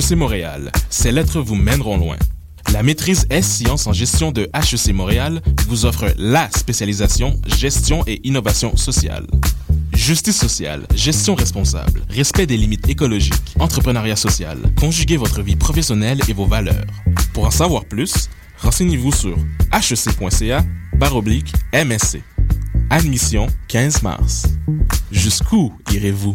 HEC 0.00 0.16
Montréal, 0.16 0.72
ces 0.88 1.12
lettres 1.12 1.40
vous 1.42 1.56
mèneront 1.56 1.98
loin. 1.98 2.16
La 2.72 2.82
maîtrise 2.82 3.26
S-Sciences 3.28 3.86
en 3.86 3.92
gestion 3.92 4.32
de 4.32 4.48
HEC 4.54 4.94
Montréal 4.94 5.42
vous 5.68 5.84
offre 5.84 6.06
la 6.16 6.48
spécialisation 6.50 7.38
gestion 7.46 8.02
et 8.06 8.26
innovation 8.26 8.78
sociale. 8.78 9.26
Justice 9.92 10.38
sociale, 10.38 10.86
gestion 10.94 11.34
responsable, 11.34 12.02
respect 12.08 12.46
des 12.46 12.56
limites 12.56 12.88
écologiques, 12.88 13.54
entrepreneuriat 13.58 14.16
social, 14.16 14.58
conjuguez 14.78 15.18
votre 15.18 15.42
vie 15.42 15.56
professionnelle 15.56 16.20
et 16.28 16.32
vos 16.32 16.46
valeurs. 16.46 16.86
Pour 17.34 17.44
en 17.44 17.50
savoir 17.50 17.84
plus, 17.84 18.30
renseignez-vous 18.62 19.12
sur 19.12 19.36
hec.ca 19.74 20.64
baroblique 20.96 21.52
MSC. 21.74 22.22
Admission 22.88 23.48
15 23.68 24.02
mars. 24.02 24.46
Jusqu'où 25.12 25.74
irez-vous? 25.92 26.34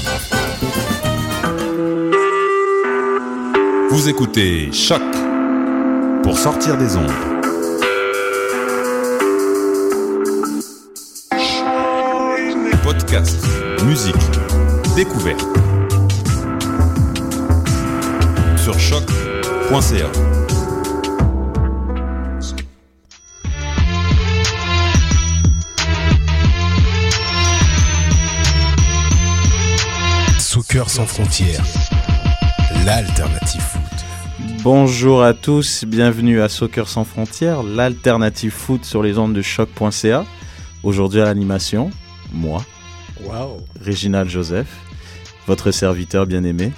Vous 3.93 4.07
écoutez 4.07 4.71
Choc 4.71 5.01
pour 6.23 6.37
sortir 6.37 6.77
des 6.77 6.95
ondes. 6.95 7.11
Podcast, 12.83 13.45
musique, 13.83 14.15
découverte. 14.95 15.45
Sur 18.55 18.79
choc.ca. 18.79 20.09
Soccer 30.39 30.89
sans 30.89 31.05
frontières, 31.05 31.65
l'alternative. 32.85 33.70
Bonjour 34.63 35.23
à 35.23 35.33
tous, 35.33 35.85
bienvenue 35.87 36.39
à 36.39 36.47
Soccer 36.47 36.87
sans 36.87 37.03
frontières, 37.03 37.63
l'alternative 37.63 38.51
foot 38.51 38.85
sur 38.85 39.01
les 39.01 39.17
ondes 39.17 39.33
de 39.33 39.41
choc.ca. 39.41 40.23
Aujourd'hui 40.83 41.19
à 41.19 41.25
l'animation, 41.25 41.89
moi, 42.31 42.63
Waouh. 43.25 43.57
Réginald 43.83 44.29
Joseph, 44.29 44.67
votre 45.47 45.71
serviteur 45.71 46.27
bien-aimé. 46.27 46.73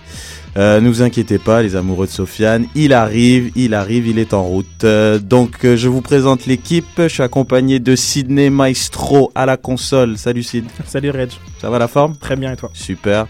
Euh, 0.55 0.79
ne 0.79 0.87
vous 0.87 1.01
inquiétez 1.01 1.39
pas, 1.39 1.61
les 1.61 1.75
amoureux 1.75 2.05
de 2.05 2.11
Sofiane, 2.11 2.67
il 2.73 2.93
arrive, 2.93 3.51
il 3.55 3.73
arrive, 3.73 4.07
il 4.07 4.17
est 4.17 4.33
en 4.33 4.43
route. 4.43 4.85
Euh, 4.85 5.19
donc, 5.19 5.65
euh, 5.65 5.75
je 5.75 5.89
vous 5.89 6.01
présente 6.01 6.45
l'équipe. 6.45 6.85
Je 6.97 7.07
suis 7.09 7.23
accompagné 7.23 7.79
de 7.79 7.97
Sydney 7.97 8.49
Maestro 8.49 9.29
à 9.35 9.45
la 9.45 9.57
console. 9.57 10.17
Salut 10.17 10.43
Sid. 10.43 10.65
Salut 10.85 11.09
Reg, 11.09 11.31
Ça 11.59 11.69
va 11.69 11.79
la 11.79 11.89
forme? 11.89 12.15
Très 12.15 12.37
bien 12.37 12.53
et 12.53 12.55
toi? 12.55 12.69
Super. 12.73 13.25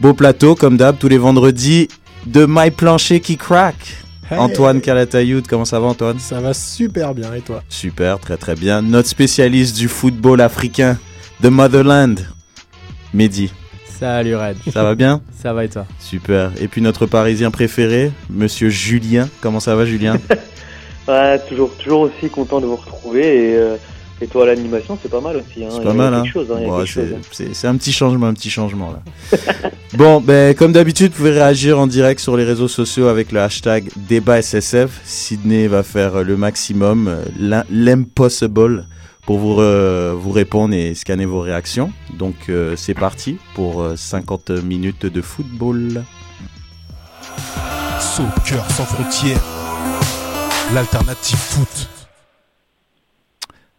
Beau 0.00 0.14
plateau, 0.14 0.54
comme 0.54 0.76
d'hab, 0.76 0.98
tous 0.98 1.08
les 1.08 1.18
vendredis, 1.18 1.88
de 2.26 2.46
My 2.48 2.70
Plancher 2.70 3.20
qui 3.20 3.36
crack. 3.36 3.76
Hey. 4.30 4.38
Antoine 4.38 4.80
Calatayoud, 4.80 5.46
comment 5.46 5.64
ça 5.64 5.78
va 5.78 5.88
Antoine? 5.88 6.18
Ça 6.18 6.40
va 6.40 6.54
super 6.54 7.14
bien 7.14 7.34
et 7.34 7.40
toi? 7.40 7.62
Super, 7.68 8.18
très 8.18 8.36
très 8.36 8.54
bien. 8.54 8.80
Notre 8.80 9.08
spécialiste 9.08 9.76
du 9.76 9.88
football 9.88 10.40
africain, 10.40 10.98
The 11.42 11.46
Motherland, 11.46 12.20
Mehdi. 13.12 13.52
Salut 13.98 14.34
Red, 14.36 14.56
Ça 14.72 14.82
va 14.82 14.94
bien? 14.94 15.20
Ça 15.40 15.52
va 15.52 15.64
et 15.64 15.68
toi? 15.68 15.86
Super. 16.00 16.50
Et 16.60 16.66
puis 16.66 16.80
notre 16.80 17.06
Parisien 17.06 17.50
préféré, 17.50 18.10
Monsieur 18.30 18.68
Julien. 18.68 19.28
Comment 19.40 19.60
ça 19.60 19.76
va 19.76 19.84
Julien? 19.84 20.18
Ouais, 21.08 21.36
toujours, 21.48 21.74
toujours 21.78 22.00
aussi 22.02 22.30
content 22.30 22.60
de 22.60 22.66
vous 22.66 22.76
retrouver 22.76 23.50
et, 23.50 23.56
euh, 23.56 23.76
et 24.22 24.26
toi 24.28 24.46
l'animation, 24.46 24.96
c'est 25.02 25.10
pas 25.10 25.20
mal 25.20 25.36
aussi. 25.36 25.64
Hein. 25.64 25.68
C'est 25.72 25.82
pas 25.82 25.90
a 25.90 25.94
mal, 25.94 26.14
hein 26.14 26.22
hein, 26.24 26.84
c'est- 26.86 27.44
hein. 27.44 27.48
C'est 27.52 27.66
un 27.66 27.76
petit 27.76 27.92
changement, 27.92 28.26
un 28.28 28.34
petit 28.34 28.50
changement 28.50 28.92
là. 28.92 29.38
bon, 29.94 30.20
ben 30.20 30.54
comme 30.54 30.72
d'habitude, 30.72 31.10
vous 31.12 31.18
pouvez 31.18 31.30
réagir 31.32 31.78
en 31.78 31.86
direct 31.86 32.20
sur 32.20 32.36
les 32.36 32.44
réseaux 32.44 32.68
sociaux 32.68 33.08
avec 33.08 33.32
le 33.32 33.40
hashtag 33.40 33.88
débat 33.96 34.40
SSF. 34.40 35.00
Sydney 35.04 35.66
va 35.66 35.82
faire 35.82 36.22
le 36.22 36.36
maximum, 36.36 37.08
euh, 37.08 37.24
l'im- 37.38 37.64
l'impossible, 37.70 38.86
pour 39.26 39.38
vous, 39.38 39.54
vous 39.54 40.30
répondre 40.32 40.74
et 40.74 40.94
scanner 40.94 41.26
vos 41.26 41.40
réactions. 41.40 41.92
Donc 42.18 42.34
euh, 42.48 42.74
c'est 42.76 42.94
parti 42.94 43.38
pour 43.54 43.82
euh, 43.82 43.94
50 43.96 44.50
minutes 44.50 45.06
de 45.06 45.20
football. 45.22 46.04
Soccer 48.00 48.68
sans 48.72 48.84
frontières, 48.84 49.40
l'alternative 50.74 51.38
foot. 51.38 51.88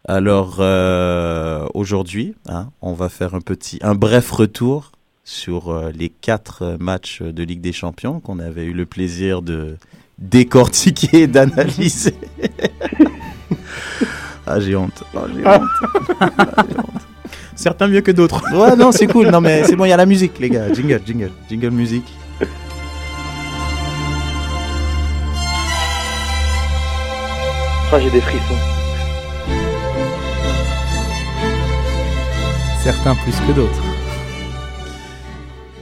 Alors 0.06 0.56
euh, 0.60 1.66
aujourd'hui, 1.72 2.34
hein, 2.46 2.68
on 2.82 2.92
va 2.92 3.08
faire 3.08 3.34
un 3.34 3.40
petit, 3.40 3.78
un 3.80 3.94
bref 3.94 4.30
retour 4.30 4.92
sur 5.24 5.70
euh, 5.70 5.90
les 5.94 6.10
quatre 6.10 6.76
matchs 6.78 7.22
de 7.22 7.42
Ligue 7.42 7.62
des 7.62 7.72
Champions 7.72 8.20
qu'on 8.20 8.38
avait 8.38 8.64
eu 8.64 8.74
le 8.74 8.84
plaisir 8.84 9.40
de 9.40 9.78
décortiquer 10.18 11.22
et 11.22 11.26
d'analyser. 11.26 12.12
ah 14.46 14.60
j'ai 14.60 14.76
honte. 14.76 15.04
Oh, 15.14 15.20
j'ai 15.34 15.48
honte. 15.48 15.62
Certains 17.54 17.88
mieux 17.88 18.02
que 18.02 18.12
d'autres. 18.12 18.44
Ouais 18.54 18.76
non 18.76 18.92
c'est 18.92 19.06
cool. 19.06 19.30
Non 19.30 19.40
mais 19.40 19.64
c'est 19.64 19.74
bon 19.74 19.86
il 19.86 19.88
y 19.88 19.92
a 19.92 19.96
la 19.96 20.04
musique 20.04 20.38
les 20.38 20.50
gars. 20.50 20.70
Jingle 20.70 21.00
jingle 21.06 21.30
jingle 21.48 21.70
musique. 21.70 22.12
Ah, 27.90 28.00
j'ai 28.00 28.10
des 28.10 28.20
frissons. 28.20 28.83
Certains 32.84 33.14
plus 33.14 33.34
que 33.40 33.52
d'autres. 33.52 33.82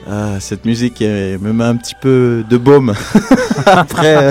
Ah, 0.09 0.39
cette 0.39 0.65
musique 0.65 1.01
me 1.01 1.53
met 1.53 1.65
un 1.65 1.75
petit 1.75 1.97
peu 2.01 2.45
de 2.49 2.57
baume. 2.57 2.95
Après. 3.67 4.29
euh, 4.29 4.31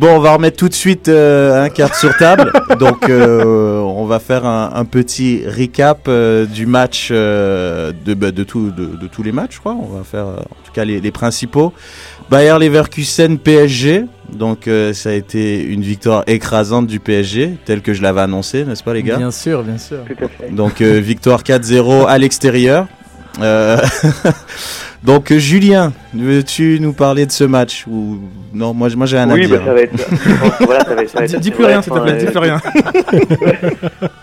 Bon, 0.00 0.16
on 0.16 0.20
va 0.20 0.32
remettre 0.32 0.56
tout 0.56 0.70
de 0.70 0.74
suite 0.74 1.08
euh, 1.08 1.62
un 1.62 1.68
carte 1.68 1.94
sur 1.94 2.16
table. 2.16 2.50
Donc, 2.78 3.10
euh, 3.10 3.80
on 3.80 4.06
va 4.06 4.18
faire 4.18 4.46
un, 4.46 4.86
petit 4.86 5.42
recap 5.46 6.06
euh, 6.08 6.46
du 6.46 6.64
match, 6.64 7.10
de, 7.12 8.14
bah, 8.14 8.30
de, 8.30 8.42
de, 8.42 9.06
tous 9.06 9.22
les 9.22 9.30
matchs, 9.30 9.56
je 9.56 9.60
crois. 9.60 9.74
On 9.74 9.94
va 9.94 10.02
faire, 10.02 10.24
en 10.24 10.64
tout 10.64 10.72
cas, 10.72 10.86
les, 10.86 11.02
les 11.02 11.10
principaux. 11.10 11.74
Bayer 12.30 12.56
Leverkusen 12.58 13.36
PSG. 13.36 14.06
Donc, 14.32 14.68
euh, 14.68 14.92
ça 14.92 15.10
a 15.10 15.12
été 15.12 15.62
une 15.62 15.82
victoire 15.82 16.24
écrasante 16.26 16.86
du 16.86 17.00
PSG, 17.00 17.56
telle 17.64 17.82
que 17.82 17.92
je 17.92 18.02
l'avais 18.02 18.20
annoncé, 18.20 18.64
n'est-ce 18.64 18.82
pas, 18.84 18.94
les 18.94 19.02
gars? 19.02 19.16
Bien 19.16 19.30
sûr, 19.30 19.62
bien 19.62 19.78
sûr. 19.78 19.98
Tout 20.06 20.24
à 20.24 20.28
fait. 20.28 20.50
donc 20.50 20.80
euh, 20.80 21.00
victoire 21.00 21.42
4-0 21.42 22.06
à 22.06 22.18
l'extérieur. 22.18 22.86
Euh, 23.40 23.78
Donc 25.02 25.32
Julien, 25.32 25.94
veux-tu 26.12 26.78
nous 26.78 26.92
parler 26.92 27.24
de 27.24 27.30
ce 27.32 27.44
match 27.44 27.86
ou 27.90 28.18
non? 28.52 28.74
Moi, 28.74 28.88
j'ai 29.06 29.16
un 29.16 29.30
oui, 29.30 29.46
à 29.46 29.48
bah, 29.48 29.62
ça 29.64 29.72
va 29.72 29.80
être. 29.80 30.10
voilà, 30.60 30.84
ça 30.84 30.94
va 30.94 31.02
être, 31.02 31.10
ça 31.10 31.18
va 31.20 31.24
être 31.24 31.30
Dis, 31.30 31.36
assez 31.36 31.38
dis 31.38 31.50
plus 31.50 31.64
rien, 31.64 31.80
s'il 31.80 31.92
te 31.92 31.98
plaît, 32.00 32.12
hein, 32.12 32.16
dis 32.18 32.26
plus 32.26 32.38
rien. 32.38 32.60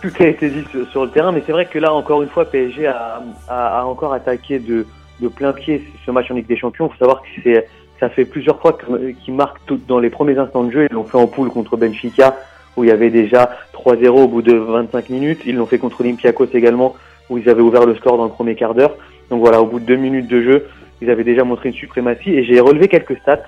tout 0.03 0.11
a 0.19 0.27
été 0.27 0.49
dit 0.51 0.63
sur, 0.69 0.87
sur 0.91 1.05
le 1.05 1.09
terrain, 1.09 1.31
mais 1.31 1.41
c'est 1.47 1.51
vrai 1.51 1.65
que 1.65 1.79
là, 1.79 1.91
encore 1.91 2.21
une 2.21 2.29
fois, 2.29 2.45
PSG 2.45 2.85
a, 2.85 3.23
a, 3.47 3.79
a 3.79 3.83
encore 3.85 4.13
attaqué 4.13 4.59
de, 4.59 4.85
de 5.19 5.27
plein 5.27 5.51
pied 5.51 5.83
ce 6.05 6.11
match 6.11 6.29
en 6.29 6.35
Ligue 6.35 6.47
des 6.47 6.57
Champions. 6.57 6.87
Il 6.87 6.91
faut 6.93 6.99
savoir 6.99 7.23
que 7.23 7.27
c'est, 7.43 7.67
ça 7.99 8.09
fait 8.09 8.25
plusieurs 8.25 8.59
fois 8.59 8.77
qu'ils 9.23 9.33
marquent 9.33 9.65
tout 9.65 9.79
dans 9.87 9.99
les 9.99 10.09
premiers 10.09 10.37
instants 10.37 10.63
de 10.63 10.71
jeu. 10.71 10.87
Ils 10.89 10.93
l'ont 10.93 11.03
fait 11.03 11.17
en 11.17 11.27
poule 11.27 11.49
contre 11.49 11.77
Benfica, 11.77 12.35
où 12.75 12.83
il 12.83 12.89
y 12.89 12.91
avait 12.91 13.09
déjà 13.09 13.57
3-0 13.73 14.07
au 14.09 14.27
bout 14.27 14.41
de 14.41 14.53
25 14.53 15.09
minutes. 15.09 15.41
Ils 15.45 15.55
l'ont 15.55 15.65
fait 15.65 15.79
contre 15.79 16.01
Olympiakos 16.01 16.47
également, 16.53 16.95
où 17.29 17.37
ils 17.37 17.49
avaient 17.49 17.61
ouvert 17.61 17.85
le 17.85 17.95
score 17.95 18.17
dans 18.17 18.25
le 18.25 18.31
premier 18.31 18.55
quart 18.55 18.75
d'heure. 18.75 18.95
Donc 19.29 19.39
voilà, 19.39 19.61
au 19.61 19.65
bout 19.65 19.79
de 19.79 19.85
deux 19.85 19.95
minutes 19.95 20.27
de 20.27 20.41
jeu, 20.41 20.67
ils 21.01 21.09
avaient 21.09 21.23
déjà 21.23 21.43
montré 21.43 21.69
une 21.69 21.75
suprématie. 21.75 22.31
Et 22.31 22.43
j'ai 22.43 22.59
relevé 22.59 22.87
quelques 22.87 23.17
stats 23.17 23.43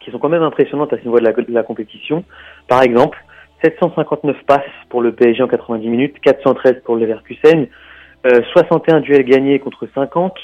qui 0.00 0.10
sont 0.10 0.18
quand 0.18 0.28
même 0.28 0.42
impressionnantes 0.42 0.92
à 0.92 0.98
ce 0.98 1.02
niveau 1.02 1.18
de 1.18 1.52
la, 1.52 1.62
compétition. 1.62 2.24
Par 2.68 2.82
exemple, 2.82 3.18
759 3.62 4.36
passes 4.46 4.60
pour 4.90 5.00
le 5.00 5.12
PSG 5.12 5.42
en 5.42 5.48
90 5.48 5.88
minutes, 5.88 6.16
413 6.20 6.82
pour 6.84 6.96
le 6.96 7.02
Leverkusen, 7.02 7.66
euh, 8.26 8.42
61 8.52 9.00
duels 9.00 9.24
gagnés 9.24 9.58
contre 9.58 9.88
50, 9.94 10.34
euh, 10.34 10.40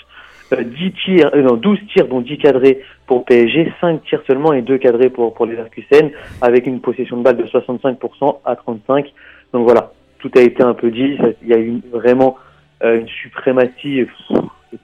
10 0.57 0.93
tirs, 1.05 1.31
euh, 1.35 1.43
non, 1.43 1.57
12 1.57 1.79
tirs 1.93 2.09
dont 2.09 2.21
10 2.21 2.39
cadrés 2.39 2.81
pour 3.07 3.25
PSG, 3.25 3.73
5 3.81 4.03
tirs 4.05 4.23
seulement 4.27 4.53
et 4.53 4.63
2 4.63 4.79
cadrés 4.79 5.11
pour, 5.11 5.35
pour 5.35 5.47
les 5.47 5.53
Leverkusen, 5.53 6.11
avec 6.41 6.67
une 6.67 6.81
possession 6.81 7.17
de 7.19 7.23
balle 7.23 7.37
de 7.37 7.45
65% 7.45 8.39
à 8.45 8.57
35. 8.57 9.13
Donc 9.53 9.65
voilà, 9.65 9.93
tout 10.19 10.31
a 10.37 10.41
été 10.41 10.63
un 10.63 10.75
peu 10.75 10.91
dit, 10.91 11.17
il 11.43 11.49
y 11.49 11.55
a 11.55 11.59
eu 11.59 11.81
vraiment 11.93 12.37
euh, 12.83 13.01
une 13.01 13.09
suprématie, 13.09 14.07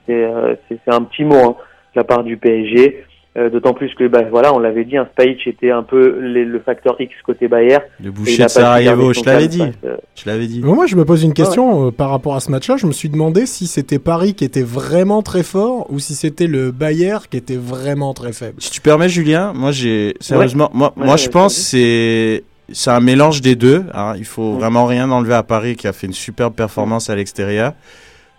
euh, 0.09 0.55
c'est 0.69 0.91
un 0.91 1.01
petit 1.03 1.23
mot, 1.23 1.35
hein. 1.35 1.55
la 1.95 2.03
part 2.03 2.23
du 2.23 2.37
PSG. 2.37 3.03
Euh, 3.37 3.49
D'autant 3.51 3.73
plus 3.75 3.93
que, 3.93 4.07
bah, 4.07 4.23
voilà, 4.31 4.51
on 4.53 4.57
l'avait 4.57 4.83
dit, 4.83 4.97
un 4.97 5.05
Spahic 5.11 5.45
était 5.45 5.69
un 5.69 5.83
peu 5.83 6.19
les- 6.21 6.43
le 6.43 6.59
facteur 6.59 6.99
X 6.99 7.13
côté 7.23 7.47
Bayern. 7.47 7.83
Le 8.03 8.09
boucher 8.09 8.43
de 8.43 8.47
Sarajevo, 8.47 9.13
je 9.13 9.23
l'avais 9.23 9.47
dit. 9.47 9.59
face, 9.59 9.73
euh, 9.85 9.97
Je 10.15 10.23
l'avais 10.25 10.47
dit. 10.47 10.61
Mais 10.63 10.71
Moi, 10.73 10.87
je 10.87 10.95
me 10.95 11.05
pose 11.05 11.23
une 11.23 11.33
question 11.35 11.87
euh, 11.87 11.91
par 11.91 12.09
rapport 12.09 12.35
à 12.35 12.39
ce 12.39 12.49
match-là. 12.49 12.77
Je 12.77 12.87
me 12.87 12.91
suis 12.91 13.09
demandé 13.09 13.45
si 13.45 13.67
c'était 13.67 13.99
Paris 13.99 14.33
qui 14.33 14.43
était 14.43 14.63
vraiment 14.63 15.21
très 15.21 15.43
fort 15.43 15.85
ou 15.91 15.99
si 15.99 16.15
c'était 16.15 16.47
le 16.47 16.71
Bayern 16.71 17.21
qui 17.29 17.37
était 17.37 17.57
vraiment 17.57 18.13
très 18.15 18.33
faible. 18.33 18.55
Si 18.57 18.71
tu 18.71 18.81
permets, 18.81 19.07
Julien, 19.09 19.53
moi 19.53 19.71
j'ai 19.71 20.15
sérieusement, 20.19 20.71
moi, 20.73 20.93
Ouais, 20.97 21.03
moi 21.05 21.13
ouais, 21.13 21.17
je 21.21 21.29
pense 21.29 21.53
c'est 21.55 22.43
c'est 22.71 22.89
un 22.89 22.99
mélange 22.99 23.41
des 23.41 23.55
deux. 23.55 23.83
Hein. 23.93 24.13
Il 24.17 24.25
faut 24.25 24.53
vraiment 24.53 24.85
rien 24.87 25.09
enlever 25.11 25.35
à 25.35 25.43
Paris 25.43 25.75
qui 25.75 25.87
a 25.87 25.93
fait 25.93 26.07
une 26.07 26.13
superbe 26.13 26.53
performance 26.55 27.09
à 27.11 27.15
l'extérieur. 27.15 27.73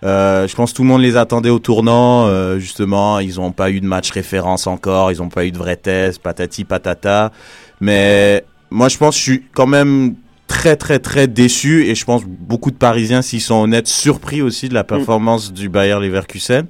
Euh, 0.05 0.47
je 0.47 0.55
pense 0.55 0.71
que 0.71 0.77
tout 0.77 0.83
le 0.83 0.89
monde 0.89 1.03
les 1.03 1.17
attendait 1.17 1.51
au 1.51 1.59
tournant. 1.59 2.27
euh, 2.27 2.59
justement, 2.59 3.19
ils 3.19 3.37
n'ont 3.37 3.53
pas 3.53 3.71
eu 3.71 3.81
de 3.81 3.87
match 3.87 4.11
référence 4.11 4.67
encore. 4.67 5.11
Ils 5.13 5.19
n'ont 5.19 5.29
pas 5.29 5.45
eu 5.45 5.51
de 5.53 5.59
vrai 5.59 5.77
test, 5.77 6.23
patati 6.23 6.65
patata. 6.65 7.33
Mais 7.81 8.45
moi, 8.71 8.89
je 8.89 8.97
pense 8.97 9.15
que 9.15 9.19
je 9.19 9.23
suis 9.23 9.43
quand 9.53 9.67
même 9.67 10.15
très 10.47 10.77
très 10.77 10.99
très 10.99 11.27
déçu 11.27 11.87
et 11.87 11.95
je 11.95 12.05
pense 12.05 12.23
beaucoup 12.25 12.71
de 12.71 12.77
Parisiens, 12.77 13.23
s'ils 13.23 13.43
sont 13.43 13.57
honnêtes, 13.57 13.87
surpris 13.87 14.41
aussi 14.41 14.69
de 14.69 14.75
la 14.75 14.85
performance 14.85 15.53
du 15.53 15.69
Bayer 15.69 15.99
Leverkusen. 16.01 16.67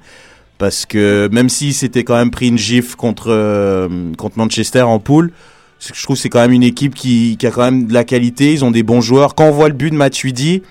Parce 0.58 0.86
que 0.86 1.28
même 1.30 1.48
s'ils 1.48 1.74
s'étaient 1.74 2.02
quand 2.02 2.16
même 2.16 2.32
pris 2.32 2.48
une 2.48 2.58
gifle 2.58 2.96
contre, 2.96 3.28
euh, 3.28 4.12
contre 4.16 4.38
Manchester 4.38 4.82
en 4.82 4.98
poule, 4.98 5.30
je 5.78 6.02
trouve 6.02 6.16
que 6.16 6.22
c'est 6.22 6.28
quand 6.28 6.40
même 6.40 6.52
une 6.52 6.64
équipe 6.64 6.94
qui, 6.94 7.36
qui 7.38 7.46
a 7.46 7.52
quand 7.52 7.62
même 7.62 7.86
de 7.86 7.94
la 7.94 8.02
qualité. 8.02 8.52
Ils 8.52 8.64
ont 8.64 8.72
des 8.72 8.82
bons 8.82 9.00
joueurs. 9.00 9.36
Quand 9.36 9.44
on 9.44 9.52
voit 9.52 9.68
le 9.68 9.74
but 9.74 9.90
de 9.90 9.94
Matuidi, 9.94 10.62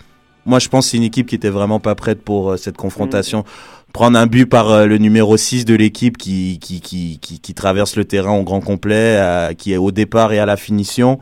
moi 0.47 0.57
je 0.59 0.67
pense 0.69 0.85
que 0.85 0.91
c'est 0.91 0.97
une 0.97 1.03
équipe 1.03 1.27
qui 1.27 1.35
était 1.35 1.49
vraiment 1.49 1.79
pas 1.79 1.93
prête 1.93 2.21
pour 2.23 2.51
euh, 2.51 2.57
cette 2.57 2.77
confrontation. 2.77 3.43
Prendre 3.93 4.17
un 4.17 4.27
but 4.27 4.45
par 4.45 4.69
euh, 4.71 4.85
le 4.85 4.97
numéro 4.97 5.37
6 5.37 5.65
de 5.65 5.75
l'équipe 5.75 6.17
qui, 6.17 6.57
qui, 6.59 6.81
qui, 6.81 7.19
qui, 7.21 7.39
qui 7.39 7.53
traverse 7.53 7.95
le 7.95 8.05
terrain 8.05 8.31
au 8.33 8.43
grand 8.43 8.59
complet, 8.61 9.53
qui 9.57 9.73
est 9.73 9.77
au 9.77 9.91
départ 9.91 10.33
et 10.33 10.39
à 10.39 10.45
la 10.45 10.57
finition. 10.57 11.19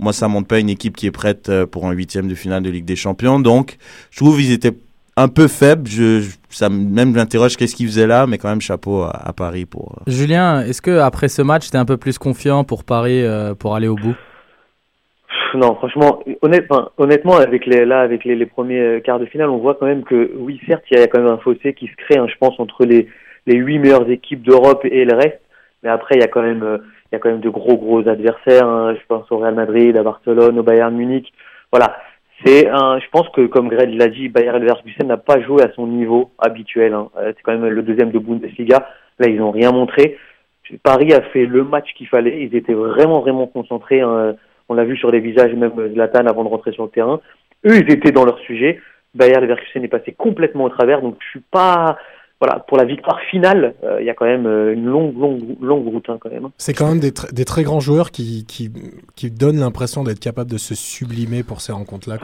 Moi, 0.00 0.12
ça 0.12 0.28
montre 0.28 0.46
pas 0.48 0.58
une 0.60 0.70
équipe 0.70 0.96
qui 0.96 1.06
est 1.06 1.10
prête 1.10 1.48
euh, 1.48 1.66
pour 1.66 1.86
un 1.86 1.90
huitième 1.92 2.28
de 2.28 2.34
finale 2.36 2.62
de 2.62 2.70
Ligue 2.70 2.84
des 2.84 2.94
Champions. 2.96 3.40
Donc, 3.40 3.76
je 4.10 4.18
trouve 4.18 4.36
qu'ils 4.38 4.52
étaient 4.52 4.76
un 5.16 5.26
peu 5.28 5.48
faibles. 5.48 5.88
Je, 5.88 6.20
je- 6.20 6.30
ça 6.50 6.68
même 6.68 7.12
m'interroge 7.12 7.56
qu'est-ce 7.56 7.74
qu'ils 7.74 7.88
faisaient 7.88 8.06
là, 8.06 8.26
mais 8.28 8.38
quand 8.38 8.48
même 8.48 8.60
chapeau 8.60 9.02
à, 9.02 9.10
à 9.10 9.32
Paris 9.32 9.66
pour. 9.66 9.98
Julien, 10.06 10.62
est-ce 10.62 10.80
que 10.80 10.98
après 10.98 11.28
ce 11.28 11.42
match, 11.42 11.68
t'es 11.70 11.78
un 11.78 11.84
peu 11.84 11.96
plus 11.96 12.16
confiant 12.16 12.62
pour 12.64 12.84
Paris 12.84 13.22
euh, 13.22 13.54
pour 13.54 13.74
aller 13.74 13.88
au 13.88 13.96
bout? 13.96 14.14
Non, 15.54 15.74
franchement, 15.76 16.22
honnêtement, 16.42 17.36
avec 17.36 17.64
les, 17.66 17.84
là, 17.84 18.00
avec 18.00 18.24
les, 18.24 18.44
premiers 18.46 18.80
euh, 18.80 19.00
quarts 19.00 19.18
de 19.18 19.26
finale, 19.26 19.48
on 19.48 19.58
voit 19.58 19.74
quand 19.76 19.86
même 19.86 20.04
que, 20.04 20.30
oui, 20.36 20.60
certes, 20.66 20.84
il 20.90 20.98
y 20.98 21.02
a 21.02 21.06
quand 21.06 21.20
même 21.20 21.32
un 21.32 21.38
fossé 21.38 21.72
qui 21.74 21.86
se 21.86 21.96
crée, 21.96 22.18
hein, 22.18 22.26
je 22.28 22.36
pense, 22.38 22.58
entre 22.60 22.84
les, 22.84 23.08
les 23.46 23.56
huit 23.56 23.78
meilleures 23.78 24.10
équipes 24.10 24.42
d'Europe 24.42 24.84
et 24.84 25.04
le 25.04 25.14
reste. 25.14 25.40
Mais 25.82 25.88
après, 25.88 26.16
il 26.16 26.20
y 26.20 26.24
a 26.24 26.28
quand 26.28 26.42
même, 26.42 26.62
euh, 26.62 26.78
il 27.10 27.14
y 27.14 27.16
a 27.16 27.18
quand 27.18 27.30
même 27.30 27.40
de 27.40 27.48
gros, 27.48 27.76
gros 27.76 28.06
adversaires. 28.08 28.66
hein. 28.66 28.94
Je 28.94 29.06
pense 29.08 29.30
au 29.32 29.38
Real 29.38 29.54
Madrid, 29.54 29.96
à 29.96 30.02
Barcelone, 30.02 30.58
au 30.58 30.62
Bayern 30.62 30.94
Munich. 30.94 31.32
Voilà. 31.72 31.96
C'est 32.44 32.68
un, 32.68 32.98
je 32.98 33.06
pense 33.10 33.28
que, 33.30 33.46
comme 33.46 33.68
Greg 33.68 33.94
l'a 33.94 34.08
dit, 34.08 34.28
Bayern 34.28 34.60
Leverkusen 34.60 35.06
n'a 35.06 35.16
pas 35.16 35.40
joué 35.40 35.62
à 35.62 35.72
son 35.72 35.86
niveau 35.86 36.30
habituel. 36.38 36.92
hein. 36.92 37.08
Euh, 37.16 37.32
C'est 37.36 37.42
quand 37.42 37.56
même 37.56 37.66
le 37.68 37.82
deuxième 37.82 38.10
de 38.10 38.18
Bundesliga. 38.18 38.86
Là, 39.18 39.28
ils 39.28 39.38
n'ont 39.38 39.50
rien 39.50 39.72
montré. 39.72 40.18
Paris 40.82 41.12
a 41.14 41.22
fait 41.22 41.46
le 41.46 41.64
match 41.64 41.94
qu'il 41.96 42.06
fallait. 42.08 42.42
Ils 42.42 42.54
étaient 42.54 42.74
vraiment, 42.74 43.20
vraiment 43.20 43.46
concentrés. 43.46 44.02
On 44.68 44.74
l'a 44.74 44.84
vu 44.84 44.96
sur 44.96 45.10
les 45.10 45.20
visages 45.20 45.54
même 45.54 45.74
de 45.74 45.88
Zlatan 45.94 46.26
avant 46.26 46.44
de 46.44 46.48
rentrer 46.48 46.72
sur 46.72 46.84
le 46.84 46.90
terrain. 46.90 47.20
Eux, 47.66 47.76
ils 47.76 47.90
étaient 47.90 48.12
dans 48.12 48.24
leur 48.24 48.38
sujet. 48.40 48.80
Bayer 49.14 49.40
Leverkusen 49.40 49.82
est 49.84 49.88
passé 49.88 50.12
complètement 50.12 50.64
au 50.64 50.68
travers. 50.68 51.00
Donc, 51.00 51.16
je 51.20 51.28
suis 51.30 51.44
pas, 51.50 51.98
voilà, 52.40 52.60
pour 52.68 52.76
la 52.78 52.84
victoire 52.84 53.18
finale, 53.30 53.74
euh, 53.82 53.98
il 54.00 54.06
y 54.06 54.10
a 54.10 54.14
quand 54.14 54.24
même 54.24 54.46
euh, 54.46 54.72
une 54.72 54.84
longue, 54.84 55.18
longue, 55.18 55.56
longue 55.60 55.86
route, 55.88 56.04
hein, 56.08 56.18
quand 56.20 56.30
même. 56.30 56.44
hein. 56.44 56.52
C'est 56.56 56.72
quand 56.72 56.86
même 56.88 57.00
des, 57.00 57.10
tr- 57.10 57.32
des 57.32 57.44
très 57.44 57.64
grands 57.64 57.80
joueurs 57.80 58.10
qui, 58.12 58.44
qui, 58.46 58.70
qui 59.16 59.30
donnent 59.30 59.58
l'impression 59.58 60.04
d'être 60.04 60.20
capables 60.20 60.50
de 60.50 60.58
se 60.58 60.74
sublimer 60.76 61.42
pour 61.42 61.60
ces 61.60 61.72
rencontres-là. 61.72 62.18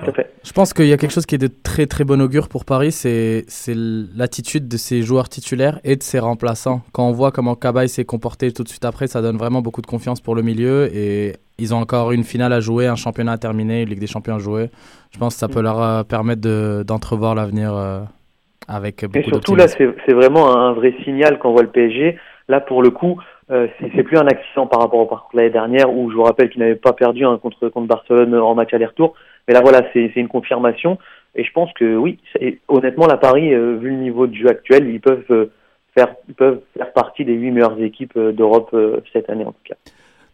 Je 0.44 0.52
pense 0.52 0.72
qu'il 0.72 0.86
y 0.86 0.92
a 0.92 0.96
quelque 0.96 1.10
chose 1.12 1.26
qui 1.26 1.34
est 1.34 1.38
de 1.38 1.48
très 1.62 1.86
très 1.86 2.04
bon 2.04 2.20
augure 2.20 2.48
pour 2.48 2.64
Paris, 2.64 2.92
c'est 2.92 3.44
c'est 3.48 3.74
l'attitude 3.74 4.68
de 4.68 4.76
ses 4.76 5.02
joueurs 5.02 5.28
titulaires 5.28 5.80
et 5.84 5.96
de 5.96 6.02
ses 6.02 6.18
remplaçants. 6.18 6.82
Quand 6.92 7.08
on 7.08 7.12
voit 7.12 7.32
comment 7.32 7.54
Cabaye 7.56 7.88
s'est 7.88 8.04
comporté 8.04 8.52
tout 8.52 8.62
de 8.62 8.68
suite 8.68 8.84
après, 8.84 9.06
ça 9.06 9.20
donne 9.22 9.36
vraiment 9.36 9.62
beaucoup 9.62 9.80
de 9.82 9.86
confiance 9.86 10.20
pour 10.20 10.34
le 10.34 10.42
milieu 10.42 10.94
et 10.94 11.34
ils 11.58 11.74
ont 11.74 11.78
encore 11.78 12.12
une 12.12 12.24
finale 12.24 12.52
à 12.52 12.60
jouer, 12.60 12.86
un 12.86 12.96
championnat 12.96 13.32
à 13.32 13.38
terminer, 13.38 13.82
une 13.82 13.88
Ligue 13.88 14.00
des 14.00 14.06
Champions 14.06 14.36
à 14.36 14.38
jouer. 14.38 14.70
Je 15.12 15.18
pense 15.18 15.34
que 15.34 15.40
ça 15.40 15.48
peut 15.48 15.60
leur 15.62 15.80
euh, 15.82 16.02
permettre 16.02 16.40
de- 16.40 16.84
d'entrevoir 16.86 17.34
l'avenir 17.34 17.74
euh, 17.74 18.00
avec 18.68 19.04
Et 19.14 19.22
surtout, 19.24 19.56
là, 19.56 19.68
c'est 19.68 20.12
vraiment 20.12 20.56
un 20.56 20.72
vrai 20.72 20.94
signal 21.04 21.38
qu'on 21.38 21.52
voit 21.52 21.62
le 21.62 21.70
PSG. 21.70 22.18
Là, 22.48 22.60
pour 22.60 22.82
le 22.82 22.90
coup, 22.90 23.20
euh, 23.50 23.68
c'est 23.78 24.02
plus 24.02 24.18
un 24.18 24.26
accident 24.26 24.66
par 24.66 24.80
rapport 24.80 25.00
au 25.00 25.06
parcours 25.06 25.30
de 25.32 25.38
l'année 25.38 25.52
dernière 25.52 25.92
où 25.92 26.10
je 26.10 26.16
vous 26.16 26.22
rappelle 26.22 26.50
qu'ils 26.50 26.60
n'avaient 26.60 26.74
pas 26.74 26.92
perdu 26.92 27.24
hein, 27.24 27.38
contre, 27.42 27.68
contre 27.68 27.86
Barcelone 27.86 28.34
en 28.34 28.54
match 28.54 28.72
aller-retour. 28.72 29.14
Mais 29.48 29.54
là, 29.54 29.60
voilà, 29.60 29.82
c'est 29.92 30.12
une 30.16 30.28
confirmation. 30.28 30.98
Et 31.34 31.44
je 31.44 31.52
pense 31.52 31.72
que 31.72 31.96
oui, 31.96 32.18
honnêtement, 32.68 33.06
la 33.06 33.16
Paris, 33.16 33.52
euh, 33.52 33.76
vu 33.76 33.90
le 33.90 33.96
niveau 33.96 34.26
de 34.26 34.34
jeu 34.34 34.48
actuel, 34.48 34.88
ils 34.88 35.00
peuvent 35.00 35.24
euh, 35.30 35.50
faire, 35.96 36.14
ils 36.28 36.34
peuvent 36.34 36.60
faire 36.76 36.92
partie 36.92 37.24
des 37.24 37.34
huit 37.34 37.50
meilleures 37.50 37.80
équipes 37.80 38.16
euh, 38.16 38.32
d'Europe 38.32 38.70
euh, 38.74 39.00
cette 39.12 39.30
année 39.30 39.44
en 39.44 39.52
tout 39.52 39.64
cas. 39.64 39.74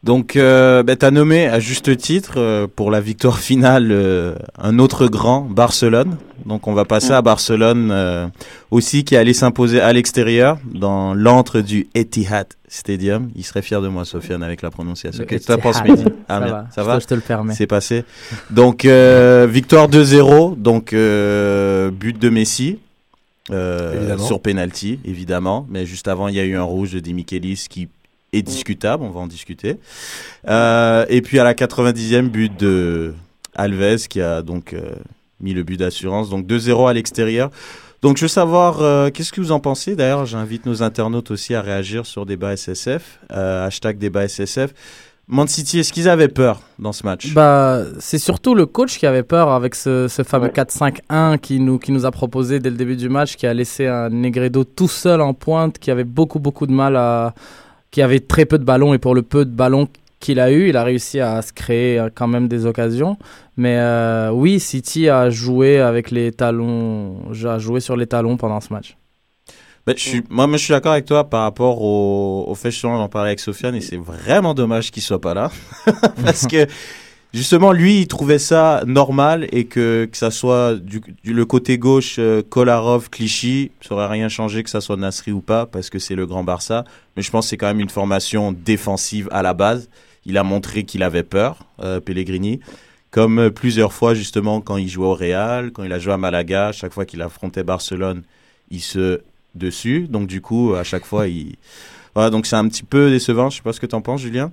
Donc, 0.02 0.34
euh, 0.36 0.82
bah, 0.82 0.96
tu 0.96 1.04
as 1.04 1.10
nommé 1.10 1.46
à 1.46 1.60
juste 1.60 1.94
titre 1.98 2.34
euh, 2.38 2.66
pour 2.74 2.90
la 2.90 3.02
victoire 3.02 3.38
finale 3.38 3.88
euh, 3.92 4.34
un 4.58 4.78
autre 4.78 5.08
grand, 5.08 5.42
Barcelone. 5.42 6.16
Donc, 6.46 6.66
on 6.68 6.72
va 6.72 6.86
passer 6.86 7.12
à 7.12 7.20
Barcelone 7.20 7.90
euh, 7.92 8.26
aussi 8.70 9.04
qui 9.04 9.14
est 9.14 9.18
allé 9.18 9.34
s'imposer 9.34 9.78
à 9.82 9.92
l'extérieur 9.92 10.56
dans 10.72 11.12
l'antre 11.12 11.60
du 11.60 11.88
Etihad 11.94 12.46
Stadium. 12.66 13.28
Il 13.36 13.44
serait 13.44 13.60
fier 13.60 13.82
de 13.82 13.88
moi, 13.88 14.06
Sofiane, 14.06 14.42
avec 14.42 14.62
la 14.62 14.70
prononciation. 14.70 15.22
Qu'est-ce 15.28 15.46
que 15.46 15.52
tu 15.52 15.60
penses. 15.60 15.82
Mehdi 15.84 16.04
Ah, 16.30 16.38
Ça 16.40 16.46
va, 16.46 16.66
Ça 16.74 16.82
je 16.82 16.86
va 16.86 16.96
te- 16.96 17.02
je 17.02 17.06
te 17.08 17.14
le 17.14 17.20
permets. 17.20 17.54
C'est 17.54 17.66
passé. 17.66 18.04
Donc, 18.48 18.86
euh, 18.86 19.46
victoire 19.50 19.88
2-0. 19.90 20.54
Donc, 20.56 20.94
euh, 20.94 21.90
but 21.90 22.18
de 22.18 22.30
Messi. 22.30 22.78
euh, 23.50 24.16
sur 24.16 24.40
penalty, 24.40 24.98
évidemment. 25.04 25.66
Mais 25.68 25.84
juste 25.84 26.08
avant, 26.08 26.28
il 26.28 26.36
y 26.36 26.40
a 26.40 26.44
eu 26.44 26.54
un 26.56 26.62
rouge 26.62 26.92
de 26.92 27.00
Di 27.00 27.12
Michelis 27.12 27.66
qui 27.68 27.88
est 28.32 28.42
discutable. 28.42 29.02
On 29.04 29.10
va 29.10 29.20
en 29.20 29.26
discuter. 29.26 29.76
Euh, 30.48 31.04
et 31.08 31.22
puis 31.22 31.38
à 31.38 31.44
la 31.44 31.54
90e, 31.54 32.28
but 32.28 32.58
de 32.58 33.14
Alves 33.54 34.08
qui 34.08 34.20
a 34.20 34.42
donc 34.42 34.72
euh, 34.72 34.92
mis 35.40 35.54
le 35.54 35.62
but 35.62 35.76
d'assurance. 35.76 36.30
Donc 36.30 36.46
2-0 36.46 36.88
à 36.88 36.92
l'extérieur. 36.92 37.50
Donc 38.02 38.16
je 38.16 38.22
veux 38.22 38.28
savoir, 38.28 38.80
euh, 38.80 39.10
qu'est-ce 39.10 39.30
que 39.32 39.40
vous 39.40 39.52
en 39.52 39.60
pensez? 39.60 39.94
D'ailleurs, 39.94 40.24
j'invite 40.24 40.64
nos 40.64 40.82
internautes 40.82 41.30
aussi 41.30 41.54
à 41.54 41.60
réagir 41.60 42.06
sur 42.06 42.24
débat 42.24 42.56
SSF. 42.56 43.18
Euh, 43.32 43.66
hashtag 43.66 43.98
débat 43.98 44.26
SSF. 44.26 44.72
Man 45.28 45.46
City, 45.46 45.78
est-ce 45.78 45.92
qu'ils 45.92 46.08
avaient 46.08 46.28
peur 46.28 46.60
dans 46.78 46.92
ce 46.92 47.04
match? 47.06 47.32
Bah, 47.34 47.84
c'est 48.00 48.18
surtout 48.18 48.54
le 48.54 48.66
coach 48.66 48.98
qui 48.98 49.06
avait 49.06 49.22
peur 49.22 49.50
avec 49.50 49.76
ce, 49.76 50.08
ce 50.08 50.24
fameux 50.24 50.46
Ouais. 50.46 50.52
4-5-1 50.52 51.38
qui 51.38 51.60
nous, 51.60 51.78
qui 51.78 51.92
nous 51.92 52.04
a 52.04 52.10
proposé 52.10 52.58
dès 52.58 52.70
le 52.70 52.76
début 52.76 52.96
du 52.96 53.08
match, 53.08 53.36
qui 53.36 53.46
a 53.46 53.54
laissé 53.54 53.86
un 53.86 54.08
Negredo 54.08 54.64
tout 54.64 54.88
seul 54.88 55.20
en 55.20 55.32
pointe, 55.34 55.78
qui 55.78 55.90
avait 55.92 56.04
beaucoup, 56.04 56.40
beaucoup 56.40 56.66
de 56.66 56.72
mal 56.72 56.96
à. 56.96 57.34
Qui 57.90 58.02
avait 58.02 58.20
très 58.20 58.44
peu 58.44 58.58
de 58.58 58.64
ballons 58.64 58.94
et 58.94 58.98
pour 58.98 59.14
le 59.14 59.22
peu 59.22 59.44
de 59.44 59.50
ballons 59.50 59.88
qu'il 60.20 60.38
a 60.38 60.52
eu, 60.52 60.68
il 60.68 60.76
a 60.76 60.84
réussi 60.84 61.18
à 61.18 61.40
se 61.42 61.52
créer 61.52 61.98
euh, 61.98 62.10
quand 62.14 62.28
même 62.28 62.46
des 62.46 62.66
occasions. 62.66 63.16
Mais 63.56 63.76
euh, 63.78 64.30
oui, 64.30 64.60
City 64.60 65.08
a 65.08 65.30
joué 65.30 65.80
avec 65.80 66.10
les 66.10 66.30
talons, 66.30 67.30
a 67.44 67.58
joué 67.58 67.80
sur 67.80 67.96
les 67.96 68.06
talons 68.06 68.36
pendant 68.36 68.60
ce 68.60 68.72
match. 68.72 68.96
Ben, 69.86 69.96
moi, 70.28 70.46
je 70.52 70.56
suis 70.58 70.72
d'accord 70.72 70.92
avec 70.92 71.06
toi 71.06 71.28
par 71.28 71.42
rapport 71.42 71.80
au, 71.82 72.44
au 72.46 72.54
fait, 72.54 72.70
j'en 72.70 73.08
parlais 73.08 73.30
avec 73.30 73.40
Sofiane 73.40 73.74
et 73.74 73.80
c'est 73.80 73.96
vraiment 73.96 74.52
dommage 74.52 74.90
qu'il 74.90 75.02
soit 75.02 75.20
pas 75.20 75.32
là. 75.32 75.50
Parce 76.24 76.46
que, 76.46 76.66
justement, 77.32 77.72
lui, 77.72 78.00
il 78.00 78.06
trouvait 78.06 78.38
ça 78.38 78.82
normal 78.86 79.46
et 79.52 79.64
que, 79.64 80.08
que 80.10 80.16
ça 80.16 80.30
soit 80.30 80.74
du, 80.76 81.00
du- 81.24 81.32
le 81.32 81.44
côté 81.44 81.78
gauche, 81.78 82.16
euh, 82.18 82.42
Kolarov, 82.42 83.10
Clichy, 83.10 83.70
ça 83.80 83.94
aurait 83.94 84.06
rien 84.08 84.28
changé 84.28 84.62
que 84.62 84.70
ça 84.70 84.80
soit 84.80 84.96
Nasri 84.96 85.32
ou 85.32 85.40
pas 85.40 85.66
parce 85.66 85.90
que 85.90 85.98
c'est 85.98 86.14
le 86.14 86.26
grand 86.26 86.44
Barça. 86.44 86.84
Mais 87.16 87.22
je 87.22 87.30
pense 87.30 87.46
que 87.46 87.50
c'est 87.50 87.56
quand 87.56 87.66
même 87.66 87.80
une 87.80 87.90
formation 87.90 88.52
défensive 88.52 89.28
à 89.32 89.42
la 89.42 89.54
base. 89.54 89.88
Il 90.26 90.36
a 90.38 90.42
montré 90.42 90.84
qu'il 90.84 91.02
avait 91.02 91.22
peur, 91.22 91.58
euh, 91.82 92.00
Pellegrini. 92.00 92.60
Comme 93.10 93.38
euh, 93.38 93.50
plusieurs 93.50 93.92
fois, 93.92 94.14
justement, 94.14 94.60
quand 94.60 94.76
il 94.76 94.88
jouait 94.88 95.06
au 95.06 95.14
Real, 95.14 95.72
quand 95.72 95.82
il 95.82 95.92
a 95.92 95.98
joué 95.98 96.12
à 96.12 96.16
Malaga, 96.16 96.72
chaque 96.72 96.92
fois 96.92 97.04
qu'il 97.04 97.22
affrontait 97.22 97.64
Barcelone, 97.64 98.22
il 98.70 98.80
se 98.80 99.20
dessus. 99.54 100.06
Donc 100.08 100.26
du 100.28 100.40
coup, 100.40 100.74
à 100.74 100.84
chaque 100.84 101.04
fois, 101.04 101.26
il... 101.26 101.56
Voilà, 102.14 102.30
donc 102.30 102.46
c'est 102.46 102.56
un 102.56 102.68
petit 102.68 102.82
peu 102.82 103.10
décevant. 103.10 103.50
Je 103.50 103.56
sais 103.56 103.62
pas 103.62 103.72
ce 103.72 103.80
que 103.80 103.86
tu 103.86 103.94
en 103.94 104.00
penses, 104.02 104.20
Julien. 104.20 104.52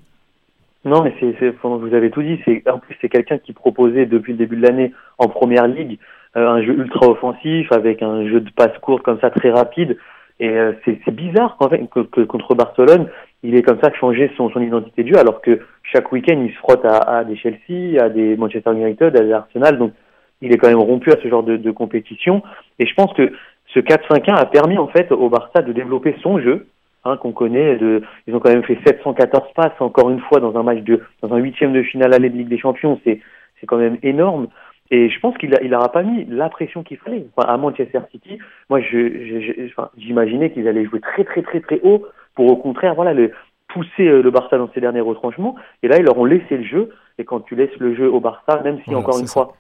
Non, 0.88 1.04
mais 1.04 1.14
c'est, 1.20 1.54
vous 1.62 1.94
avez 1.94 2.10
tout 2.10 2.22
dit. 2.22 2.40
C'est, 2.46 2.64
en 2.70 2.80
plus, 2.80 2.96
c'est 3.02 3.10
quelqu'un 3.10 3.38
qui 3.38 3.52
proposait 3.52 4.06
depuis 4.06 4.32
le 4.32 4.38
début 4.38 4.56
de 4.56 4.66
l'année 4.66 4.94
en 5.18 5.28
première 5.28 5.68
ligue 5.68 6.00
euh, 6.38 6.48
un 6.48 6.62
jeu 6.62 6.74
ultra 6.74 7.08
offensif 7.08 7.72
avec 7.72 8.02
un 8.02 8.28
jeu 8.28 8.40
de 8.40 8.50
passe 8.52 8.78
courte 8.80 9.04
comme 9.04 9.20
ça 9.20 9.30
très 9.30 9.52
rapide. 9.52 9.98
Et 10.40 10.50
euh, 10.50 10.74
c'est, 10.86 11.12
bizarre 11.12 11.58
qu'en 11.58 11.68
fait, 11.68 11.86
que, 11.90 12.22
contre 12.22 12.56
Barcelone, 12.56 13.08
il 13.44 13.56
est 13.56 13.64
comme 13.64 13.80
ça 13.82 13.92
changé 13.94 14.32
son, 14.38 14.50
identité 14.62 15.04
de 15.04 15.10
jeu, 15.10 15.18
alors 15.18 15.42
que 15.42 15.60
chaque 15.84 16.12
week-end, 16.12 16.40
il 16.42 16.52
se 16.52 16.58
frotte 16.58 16.86
à, 16.86 16.98
à 16.98 17.24
des 17.26 17.36
Chelsea, 17.36 18.02
à 18.02 18.10
des 18.10 18.38
Manchester 18.38 18.72
United, 18.72 19.16
à 19.16 19.24
des 19.24 19.32
Arsenal. 19.34 19.78
Donc, 19.78 19.92
il 20.42 20.54
est 20.54 20.58
quand 20.58 20.70
même 20.70 20.80
rompu 20.80 21.12
à 21.12 21.18
ce 21.22 21.28
genre 21.28 21.44
de, 21.44 21.58
de 21.58 21.72
compétition. 21.72 22.44
Et 22.80 22.86
je 22.86 22.94
pense 22.94 23.12
que 23.14 23.34
ce 23.74 23.80
4-5-1 23.80 24.36
a 24.36 24.46
permis 24.46 24.78
en 24.78 24.88
fait 24.88 25.12
au 25.12 25.30
Barça 25.30 25.62
de 25.62 25.74
développer 25.74 26.16
son 26.22 26.40
jeu, 26.40 26.68
hein, 27.08 27.18
qu'on 27.18 27.32
connaît. 27.32 27.78
De, 27.78 28.02
ils 28.28 28.36
ont 28.36 28.40
quand 28.40 28.52
même 28.52 28.64
fait 28.64 28.80
714 28.86 29.54
passes 29.56 29.80
encore 29.80 30.10
une 30.10 30.20
fois 30.20 30.40
dans 30.40 30.56
un 30.58 30.64
match 30.64 30.82
de 30.84 31.02
dans 31.22 31.34
un 31.34 31.38
huitième 31.38 31.74
de 31.74 31.84
finale 31.84 32.14
aller 32.14 32.30
de 32.30 32.38
Ligue 32.38 32.50
des 32.50 32.60
Champions. 32.60 33.00
C'est 33.04 33.20
c'est 33.60 33.66
quand 33.66 33.78
même 33.78 33.98
énorme. 34.04 34.48
Et 34.90 35.10
je 35.10 35.20
pense 35.20 35.38
qu'il 35.38 35.50
n'aura 35.50 35.92
pas 35.92 36.04
mis 36.04 36.26
la 36.26 36.50
pression 36.50 36.84
qu'il 36.84 36.98
fallait. 36.98 37.26
Enfin, 37.36 37.50
à 37.50 37.58
Manchester 37.58 38.00
City, 38.12 38.40
moi, 38.70 38.80
je, 38.80 39.68
j'imaginais 39.98 40.52
qu'ils 40.52 40.68
allaient 40.68 40.86
jouer 40.86 41.02
très, 41.02 41.26
très, 41.26 41.42
très, 41.42 41.60
très 41.60 41.82
haut 41.84 42.06
pour, 42.36 42.50
au 42.50 42.56
contraire, 42.56 42.96
voilà, 42.96 43.14
le, 43.14 43.32
pousser 43.68 44.08
euh, 44.08 44.22
le 44.22 44.32
Barça 44.32 44.58
dans 44.58 44.70
ses 44.74 44.82
derniers 44.82 45.02
retranchements. 45.02 45.56
Et 45.84 45.88
là, 45.88 45.98
ils 45.98 46.06
leur 46.06 46.18
ont 46.18 46.26
laissé 46.26 46.58
le 46.58 46.64
jeu. 46.64 46.90
Et 47.18 47.26
quand 47.26 47.42
tu 47.42 47.56
laisses 47.56 47.76
le 47.80 47.96
jeu 47.96 48.10
au 48.10 48.20
Barça, 48.20 48.62
même 48.64 48.80
si, 48.84 48.96
encore 48.96 49.20
une 49.20 49.28
fois, 49.28 49.54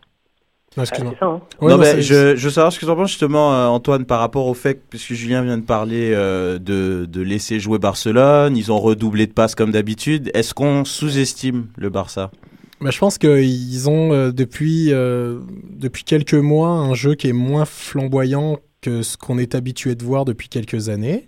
non, 0.78 0.86
ça. 0.86 1.26
Hein. 1.26 1.42
non, 1.62 1.78
mais 1.78 2.02
je, 2.02 2.36
je 2.36 2.44
veux 2.46 2.52
savoir 2.52 2.72
ce 2.72 2.80
que 2.80 2.86
tu 2.86 2.92
en 2.92 2.96
penses 2.96 3.10
justement, 3.10 3.54
euh, 3.54 3.68
Antoine, 3.68 4.06
par 4.06 4.20
rapport 4.20 4.46
au 4.46 4.54
fait, 4.54 4.82
puisque 4.90 5.14
Julien 5.14 5.42
vient 5.42 5.58
de 5.58 5.66
parler 5.66 6.12
euh, 6.14 6.60
de, 6.60 7.06
de 7.10 7.22
laisser 7.22 7.60
jouer 7.60 7.80
Barcelone, 7.80 8.56
ils 8.56 8.72
ont 8.72 8.80
redoublé 8.80 9.28
de 9.28 9.34
passes 9.34 9.56
comme 9.56 9.72
d'habitude. 9.72 10.32
Est-ce 10.34 10.54
qu'on 10.54 10.86
sous-estime 10.86 11.68
le 11.78 11.90
Barça? 11.90 12.32
Bah, 12.80 12.92
je 12.92 13.00
pense 13.00 13.18
qu'ils 13.18 13.90
ont 13.90 14.14
euh, 14.14 14.32
depuis, 14.32 14.94
euh, 14.94 15.40
depuis 15.70 16.04
quelques 16.04 16.36
mois 16.36 16.70
un 16.70 16.94
jeu 16.94 17.16
qui 17.16 17.28
est 17.28 17.34
moins 17.34 17.66
flamboyant 17.66 18.60
que 18.82 19.02
ce 19.02 19.18
qu'on 19.18 19.40
est 19.40 19.56
habitué 19.56 19.96
de 19.96 20.04
voir 20.04 20.26
depuis 20.26 20.48
quelques 20.48 20.90
années. 20.90 21.28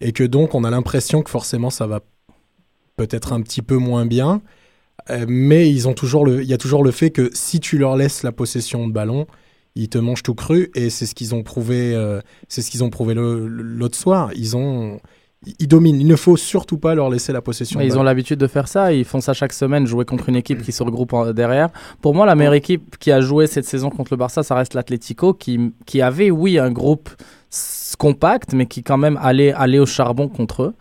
Et 0.00 0.12
que 0.12 0.24
donc 0.24 0.54
on 0.54 0.64
a 0.64 0.70
l'impression 0.70 1.22
que 1.22 1.30
forcément 1.30 1.70
ça 1.70 1.86
va 1.86 2.00
peut-être 2.96 3.32
un 3.32 3.40
petit 3.42 3.62
peu 3.62 3.76
moins 3.76 4.06
bien. 4.06 4.42
Euh, 5.08 5.24
mais 5.28 5.70
ils 5.70 5.88
ont 5.88 5.94
toujours 5.94 6.26
le, 6.26 6.42
il 6.42 6.48
y 6.48 6.52
a 6.52 6.58
toujours 6.58 6.84
le 6.84 6.90
fait 6.90 7.10
que 7.10 7.30
si 7.32 7.60
tu 7.60 7.78
leur 7.78 7.96
laisses 7.96 8.22
la 8.22 8.32
possession 8.32 8.86
de 8.86 8.92
ballon, 8.92 9.26
ils 9.76 9.88
te 9.88 9.98
mangent 9.98 10.22
tout 10.22 10.34
cru. 10.34 10.70
Et 10.74 10.90
c'est 10.90 11.06
ce 11.06 11.14
qu'ils 11.14 11.34
ont 11.34 11.42
prouvé, 11.42 11.96
c'est 12.48 12.60
ce 12.60 12.70
qu'ils 12.70 12.82
ont 12.84 12.90
prouvé 12.90 13.14
l'autre 13.14 13.96
soir. 13.96 14.30
Ils 14.34 14.56
ont, 14.56 15.00
ils 15.58 15.68
dominent. 15.68 16.00
Il 16.00 16.06
ne 16.06 16.16
faut 16.16 16.36
surtout 16.36 16.76
pas 16.76 16.94
leur 16.94 17.08
laisser 17.08 17.32
la 17.32 17.40
possession. 17.40 17.80
ils 17.80 17.98
ont 17.98 18.02
l'habitude 18.02 18.38
de 18.38 18.46
faire 18.46 18.68
ça. 18.68 18.92
Ils 18.92 19.04
font 19.04 19.20
ça 19.20 19.32
chaque 19.32 19.52
semaine, 19.52 19.86
jouer 19.86 20.04
contre 20.04 20.28
une 20.28 20.36
équipe 20.36 20.62
qui 20.62 20.72
se 20.72 20.82
regroupe 20.82 21.14
derrière. 21.30 21.70
Pour 22.02 22.14
moi, 22.14 22.26
la 22.26 22.34
meilleure 22.34 22.54
équipe 22.54 22.98
qui 22.98 23.12
a 23.12 23.20
joué 23.20 23.46
cette 23.46 23.64
saison 23.64 23.90
contre 23.90 24.12
le 24.12 24.16
Barça, 24.16 24.42
ça 24.42 24.54
reste 24.54 24.74
l'Atlético, 24.74 25.32
qui, 25.34 25.72
qui 25.86 26.02
avait, 26.02 26.30
oui, 26.30 26.58
un 26.58 26.70
groupe 26.70 27.10
compact, 27.98 28.52
mais 28.52 28.66
qui 28.66 28.82
quand 28.82 28.98
même 28.98 29.18
allait, 29.20 29.52
aller 29.52 29.78
au 29.78 29.86
charbon 29.86 30.28
contre 30.28 30.62
eux. 30.62 30.74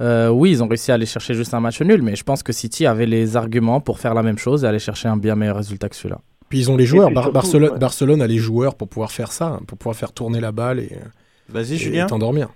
Euh, 0.00 0.28
oui, 0.28 0.50
ils 0.50 0.62
ont 0.62 0.68
réussi 0.68 0.90
à 0.90 0.94
aller 0.94 1.06
chercher 1.06 1.34
juste 1.34 1.54
un 1.54 1.60
match 1.60 1.80
nul, 1.82 2.02
mais 2.02 2.16
je 2.16 2.24
pense 2.24 2.42
que 2.42 2.52
City 2.52 2.86
avait 2.86 3.06
les 3.06 3.36
arguments 3.36 3.80
pour 3.80 3.98
faire 3.98 4.14
la 4.14 4.22
même 4.22 4.38
chose 4.38 4.64
et 4.64 4.66
aller 4.66 4.78
chercher 4.78 5.08
un 5.08 5.16
bien 5.16 5.36
meilleur 5.36 5.56
résultat 5.56 5.88
que 5.88 5.96
celui-là. 5.96 6.18
Puis 6.48 6.58
ils 6.58 6.70
ont 6.70 6.76
les 6.76 6.84
joueurs. 6.84 7.10
Barcelone, 7.10 7.78
Barcelone 7.78 8.20
a 8.20 8.26
les 8.26 8.38
joueurs 8.38 8.74
pour 8.74 8.88
pouvoir 8.88 9.10
faire 9.10 9.32
ça, 9.32 9.58
pour 9.66 9.78
pouvoir 9.78 9.96
faire 9.96 10.12
tourner 10.12 10.40
la 10.40 10.52
balle 10.52 10.80
et, 10.80 10.90
Vas-y, 11.48 11.76
Julien. 11.76 12.06
t'endormir 12.06 12.48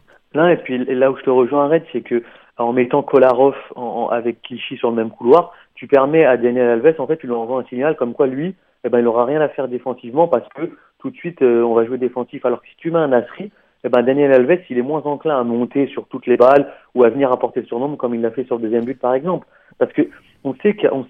et 0.44 0.56
puis 0.56 0.84
là 0.84 1.10
où 1.10 1.16
je 1.16 1.22
te 1.22 1.30
rejoins, 1.30 1.68
Red, 1.68 1.84
c'est 1.92 2.02
que 2.02 2.22
en 2.58 2.72
mettant 2.72 3.02
Kolarov 3.02 3.54
en, 3.74 4.08
avec 4.08 4.42
Clichy 4.42 4.76
sur 4.76 4.90
le 4.90 4.96
même 4.96 5.10
couloir, 5.10 5.52
tu 5.74 5.86
permets 5.86 6.24
à 6.24 6.36
Daniel 6.36 6.68
Alves, 6.68 6.94
en 6.98 7.06
fait, 7.06 7.18
tu 7.18 7.26
lui 7.26 7.34
envoies 7.34 7.60
un 7.60 7.64
signal 7.64 7.96
comme 7.96 8.14
quoi 8.14 8.26
lui, 8.26 8.54
eh 8.84 8.88
ben, 8.88 8.98
il 8.98 9.04
n'aura 9.04 9.24
rien 9.24 9.40
à 9.40 9.48
faire 9.48 9.68
défensivement 9.68 10.28
parce 10.28 10.48
que 10.54 10.70
tout 10.98 11.10
de 11.10 11.16
suite, 11.16 11.42
euh, 11.42 11.62
on 11.62 11.74
va 11.74 11.84
jouer 11.84 11.98
défensif. 11.98 12.44
Alors 12.44 12.62
que 12.62 12.68
si 12.68 12.76
tu 12.78 12.90
mets 12.90 12.98
un 12.98 13.08
Nasri, 13.08 13.50
eh 13.86 13.88
ben, 13.88 14.02
Daniel 14.02 14.32
Alves, 14.32 14.62
il 14.68 14.78
est 14.78 14.82
moins 14.82 15.02
enclin 15.02 15.38
à 15.38 15.44
monter 15.44 15.86
sur 15.86 16.08
toutes 16.08 16.26
les 16.26 16.36
balles 16.36 16.72
ou 16.94 17.04
à 17.04 17.08
venir 17.08 17.30
apporter 17.30 17.60
le 17.60 17.66
surnombre 17.66 17.96
comme 17.96 18.16
il 18.16 18.20
l'a 18.20 18.32
fait 18.32 18.44
sur 18.44 18.56
le 18.56 18.62
deuxième 18.62 18.84
but, 18.84 18.98
par 18.98 19.14
exemple. 19.14 19.46
Parce 19.78 19.92
que 19.92 20.02
on 20.42 20.54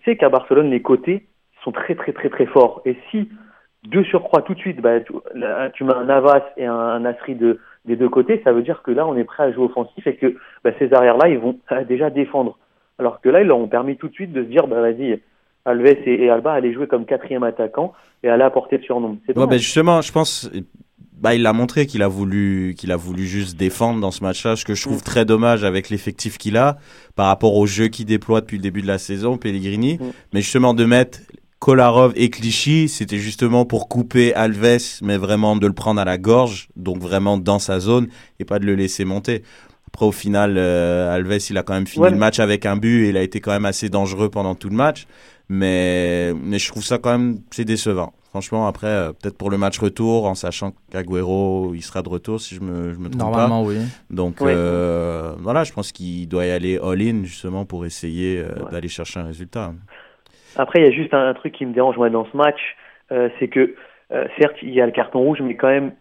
sait 0.05 0.17
qu'à 0.17 0.29
Barcelone, 0.29 0.71
les 0.71 0.83
côtés 0.83 1.27
sont 1.65 1.73
très, 1.73 1.95
très, 1.95 2.13
très, 2.13 2.29
très 2.29 2.45
forts. 2.47 2.83
Et 2.85 2.97
si 3.11 3.31
deux 3.85 4.05
surcroît 4.05 4.43
tout 4.43 4.55
de 4.55 4.59
suite, 4.59 4.81
bah, 4.81 5.01
tu, 5.01 5.85
mets 5.85 5.95
un 5.95 6.05
Navas 6.05 6.43
et 6.59 6.67
un, 6.67 6.75
un 6.75 7.01
Nasri 7.01 7.35
de, 7.35 7.61
des 7.87 7.97
deux 7.97 8.09
côtés, 8.09 8.43
ça 8.45 8.53
veut 8.53 8.63
dire 8.63 8.83
que 8.83 8.91
là, 8.91 9.07
on 9.07 9.17
est 9.17 9.25
prêt 9.25 9.45
à 9.45 9.53
jouer 9.53 9.65
offensif 9.65 10.07
et 10.07 10.17
que 10.17 10.37
bah, 10.63 10.71
ces 10.79 10.93
arrières-là, 10.93 11.29
ils 11.29 11.39
vont 11.39 11.59
déjà 11.89 12.11
défendre. 12.11 12.59
Alors 12.99 13.21
que 13.21 13.29
là, 13.31 13.41
ils 13.41 13.47
leur 13.47 13.59
ont 13.59 13.69
permis 13.69 13.97
tout 13.97 14.09
de 14.09 14.15
suite 14.15 14.33
de 14.33 14.43
se 14.43 14.49
dire, 14.49 14.67
bah, 14.67 14.81
vas-y, 14.81 15.21
Alves 15.65 16.07
et, 16.07 16.31
Alba 16.31 16.53
allaient 16.53 16.73
jouer 16.73 16.87
comme 16.87 17.07
quatrième 17.07 17.43
attaquant 17.43 17.93
et 18.23 18.29
allaient 18.29 18.45
apporter 18.45 18.79
le 18.79 18.85
surnom. 18.85 19.19
Ouais, 19.29 19.47
bah, 19.47 19.57
justement, 19.57 20.01
je 20.01 20.13
pense, 20.13 20.51
bah, 21.17 21.35
il 21.35 21.47
a 21.47 21.53
montré 21.53 21.87
qu'il 21.87 22.03
a 22.03 22.09
voulu, 22.09 22.75
qu'il 22.77 22.93
a 22.93 22.97
voulu 22.97 23.27
juste 23.27 23.57
défendre 23.57 24.01
dans 24.01 24.11
ce 24.11 24.23
match-là, 24.23 24.55
ce 24.55 24.65
que 24.65 24.75
je 24.75 24.83
trouve 24.83 24.99
mm. 24.99 25.03
très 25.03 25.25
dommage 25.25 25.65
avec 25.65 25.89
l'effectif 25.89 26.37
qu'il 26.37 26.57
a 26.57 26.79
par 27.15 27.27
rapport 27.27 27.55
au 27.55 27.67
jeu 27.67 27.89
qu'il 27.89 28.05
déploie 28.05 28.43
depuis 28.43 28.59
le 28.59 28.63
début 28.63 28.83
de 28.83 28.87
la 28.87 28.99
saison, 28.99 29.39
Pellegrini. 29.39 29.95
Mm. 29.95 30.13
Mais 30.35 30.43
justement, 30.43 30.75
de 30.75 30.85
mettre 30.85 31.21
Kolarov 31.59 32.13
et 32.17 32.29
Clichy, 32.29 32.89
c'était 32.89 33.19
justement 33.19 33.65
pour 33.65 33.89
couper 33.89 34.35
Alves, 34.35 35.01
mais 35.03 35.17
vraiment 35.17 35.57
de 35.57 35.67
le 35.67 35.73
prendre 35.73 36.01
à 36.01 36.05
la 36.05 36.19
gorge, 36.19 36.69
donc 36.77 36.99
vraiment 36.99 37.39
dans 37.39 37.59
sa 37.59 37.81
zone, 37.81 38.09
et 38.39 38.45
pas 38.45 38.59
de 38.59 38.67
le 38.67 38.75
laisser 38.75 39.07
monter. 39.07 39.43
Après, 39.89 40.05
au 40.05 40.13
final, 40.13 40.57
euh, 40.59 41.15
Alves, 41.15 41.39
il 41.49 41.57
a 41.57 41.63
quand 41.63 41.73
même 41.73 41.87
fini 41.87 42.11
le 42.11 42.17
match 42.17 42.41
avec 42.41 42.67
un 42.67 42.77
but, 42.77 43.07
et 43.07 43.09
il 43.09 43.17
a 43.17 43.23
été 43.23 43.41
quand 43.41 43.53
même 43.53 43.65
assez 43.65 43.89
dangereux 43.89 44.29
pendant 44.29 44.55
tout 44.55 44.69
le 44.69 44.77
match. 44.77 45.07
Mais, 45.49 46.35
mais 46.35 46.59
je 46.59 46.69
trouve 46.69 46.85
ça 46.85 46.99
quand 46.99 47.13
même, 47.13 47.41
c'est 47.53 47.65
décevant. 47.65 48.13
Franchement, 48.37 48.67
après, 48.67 48.89
euh, 48.89 49.13
peut-être 49.13 49.39
pour 49.39 49.51
le 49.51 49.57
match 49.57 49.79
retour, 49.79 50.27
en 50.27 50.35
sachant 50.35 50.73
qu'Aguero, 50.93 51.73
il 51.75 51.81
sera 51.81 52.03
de 52.03 52.09
retour, 52.11 52.39
si 52.39 52.55
je 52.55 52.61
me, 52.61 52.93
je 52.93 52.99
me 52.99 53.09
trompe 53.09 53.33
Normalement, 53.33 53.63
oui. 53.63 53.79
Donc, 54.11 54.43
euh, 54.43 55.33
voilà, 55.39 55.65
je 55.65 55.73
pense 55.73 55.91
qu'il 55.91 56.29
doit 56.29 56.45
y 56.45 56.51
aller 56.51 56.79
all-in, 56.79 57.25
justement, 57.25 57.65
pour 57.65 57.87
essayer 57.87 58.43
d'aller 58.71 58.89
chercher 58.89 59.21
un 59.21 59.25
résultat. 59.25 59.73
Après, 60.57 60.81
il 60.81 60.85
y 60.85 60.89
a 60.89 60.91
juste 60.91 61.15
un, 61.15 61.33
truc 61.35 61.55
qui 61.55 61.67
me 61.67 61.73
dérange 61.73 61.97
moi 61.97 62.11
dans 62.11 62.27
ce 62.31 62.37
match, 62.37 62.61
euh, 63.13 63.29
c'est 63.39 63.49
que 63.49 63.75
euh, 64.13 64.27
certes 64.39 64.57
il 64.63 64.73
y 64.73 64.81
a 64.81 64.87
le 64.87 64.93
carton 64.93 65.21
rouge, 65.21 65.41
mais 65.43 65.55
quand 65.55 65.69
même 65.69 65.93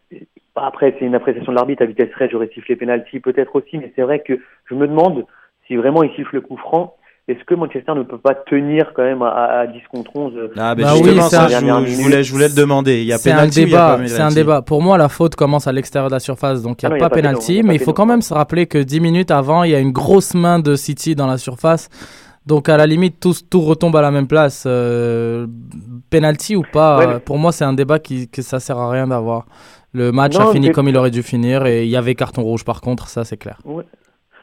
après 0.56 0.96
c'est 0.98 1.06
une 1.06 1.16
appréciation 1.16 1.52
de 1.52 1.58
l'arbitre 1.58 1.84
à 1.84 1.86
vitesse 1.86 2.14
réelle, 2.16 2.32
j'aurais 2.32 2.50
sifflé 2.54 2.76
penalty 2.76 3.20
peut-être 3.20 3.56
aussi, 3.56 3.78
mais 3.78 3.92
c'est 3.96 4.04
vrai 4.04 4.20
que 4.20 4.40
je 4.70 4.76
me 4.76 4.88
demande 4.88 5.26
si 5.68 5.76
vraiment 5.76 6.04
il 6.04 6.14
siffle 6.16 6.36
le 6.36 6.42
coup 6.42 6.58
franc. 6.58 6.96
Est-ce 7.28 7.44
que 7.44 7.56
Manchester 7.56 7.94
ne 7.96 8.04
peut 8.04 8.20
pas 8.20 8.36
tenir 8.36 8.94
quand 8.96 9.02
même 9.02 9.24
à, 9.24 9.62
à 9.62 9.68
10 9.68 9.80
contre 9.92 10.16
11 10.16 10.34
euh, 10.36 10.54
Ah, 10.58 10.76
ben 10.76 10.84
bah 10.84 10.94
oui, 10.94 11.20
ça, 11.22 11.48
je, 11.48 11.56
je, 11.56 12.02
voulais, 12.04 12.24
je 12.24 12.32
voulais 12.32 12.50
le 12.50 12.54
demander. 12.54 13.02
Il 13.02 13.08
y 13.08 13.14
a 13.14 13.18
c'est 13.18 13.32
un 13.32 13.48
débat. 13.48 14.00
C'est 14.06 14.22
un 14.22 14.30
débat. 14.30 14.62
Pour 14.62 14.84
moi, 14.84 15.00
la 15.00 15.10
faute 15.10 15.36
commence 15.36 15.66
à 15.66 15.72
l'extérieur 15.72 16.10
de 16.10 16.14
la 16.14 16.20
surface, 16.20 16.62
donc 16.62 16.84
il 16.84 16.86
n'y 16.88 16.94
a, 16.94 16.96
ah 16.98 17.00
pas, 17.00 17.10
penalty. 17.10 17.64
Mais 17.64 17.74
il 17.74 17.82
faut 17.82 17.94
quand 17.94 18.06
même 18.06 18.22
se 18.22 18.32
rappeler 18.32 18.68
que 18.68 18.78
10 18.78 19.00
minutes 19.00 19.32
avant, 19.32 19.64
il 19.64 19.72
y 19.72 19.76
a 19.76 19.80
une 19.80 19.92
grosse 19.92 20.36
main 20.36 20.60
de 20.60 20.76
City 20.76 21.16
dans 21.16 21.26
la 21.26 21.40
surface. 21.40 21.90
Donc 22.46 22.70
à 22.70 22.78
la 22.78 22.86
limite, 22.86 23.20
tout, 23.20 23.34
tout 23.50 23.62
retombe 23.62 23.96
à 23.96 24.04
la 24.04 24.12
même 24.12 24.28
place. 24.28 24.66
Euh, 24.68 25.48
penalty 26.12 26.56
ou 26.56 26.64
pas, 26.72 27.20
pour 27.20 27.40
moi 27.40 27.52
c'est 27.52 27.66
un 27.66 27.74
débat 27.74 27.98
qui 27.98 28.30
que 28.30 28.44
ça 28.44 28.60
sert 28.60 28.78
à 28.78 28.92
rien 28.92 29.08
d'avoir. 29.08 29.46
Le 29.94 30.12
match 30.12 30.36
a 30.36 30.52
fini 30.52 30.72
comme 30.72 30.88
il 30.88 30.98
aurait 30.98 31.10
dû 31.10 31.24
finir 31.24 31.66
et 31.66 31.86
il 31.86 31.90
y 31.90 31.96
avait 31.96 32.14
carton 32.14 32.44
rouge 32.44 32.64
par 32.64 32.82
contre, 32.82 33.08
ça 33.08 33.24
c'est 33.24 33.38
clair. 33.38 33.60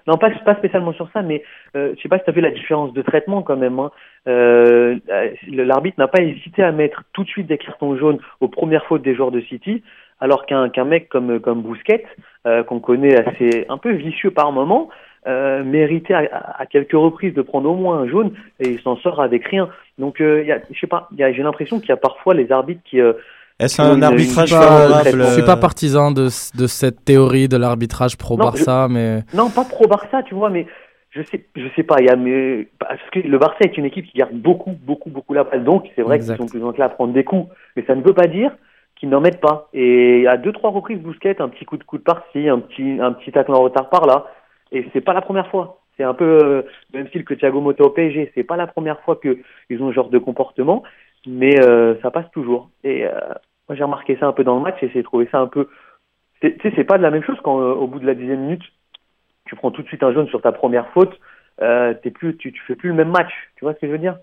Non, 0.07 0.17
pas, 0.17 0.31
pas 0.45 0.57
spécialement 0.57 0.93
sur 0.93 1.09
ça, 1.13 1.23
mais 1.23 1.43
euh, 1.77 1.95
je 1.97 2.03
sais 2.03 2.09
pas 2.09 2.19
si 2.19 2.25
tu 2.25 2.31
as 2.31 2.33
vu 2.33 2.41
la 2.41 2.51
différence 2.51 2.93
de 2.93 3.03
traitement 3.03 3.43
quand 3.43 3.57
même. 3.57 3.79
Hein. 3.79 3.91
Euh, 4.29 4.99
L'arbitre 5.49 5.99
n'a 5.99 6.09
pas 6.09 6.23
hésité 6.23 6.63
à 6.63 6.73
mettre 6.73 7.03
tout 7.13 7.25
de 7.25 7.29
suite 7.29 7.47
des 7.47 7.59
cartons 7.59 7.97
jaunes 7.97 8.19
aux 8.41 8.49
premières 8.49 8.85
fautes 8.87 9.03
des 9.03 9.15
joueurs 9.15 9.31
de 9.31 9.41
City, 9.43 9.83
alors 10.21 10.47
qu'un 10.47 10.69
qu'un 10.69 10.85
mec 10.85 11.09
comme, 11.09 11.41
comme 11.41 11.63
Bousquet, 11.63 12.05
euh, 12.47 12.63
qu'on 12.63 12.81
connaît 12.81 13.17
assez 13.17 13.67
un 13.69 13.79
peu 13.79 13.93
vicieux 13.93 14.31
par 14.31 14.53
moment, 14.53 14.89
euh, 15.29 15.63
mérité 15.63 16.15
à, 16.15 16.67
quelques 16.69 16.93
reprises 16.93 17.35
de 17.35 17.43
prendre 17.43 17.71
au 17.71 17.77
moins 17.77 17.99
un 17.99 18.09
jaune 18.09 18.33
et 18.59 18.71
il 18.71 18.81
s'en 18.81 18.97
sort 18.97 19.21
avec 19.21 19.47
rien. 19.47 19.69
Donc, 19.99 20.21
euh, 20.21 20.45
je 20.71 20.81
sais 20.81 20.89
pas, 20.89 21.09
j'ai 21.17 21.43
l'impression 21.43 21.79
qu'il 21.79 21.91
y 21.91 21.93
a 21.93 21.97
parfois 21.97 22.35
les 22.35 22.51
arbitres 22.51 22.83
qui. 22.85 23.01
Euh, 23.61 23.65
Est-ce 23.65 23.83
un 23.83 24.01
arbitrage 24.03 24.51
favorable 24.51 25.25
Je 25.25 25.33
suis 25.35 25.43
pas 25.43 25.57
partisan 25.57 26.11
de, 26.11 26.25
de 26.25 26.67
cette 26.67 27.05
théorie 27.05 27.49
de 27.49 27.57
l'arbitrage 27.57 28.17
pro 28.17 28.37
Barça, 28.37 28.89
mais 28.91 29.21
non, 29.35 29.51
pas 29.51 29.65
pro 29.65 29.87
Barça, 29.87 30.23
tu 30.23 30.35
vois, 30.35 30.51
mais 30.51 30.67
je 31.11 31.23
sais, 31.23 31.45
je 31.55 31.67
sais 31.77 31.83
pas. 31.83 31.97
Il 32.01 32.07
y 32.07 32.11
a, 32.11 32.17
mais 32.17 32.69
parce 32.79 33.01
que 33.13 33.21
le 33.21 33.39
Barça 33.39 33.59
est 33.61 33.77
une 33.77 33.85
équipe 33.85 34.07
qui 34.07 34.19
garde 34.19 34.33
beaucoup, 34.33 34.73
beaucoup, 34.83 35.11
beaucoup 35.11 35.35
la 35.35 35.45
balle. 35.45 35.65
Donc, 35.65 35.85
c'est 35.95 36.03
vrai 36.03 36.19
qu'ils 36.19 36.37
sont 36.37 36.47
plus 36.47 36.65
enclins 36.65 36.87
à 36.87 36.89
prendre 36.89 37.13
des 37.13 37.25
coups, 37.25 37.49
mais 37.77 37.85
ça 37.87 37.95
ne 37.95 38.03
veut 38.03 38.15
pas 38.15 38.27
dire 38.27 38.53
qu'ils 38.97 39.11
n'en 39.11 39.21
mettent 39.21 39.41
pas. 39.41 39.69
Et 39.75 40.27
à 40.27 40.37
deux, 40.37 40.53
trois 40.53 40.71
reprises, 40.71 40.99
Bousquet, 41.01 41.41
un 41.41 41.49
petit 41.49 41.65
coup 41.65 41.77
de 41.77 41.85
coup 41.85 41.99
de 41.99 42.03
par-ci, 42.03 42.49
un 42.49 42.61
petit, 42.61 42.99
un 43.01 43.13
petit 43.13 43.33
tacle 43.33 43.53
en 43.53 43.61
retard 43.61 43.91
par 43.91 44.07
là. 44.07 44.27
Et 44.71 44.87
c'est 44.93 45.03
pas 45.03 45.13
la 45.13 45.21
première 45.21 45.49
fois. 45.49 45.81
C'est 45.97 46.05
un 46.05 46.15
peu 46.15 46.25
euh, 46.25 46.63
le 46.93 47.01
même 47.01 47.09
style 47.09 47.25
que 47.25 47.35
Thiago 47.35 47.61
Motta 47.61 47.85
au 47.85 47.91
PSG. 47.91 48.33
C'est 48.35 48.45
pas 48.45 48.57
la 48.57 48.67
première 48.67 49.01
fois 49.01 49.21
qu'ils 49.21 49.83
ont 49.83 49.91
ce 49.91 49.95
genre 49.95 50.09
de 50.09 50.19
comportement, 50.19 50.83
mais 51.27 51.61
euh, 51.65 52.01
ça 52.03 52.11
passe 52.11 52.31
toujours. 52.33 52.71
Et 52.85 53.07
euh, 53.07 53.11
moi 53.69 53.77
j'ai 53.77 53.85
remarqué 53.85 54.17
ça 54.17 54.27
un 54.27 54.33
peu 54.33 54.45
dans 54.45 54.57
le 54.57 54.63
match 54.63 54.83
et 54.83 54.91
j'ai 54.91 55.03
trouvé 55.03 55.29
ça 55.31 55.39
un 55.41 55.47
peu. 55.47 55.69
Tu 56.41 56.57
sais, 56.63 56.73
c'est 56.75 56.85
pas 56.85 56.99
de 56.99 57.03
la 57.03 57.11
même 57.11 57.23
chose 57.23 57.39
quand 57.45 57.57
au 57.57 57.87
bout 57.87 58.01
de 58.01 58.07
la 58.07 58.15
dixième 58.15 58.41
minute, 58.41 58.63
tu 59.47 59.55
prends 59.55 59.71
tout 59.71 59.83
de 59.83 59.87
suite 59.87 60.03
un 60.03 60.13
jaune 60.13 60.29
sur 60.29 60.43
ta 60.43 60.53
première 60.53 60.89
faute. 60.91 61.19
t'es 61.59 62.11
plus, 62.11 62.37
tu, 62.37 62.53
tu 62.53 62.63
fais 62.67 62.75
plus 62.75 62.89
le 62.89 62.97
même 62.97 63.11
match. 63.11 63.33
Tu 63.57 63.65
vois 63.65 63.75
ce 63.75 63.79
que 63.79 63.87
je 63.87 63.93
veux 63.93 63.99
dire? 63.99 64.19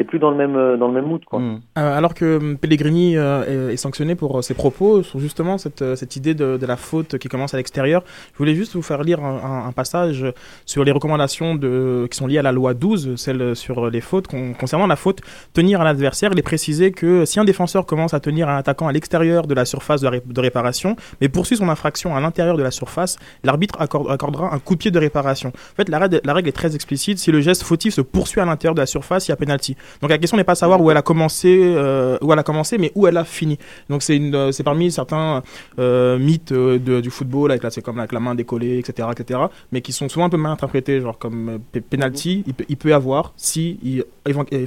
T'es 0.00 0.04
plus 0.04 0.18
dans 0.18 0.30
le 0.30 0.36
même 0.38 0.56
euh, 0.56 0.78
dans 0.78 0.88
le 0.88 0.94
même 0.94 1.04
mood 1.04 1.22
quoi. 1.26 1.38
Mm. 1.40 1.60
Euh, 1.76 1.98
alors 1.98 2.14
que 2.14 2.38
hum, 2.38 2.56
Pellegrini 2.56 3.18
euh, 3.18 3.68
est, 3.68 3.74
est 3.74 3.76
sanctionné 3.76 4.14
pour 4.14 4.38
euh, 4.38 4.40
ses 4.40 4.54
propos 4.54 5.02
sur 5.02 5.18
justement 5.20 5.58
cette, 5.58 5.82
euh, 5.82 5.94
cette 5.94 6.16
idée 6.16 6.32
de, 6.32 6.56
de 6.56 6.66
la 6.66 6.78
faute 6.78 7.18
qui 7.18 7.28
commence 7.28 7.52
à 7.52 7.58
l'extérieur, 7.58 8.02
je 8.32 8.38
voulais 8.38 8.54
juste 8.54 8.74
vous 8.74 8.80
faire 8.80 9.02
lire 9.02 9.22
un, 9.22 9.70
passage 9.72 10.24
sur 10.64 10.84
les 10.84 10.90
recommandations 10.90 11.54
de, 11.54 12.08
qui 12.10 12.16
sont 12.16 12.26
liées 12.26 12.38
à 12.38 12.42
la 12.42 12.50
loi 12.50 12.72
12, 12.72 13.16
celle 13.16 13.54
sur 13.54 13.90
les 13.90 14.00
fautes. 14.00 14.26
Con- 14.26 14.54
concernant 14.58 14.86
la 14.86 14.96
faute, 14.96 15.20
tenir 15.52 15.80
un 15.82 15.86
adversaire, 15.86 16.30
il 16.32 16.38
est 16.38 16.42
précisé 16.42 16.92
que 16.92 17.24
si 17.26 17.38
un 17.38 17.44
défenseur 17.44 17.84
commence 17.86 18.14
à 18.14 18.20
tenir 18.20 18.48
un 18.48 18.56
attaquant 18.56 18.88
à 18.88 18.92
l'extérieur 18.92 19.46
de 19.46 19.54
la 19.54 19.64
surface 19.64 20.00
de, 20.00 20.08
ré- 20.08 20.22
de 20.26 20.40
réparation, 20.40 20.96
mais 21.20 21.28
poursuit 21.28 21.56
son 21.56 21.68
infraction 21.68 22.16
à 22.16 22.20
l'intérieur 22.20 22.56
de 22.56 22.62
la 22.62 22.70
surface, 22.70 23.18
l'arbitre 23.44 23.80
accorde- 23.80 24.10
accordera 24.10 24.52
un 24.54 24.58
coup 24.58 24.74
de 24.74 24.80
pied 24.80 24.90
de 24.90 24.98
réparation. 24.98 25.50
En 25.50 25.76
fait, 25.76 25.88
la 25.88 25.98
règle, 25.98 26.20
la 26.24 26.32
règle 26.34 26.48
est 26.48 26.52
très 26.52 26.74
explicite. 26.74 27.18
Si 27.18 27.30
le 27.30 27.40
geste 27.40 27.62
fautif 27.62 27.94
se 27.94 28.00
poursuit 28.00 28.40
à 28.40 28.44
l'intérieur 28.46 28.74
de 28.74 28.80
la 28.80 28.86
surface, 28.86 29.28
il 29.28 29.30
y 29.30 29.34
a 29.34 29.36
pénalty. 29.36 29.76
Donc 30.00 30.10
la 30.10 30.18
question 30.18 30.36
n'est 30.36 30.44
pas 30.44 30.52
de 30.54 30.58
savoir 30.58 30.80
où 30.80 30.90
elle 30.90 30.96
a 30.96 31.02
commencé, 31.02 31.60
euh, 31.62 32.18
où 32.22 32.32
elle 32.32 32.38
a 32.38 32.42
commencé, 32.42 32.78
mais 32.78 32.92
où 32.94 33.06
elle 33.06 33.16
a 33.16 33.24
fini. 33.24 33.58
Donc 33.88 34.02
c'est 34.02 34.16
une, 34.16 34.34
euh, 34.34 34.52
c'est 34.52 34.62
parmi 34.62 34.90
certains 34.90 35.42
euh, 35.78 36.18
mythes 36.18 36.52
de- 36.52 37.00
du 37.00 37.10
football, 37.10 37.50
avec 37.50 37.62
la, 37.62 37.70
c'est 37.70 37.82
comme 37.82 37.98
avec 37.98 38.12
la 38.12 38.20
main 38.20 38.34
décollée, 38.34 38.78
etc., 38.78 39.08
etc., 39.12 39.40
mais 39.72 39.80
qui 39.80 39.92
sont 39.92 40.08
souvent 40.08 40.26
un 40.26 40.30
peu 40.30 40.36
mal 40.36 40.52
interprétés, 40.52 41.00
genre 41.00 41.18
comme 41.18 41.58
pe- 41.72 41.80
penalty, 41.80 42.44
il 42.46 42.54
peut, 42.54 42.64
il 42.68 42.76
peut 42.76 42.94
avoir 42.94 43.32
si 43.36 43.78
il- 43.82 44.04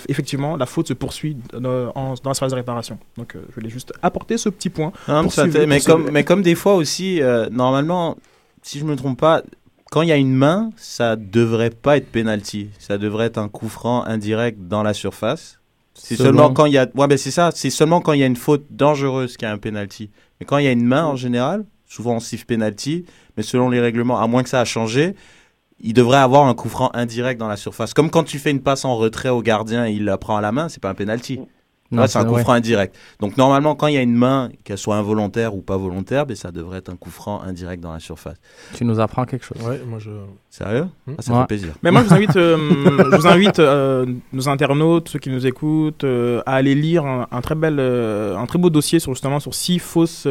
effectivement 0.10 0.58
la 0.58 0.66
faute 0.66 0.88
se 0.88 0.94
poursuit 0.94 1.38
en- 1.54 2.14
dans 2.24 2.30
la 2.30 2.34
phase 2.34 2.52
de 2.52 2.56
réparation. 2.56 2.98
Donc 3.18 3.36
je 3.50 3.56
voulais 3.56 3.70
juste 3.70 3.94
apporter 4.02 4.38
ce 4.38 4.50
petit 4.50 4.70
point. 4.70 4.92
Non, 5.08 5.24
mais, 5.60 5.66
mais 5.68 5.80
comme, 5.92 6.10
mais 6.12 6.24
comme 6.24 6.42
des 6.42 6.56
fois 6.56 6.76
aussi, 6.76 7.22
normalement, 7.52 8.18
si 8.62 8.80
je 8.80 8.86
me 8.86 8.96
trompe 8.96 9.20
pas, 9.20 9.42
quand 9.94 10.02
il 10.02 10.10
y 10.10 10.12
a 10.12 10.18
une 10.18 10.34
main, 10.34 10.72
ça 10.76 11.16
devrait 11.16 11.70
pas 11.70 11.98
être 11.98 12.12
penalty. 12.12 12.72
Ça 12.80 12.98
devrait 12.98 13.28
être 13.28 13.38
un 13.38 13.48
coup 13.48 13.70
franc 13.70 14.04
indirect 14.06 14.58
dans 14.68 14.82
la 14.82 14.92
surface. 14.96 15.60
C'est 15.94 16.16
seulement 16.16 16.52
quand 16.52 16.66
il 16.66 16.74
y 16.74 16.80
a, 16.80 16.88
ouais, 16.96 17.06
ben 17.06 17.16
c'est 17.16 17.30
ça. 17.30 17.52
C'est 17.54 17.70
seulement 17.70 18.02
quand 18.02 18.14
il 18.14 18.20
y 18.20 18.24
a 18.24 18.26
une 18.26 18.36
faute 18.36 18.66
dangereuse 18.72 19.38
qu'il 19.38 19.48
y 19.48 19.52
a 19.52 19.54
un 19.54 19.60
penalty. 19.60 20.10
Mais 20.40 20.48
quand 20.48 20.58
il 20.58 20.66
y 20.66 20.68
a 20.68 20.72
une 20.72 20.84
main 20.84 21.06
en 21.06 21.16
général, 21.16 21.64
souvent 21.86 22.16
on 22.16 22.20
siffle 22.20 22.48
penalty, 22.48 23.06
mais 23.38 23.44
selon 23.44 23.70
les 23.70 23.80
règlements, 23.80 24.20
à 24.20 24.26
moins 24.26 24.42
que 24.42 24.50
ça 24.50 24.62
a 24.62 24.66
changé, 24.66 25.14
il 25.80 25.94
devrait 25.94 26.18
avoir 26.18 26.48
un 26.48 26.56
coup 26.56 26.70
franc 26.70 26.90
indirect 26.96 27.40
dans 27.40 27.48
la 27.48 27.56
surface. 27.56 27.94
Comme 27.94 28.10
quand 28.10 28.24
tu 28.24 28.40
fais 28.40 28.50
une 28.50 28.64
passe 28.64 28.86
en 28.86 28.98
retrait 28.98 29.30
au 29.30 29.44
gardien, 29.44 29.86
et 29.86 29.92
il 29.92 30.06
la 30.06 30.18
prend 30.18 30.36
à 30.36 30.42
la 30.42 30.52
main, 30.52 30.70
c'est 30.70 30.82
pas 30.82 30.90
un 30.90 30.96
penalty. 30.96 31.40
C'est 32.08 32.20
un 32.20 32.26
coup 32.26 32.36
ouais. 32.36 32.42
franc 32.44 32.54
indirect. 32.54 32.96
Donc 33.20 33.38
normalement, 33.38 33.76
quand 33.76 33.88
il 33.88 33.96
y 33.96 33.98
a 33.98 34.02
une 34.02 34.16
main, 34.16 34.50
qu'elle 34.64 34.78
soit 34.78 34.96
involontaire 34.96 35.56
ou 35.56 35.62
pas 35.62 35.78
volontaire, 35.78 36.26
ben, 36.26 36.36
ça 36.36 36.52
devrait 36.52 36.80
être 36.80 36.90
un 36.90 36.96
coup 36.96 37.10
franc 37.10 37.42
indirect 37.42 37.82
dans 37.82 37.94
la 37.94 38.00
surface. 38.00 38.38
Tu 38.76 38.86
nous 38.86 39.00
apprends 39.00 39.26
quelque 39.26 39.46
chose. 39.46 39.58
Ouais, 39.66 39.82
moi 39.88 40.00
je. 40.00 40.12
Sérieux? 40.50 40.86
Hmm. 41.08 41.14
ah, 41.18 41.22
Ça 41.22 41.34
Ouais. 41.34 41.40
fait 41.42 41.48
plaisir. 41.48 41.74
Mais 41.82 41.90
moi, 41.90 42.04
je 42.04 42.08
vous 42.10 42.14
invite, 42.14 42.36
euh, 42.36 42.58
je 43.12 43.16
vous 43.18 43.28
invite 43.28 43.60
euh, 43.60 44.06
nos 44.34 44.50
internautes, 44.50 45.10
ceux 45.10 45.18
qui 45.20 45.30
nous 45.32 45.48
écoutent, 45.48 46.04
euh, 46.04 46.42
à 46.46 46.54
aller 46.56 46.76
lire 46.76 47.06
un, 47.06 47.28
un 47.32 47.42
très 47.42 47.56
bel, 47.56 47.78
euh, 47.80 48.38
un 48.38 48.46
très 48.46 48.60
beau 48.60 48.70
dossier 48.70 49.00
sur 49.00 49.14
justement 49.14 49.40
sur 49.40 49.56
six 49.56 49.80
fausses 49.80 50.28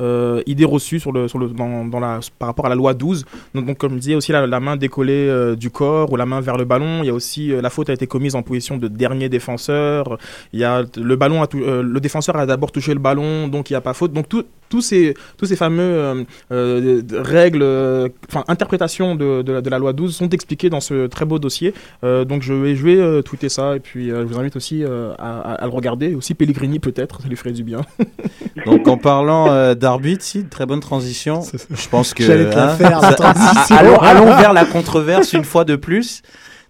euh, 0.00 0.42
idées 0.46 0.64
reçues 0.64 0.98
sur 0.98 1.12
le, 1.12 1.28
sur 1.28 1.38
le, 1.38 1.48
dans, 1.48 1.84
dans 1.84 2.00
la, 2.00 2.20
par 2.38 2.48
rapport 2.48 2.64
à 2.66 2.68
la 2.70 2.74
loi 2.74 2.94
12. 2.94 3.26
Donc, 3.54 3.66
donc 3.66 3.76
comme 3.78 3.92
je 3.94 3.98
disais 3.98 4.14
aussi, 4.14 4.32
la, 4.32 4.46
la 4.46 4.60
main 4.60 4.76
décollée 4.76 5.12
euh, 5.28 5.56
du 5.56 5.68
corps 5.70 6.10
ou 6.10 6.16
la 6.16 6.24
main 6.26 6.40
vers 6.40 6.56
le 6.56 6.64
ballon. 6.64 7.02
Il 7.02 7.06
y 7.06 7.10
a 7.10 7.14
aussi 7.14 7.52
euh, 7.52 7.60
la 7.60 7.68
faute 7.68 7.90
a 7.90 7.92
été 7.92 8.06
commise 8.06 8.34
en 8.34 8.42
position 8.42 8.78
de 8.78 8.88
dernier 8.88 9.28
défenseur. 9.28 10.18
Il 10.54 10.60
y 10.60 10.64
a 10.64 10.84
le 11.06 11.16
ballon, 11.16 11.42
a 11.42 11.46
tou- 11.46 11.62
euh, 11.62 11.82
le 11.82 12.00
défenseur 12.00 12.36
a 12.36 12.44
d'abord 12.46 12.72
touché 12.72 12.92
le 12.92 13.00
ballon, 13.00 13.48
donc 13.48 13.70
il 13.70 13.72
n'y 13.72 13.76
a 13.76 13.80
pas 13.80 13.94
faute. 13.94 14.12
Donc 14.12 14.28
tout- 14.28 14.44
tous 14.68 14.80
ces, 14.80 15.14
tous 15.38 15.46
ces 15.46 15.54
fameux 15.54 15.82
euh, 15.82 16.24
euh, 16.52 17.00
règles, 17.12 17.62
euh, 17.62 18.08
enfin 18.28 18.42
interprétations 18.48 19.14
de, 19.14 19.42
de, 19.42 19.52
la- 19.52 19.60
de 19.60 19.70
la 19.70 19.78
loi 19.78 19.92
12 19.92 20.14
sont 20.16 20.28
expliquées 20.30 20.70
dans 20.70 20.80
ce 20.80 21.06
très 21.06 21.24
beau 21.24 21.38
dossier. 21.38 21.72
Euh, 22.02 22.24
donc 22.24 22.42
je 22.42 22.52
vais, 22.52 22.74
je 22.74 22.82
vais 22.84 22.96
euh, 22.96 23.22
tweeter 23.22 23.48
ça 23.48 23.76
et 23.76 23.80
puis 23.80 24.10
euh, 24.10 24.22
je 24.26 24.32
vous 24.34 24.38
invite 24.40 24.56
aussi 24.56 24.82
euh, 24.82 25.12
à, 25.18 25.38
à- 25.38 25.54
à 25.54 25.64
le 25.66 25.70
regarder. 25.72 26.14
Aussi 26.16 26.34
Pellegrini 26.34 26.80
peut-être, 26.80 27.22
ça 27.22 27.28
lui 27.28 27.36
ferait 27.36 27.52
du 27.52 27.62
bien. 27.62 27.80
Donc 28.66 28.88
en 28.88 28.96
parlant 28.96 29.50
euh, 29.52 29.74
d'arbitre, 29.74 30.24
si, 30.24 30.44
très 30.46 30.66
bonne 30.66 30.80
transition. 30.80 31.42
Je 31.70 31.88
pense 31.88 32.14
que 32.14 32.24
J'allais 32.24 32.50
te 32.50 32.56
la 32.56 32.72
hein, 32.72 32.76
faire, 32.76 33.00
la 33.00 33.12
transition. 33.14 33.76
allons, 33.78 33.98
allons 34.00 34.24
vers 34.40 34.52
la 34.52 34.64
controverse 34.64 35.32
une 35.34 35.44
fois 35.44 35.64
de 35.64 35.76
plus. 35.76 36.22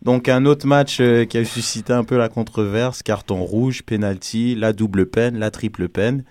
Donc 0.03 0.29
un 0.29 0.45
autre 0.45 0.67
match 0.67 0.99
euh, 1.01 1.25
qui 1.25 1.39
a 1.39 1.45
suscité 1.45 1.93
un 1.93 2.05
peu 2.05 2.17
la 2.17 2.29
controverse, 2.29 3.03
carton 3.03 3.43
rouge, 3.43 3.83
penalty, 3.83 4.55
la 4.55 4.73
double 4.73 5.07
peine, 5.07 5.39
la 5.39 5.51
triple 5.51 5.89
peine. 5.89 6.25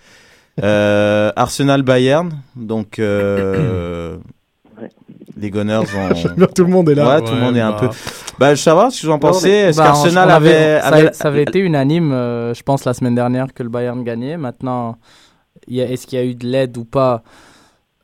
Euh, 0.64 1.32
Arsenal 1.36 1.82
Bayern, 1.82 2.32
donc 2.56 3.00
euh, 3.00 4.18
les 5.38 5.50
Gunners 5.50 5.80
ont. 5.96 6.46
Tout 6.56 6.64
le 6.64 6.70
monde 6.72 6.90
est 6.90 6.96
là. 6.96 7.16
Ouais, 7.20 7.22
tout 7.26 7.34
le 7.34 7.40
monde 7.40 7.58
est 7.58 7.62
un 7.62 7.72
bah, 7.72 7.78
peu. 7.82 7.90
Bah, 8.40 8.56
je 8.56 8.62
sais 8.62 8.72
pas 8.72 8.90
ce 8.90 9.02
que 9.02 9.08
vous 9.08 9.14
en 9.14 9.20
pensez. 9.20 9.50
Est-ce 9.50 9.78
Bah, 9.78 9.86
qu'Arsenal 9.86 10.30
avait- 10.32 10.54
avait, 10.56 10.80
ça, 10.82 10.88
avait- 10.88 11.14
ça 11.14 11.28
avait 11.30 11.44
été 11.44 11.60
unanime, 11.60 12.12
euh, 12.12 12.54
je 12.54 12.64
pense, 12.64 12.86
la 12.86 12.94
semaine 12.94 13.16
dernière 13.16 13.54
que 13.54 13.64
le 13.64 13.70
Bayern 13.70 14.04
gagnait. 14.04 14.38
Maintenant, 14.38 14.98
est-ce 15.70 16.08
qu'il 16.08 16.20
y 16.20 16.22
a 16.22 16.26
eu 16.26 16.36
de 16.36 16.46
l'aide 16.48 16.78
ou 16.78 16.86
pas? 16.86 17.24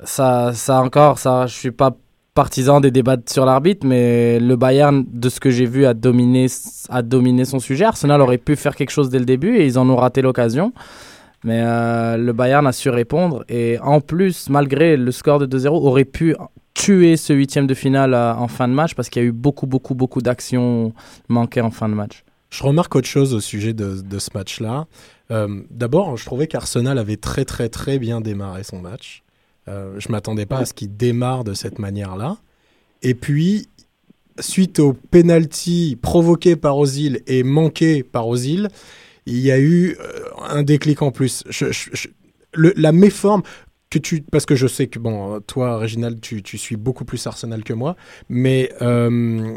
Ça, 0.03 0.51
ça 0.53 0.81
encore, 0.81 1.19
ça, 1.19 1.45
je 1.45 1.53
suis 1.53 1.71
pas 1.71 1.91
partisan 2.33 2.79
des 2.79 2.91
débats 2.91 3.17
sur 3.29 3.45
l'arbitre, 3.45 3.85
mais 3.85 4.39
le 4.39 4.55
Bayern, 4.55 5.05
de 5.11 5.29
ce 5.29 5.39
que 5.39 5.49
j'ai 5.49 5.65
vu, 5.65 5.85
a 5.85 5.93
dominé, 5.93 6.47
a 6.89 7.01
dominé 7.01 7.45
son 7.45 7.59
sujet. 7.59 7.85
Arsenal 7.85 8.21
aurait 8.21 8.37
pu 8.37 8.55
faire 8.55 8.75
quelque 8.75 8.91
chose 8.91 9.09
dès 9.09 9.19
le 9.19 9.25
début 9.25 9.57
et 9.57 9.65
ils 9.65 9.77
en 9.77 9.89
ont 9.89 9.97
raté 9.97 10.21
l'occasion. 10.21 10.73
Mais 11.43 11.61
euh, 11.61 12.17
le 12.17 12.33
Bayern 12.33 12.65
a 12.67 12.71
su 12.71 12.89
répondre 12.89 13.43
et 13.49 13.79
en 13.79 13.99
plus, 13.99 14.49
malgré 14.49 14.95
le 14.95 15.11
score 15.11 15.39
de 15.39 15.57
2-0, 15.57 15.69
aurait 15.69 16.05
pu 16.05 16.35
tuer 16.73 17.17
ce 17.17 17.33
huitième 17.33 17.67
de 17.67 17.73
finale 17.73 18.13
euh, 18.13 18.33
en 18.35 18.47
fin 18.47 18.67
de 18.67 18.73
match 18.73 18.93
parce 18.93 19.09
qu'il 19.09 19.21
y 19.21 19.25
a 19.25 19.27
eu 19.27 19.31
beaucoup, 19.31 19.65
beaucoup, 19.65 19.95
beaucoup 19.95 20.21
d'actions 20.21 20.93
manquées 21.29 21.61
en 21.61 21.71
fin 21.71 21.89
de 21.89 21.95
match. 21.95 22.23
Je 22.51 22.63
remarque 22.63 22.95
autre 22.95 23.07
chose 23.07 23.33
au 23.33 23.39
sujet 23.39 23.73
de, 23.73 24.01
de 24.01 24.19
ce 24.19 24.29
match-là. 24.35 24.85
Euh, 25.31 25.61
D'abord, 25.71 26.15
je 26.17 26.25
trouvais 26.25 26.47
qu'Arsenal 26.47 26.97
avait 26.97 27.17
très 27.17 27.45
très 27.45 27.69
très 27.69 27.97
bien 27.97 28.21
démarré 28.21 28.63
son 28.63 28.79
match. 28.79 29.20
Euh, 29.67 29.95
je 29.99 30.11
m'attendais 30.11 30.45
pas 30.45 30.57
à 30.59 30.65
ce 30.65 30.73
qu'il 30.73 30.95
démarre 30.95 31.43
de 31.43 31.53
cette 31.53 31.77
manière-là. 31.79 32.37
Et 33.03 33.13
puis, 33.13 33.67
suite 34.39 34.79
au 34.79 34.93
penalty 34.93 35.97
provoqué 36.01 36.55
par 36.55 36.77
Ozil 36.77 37.21
et 37.27 37.43
manqué 37.43 38.03
par 38.03 38.27
Ozil, 38.27 38.69
il 39.25 39.39
y 39.39 39.51
a 39.51 39.59
eu 39.59 39.97
euh, 39.99 40.23
un 40.49 40.63
déclic 40.63 41.01
en 41.01 41.11
plus. 41.11 41.43
Je- 41.49 41.71
je- 41.71 41.89
je- 41.93 42.07
le- 42.53 42.73
la 42.75 42.91
méforme 42.91 43.43
que 43.91 43.99
tu, 43.99 44.21
parce 44.21 44.45
que 44.45 44.55
je 44.55 44.67
sais 44.67 44.87
que 44.87 44.99
bon, 44.99 45.41
toi, 45.41 45.77
Réginald, 45.77 46.19
tu, 46.21 46.41
tu 46.41 46.57
suis 46.57 46.77
beaucoup 46.77 47.05
plus 47.05 47.27
Arsenal 47.27 47.63
que 47.63 47.73
moi, 47.73 47.95
mais 48.29 48.71
euh, 48.81 49.53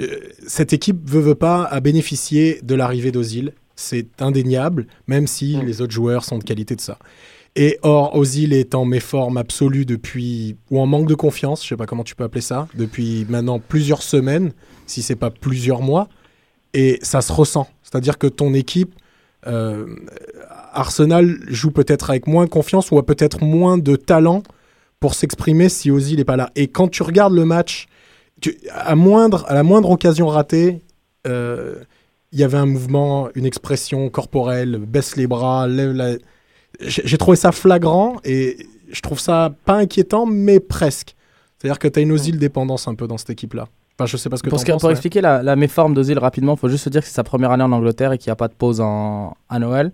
euh, 0.00 0.06
cette 0.46 0.72
équipe 0.72 1.08
veut, 1.08 1.20
veut 1.20 1.34
pas 1.34 1.64
à 1.64 1.80
bénéficier 1.80 2.60
de 2.62 2.74
l'arrivée 2.74 3.10
d'Ozil. 3.10 3.52
C'est 3.74 4.22
indéniable, 4.22 4.86
même 5.08 5.26
si 5.26 5.56
les 5.64 5.80
autres 5.80 5.92
joueurs 5.92 6.24
sont 6.24 6.38
de 6.38 6.44
qualité 6.44 6.76
de 6.76 6.80
ça. 6.80 6.98
Et 7.56 7.78
or, 7.82 8.16
Ozil 8.16 8.52
est 8.52 8.74
en 8.74 8.84
méforme 8.84 9.36
absolue 9.36 9.84
depuis, 9.84 10.56
ou 10.70 10.80
en 10.80 10.86
manque 10.86 11.06
de 11.06 11.14
confiance, 11.14 11.62
je 11.62 11.68
sais 11.68 11.76
pas 11.76 11.86
comment 11.86 12.02
tu 12.02 12.16
peux 12.16 12.24
appeler 12.24 12.40
ça, 12.40 12.66
depuis 12.74 13.26
maintenant 13.28 13.60
plusieurs 13.60 14.02
semaines, 14.02 14.52
si 14.86 15.02
c'est 15.02 15.14
pas 15.14 15.30
plusieurs 15.30 15.80
mois, 15.80 16.08
et 16.72 16.98
ça 17.02 17.20
se 17.20 17.32
ressent. 17.32 17.68
C'est-à-dire 17.82 18.18
que 18.18 18.26
ton 18.26 18.54
équipe, 18.54 18.94
euh, 19.46 19.86
Arsenal 20.72 21.38
joue 21.46 21.70
peut-être 21.70 22.10
avec 22.10 22.26
moins 22.26 22.48
confiance 22.48 22.90
ou 22.90 22.98
a 22.98 23.06
peut-être 23.06 23.44
moins 23.44 23.78
de 23.78 23.94
talent 23.94 24.42
pour 24.98 25.14
s'exprimer 25.14 25.68
si 25.68 25.92
Ozil 25.92 26.16
n'est 26.16 26.24
pas 26.24 26.36
là. 26.36 26.50
Et 26.56 26.66
quand 26.66 26.88
tu 26.88 27.04
regardes 27.04 27.34
le 27.34 27.44
match, 27.44 27.86
tu- 28.40 28.58
à, 28.72 28.96
moindre, 28.96 29.44
à 29.46 29.54
la 29.54 29.62
moindre 29.62 29.90
occasion 29.90 30.26
ratée, 30.26 30.82
euh, 31.28 31.76
il 32.32 32.40
y 32.40 32.42
avait 32.42 32.58
un 32.58 32.66
mouvement, 32.66 33.28
une 33.36 33.46
expression 33.46 34.08
corporelle, 34.10 34.78
baisse 34.78 35.14
les 35.14 35.28
bras, 35.28 35.68
lève 35.68 35.92
la... 35.92 36.14
J'ai 36.80 37.18
trouvé 37.18 37.36
ça 37.36 37.52
flagrant 37.52 38.16
et 38.24 38.66
je 38.90 39.00
trouve 39.00 39.18
ça 39.20 39.52
pas 39.64 39.74
inquiétant, 39.76 40.26
mais 40.26 40.60
presque. 40.60 41.14
C'est-à-dire 41.58 41.78
que 41.78 41.88
tu 41.88 41.98
as 41.98 42.02
une 42.02 42.12
Ozil 42.12 42.38
dépendance 42.38 42.88
un 42.88 42.94
peu 42.94 43.06
dans 43.06 43.16
cette 43.18 43.30
équipe-là. 43.30 43.68
Enfin, 43.98 44.06
je 44.06 44.16
sais 44.16 44.28
pas 44.28 44.36
ce 44.36 44.42
que 44.42 44.50
Pour, 44.50 44.58
ce 44.60 44.66
penses, 44.66 44.80
pour 44.80 44.88
mais- 44.88 44.92
expliquer 44.94 45.20
la, 45.20 45.42
la 45.42 45.54
méforme 45.56 45.94
d'Ozil 45.94 46.18
rapidement, 46.18 46.54
il 46.54 46.58
faut 46.58 46.68
juste 46.68 46.84
se 46.84 46.90
dire 46.90 47.00
que 47.00 47.06
c'est 47.06 47.14
sa 47.14 47.22
première 47.24 47.52
année 47.52 47.62
en 47.62 47.70
Angleterre 47.72 48.12
et 48.12 48.18
qu'il 48.18 48.28
n'y 48.28 48.32
a 48.32 48.36
pas 48.36 48.48
de 48.48 48.52
pause 48.54 48.80
en, 48.80 49.36
à 49.48 49.58
Noël. 49.58 49.92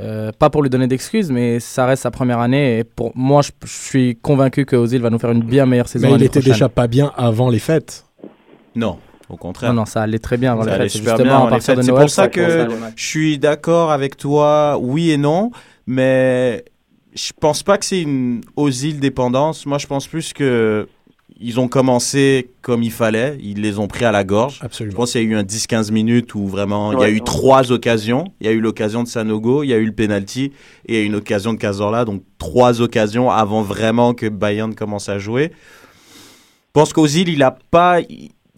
Euh, 0.00 0.32
pas 0.36 0.50
pour 0.50 0.62
lui 0.62 0.70
donner 0.70 0.88
d'excuses, 0.88 1.30
mais 1.30 1.60
ça 1.60 1.86
reste 1.86 2.02
sa 2.02 2.10
première 2.10 2.40
année. 2.40 2.78
Et 2.78 2.84
pour 2.84 3.12
moi, 3.14 3.42
je, 3.42 3.50
je 3.64 3.72
suis 3.72 4.16
convaincu 4.16 4.64
que 4.64 4.74
Ozil 4.74 5.00
va 5.02 5.10
nous 5.10 5.18
faire 5.20 5.30
une 5.30 5.44
bien 5.44 5.66
meilleure 5.66 5.86
saison. 5.88 6.08
Mais 6.08 6.14
il 6.14 6.22
était 6.22 6.40
prochaine. 6.40 6.52
déjà 6.52 6.68
pas 6.68 6.86
bien 6.88 7.12
avant 7.16 7.48
les 7.50 7.60
fêtes. 7.60 8.06
Non, 8.74 8.98
au 9.28 9.36
contraire. 9.36 9.72
Non, 9.72 9.80
non, 9.82 9.86
ça 9.86 10.02
allait 10.02 10.18
très 10.18 10.36
bien 10.36 10.52
avant 10.54 10.64
Ça 10.64 10.70
les 10.70 10.76
fêtes. 10.88 10.90
C'est 10.90 10.98
justement 10.98 11.22
bien 11.22 11.32
à 11.32 11.36
avant 11.36 11.44
les 11.46 11.50
partir 11.50 11.74
de 11.74 11.80
fêtes. 11.82 11.84
C'est 11.84 11.92
Noël. 11.92 12.02
pour 12.06 12.10
ça 12.10 12.28
que 12.28 12.68
je 12.96 13.06
suis 13.06 13.38
d'accord 13.38 13.92
avec 13.92 14.16
toi, 14.16 14.78
oui 14.80 15.10
et 15.12 15.16
non, 15.16 15.52
mais 15.86 16.64
je 17.14 17.32
pense 17.38 17.62
pas 17.62 17.78
que 17.78 17.84
c'est 17.84 18.02
une 18.02 18.42
Ozil 18.56 19.00
dépendance. 19.00 19.66
Moi, 19.66 19.78
je 19.78 19.86
pense 19.86 20.06
plus 20.06 20.32
que 20.32 20.88
ils 21.40 21.58
ont 21.58 21.68
commencé 21.68 22.50
comme 22.62 22.82
il 22.82 22.92
fallait. 22.92 23.36
Ils 23.42 23.60
les 23.60 23.78
ont 23.78 23.88
pris 23.88 24.04
à 24.04 24.12
la 24.12 24.24
gorge. 24.24 24.58
Je 24.60 24.64
Absolument. 24.64 24.96
pense 24.96 25.12
qu'il 25.12 25.22
y 25.22 25.24
a 25.24 25.28
eu 25.28 25.34
un 25.34 25.42
10-15 25.42 25.90
minutes 25.92 26.34
où 26.34 26.46
vraiment 26.46 26.92
il 26.92 27.00
y 27.00 27.04
a 27.04 27.08
eu 27.08 27.14
ouais. 27.14 27.20
trois 27.20 27.72
occasions. 27.72 28.24
Il 28.40 28.46
y 28.46 28.50
a 28.50 28.52
eu 28.52 28.60
l'occasion 28.60 29.02
de 29.02 29.08
Sanogo, 29.08 29.62
il 29.62 29.68
y 29.68 29.74
a 29.74 29.76
eu 29.76 29.84
le 29.84 29.92
penalty 29.92 30.52
et 30.86 30.92
il 30.92 30.94
y 30.94 30.98
a 30.98 31.02
eu 31.02 31.06
une 31.06 31.16
occasion 31.16 31.52
de 31.52 31.58
Cazorla. 31.58 32.04
Donc 32.04 32.22
trois 32.38 32.80
occasions 32.80 33.30
avant 33.30 33.62
vraiment 33.62 34.14
que 34.14 34.26
Bayern 34.28 34.74
commence 34.74 35.08
à 35.08 35.18
jouer. 35.18 35.50
Je 35.52 36.80
pense 36.80 36.92
qu'Ozil, 36.92 37.28
il 37.28 37.42
a 37.42 37.56
pas, 37.70 37.98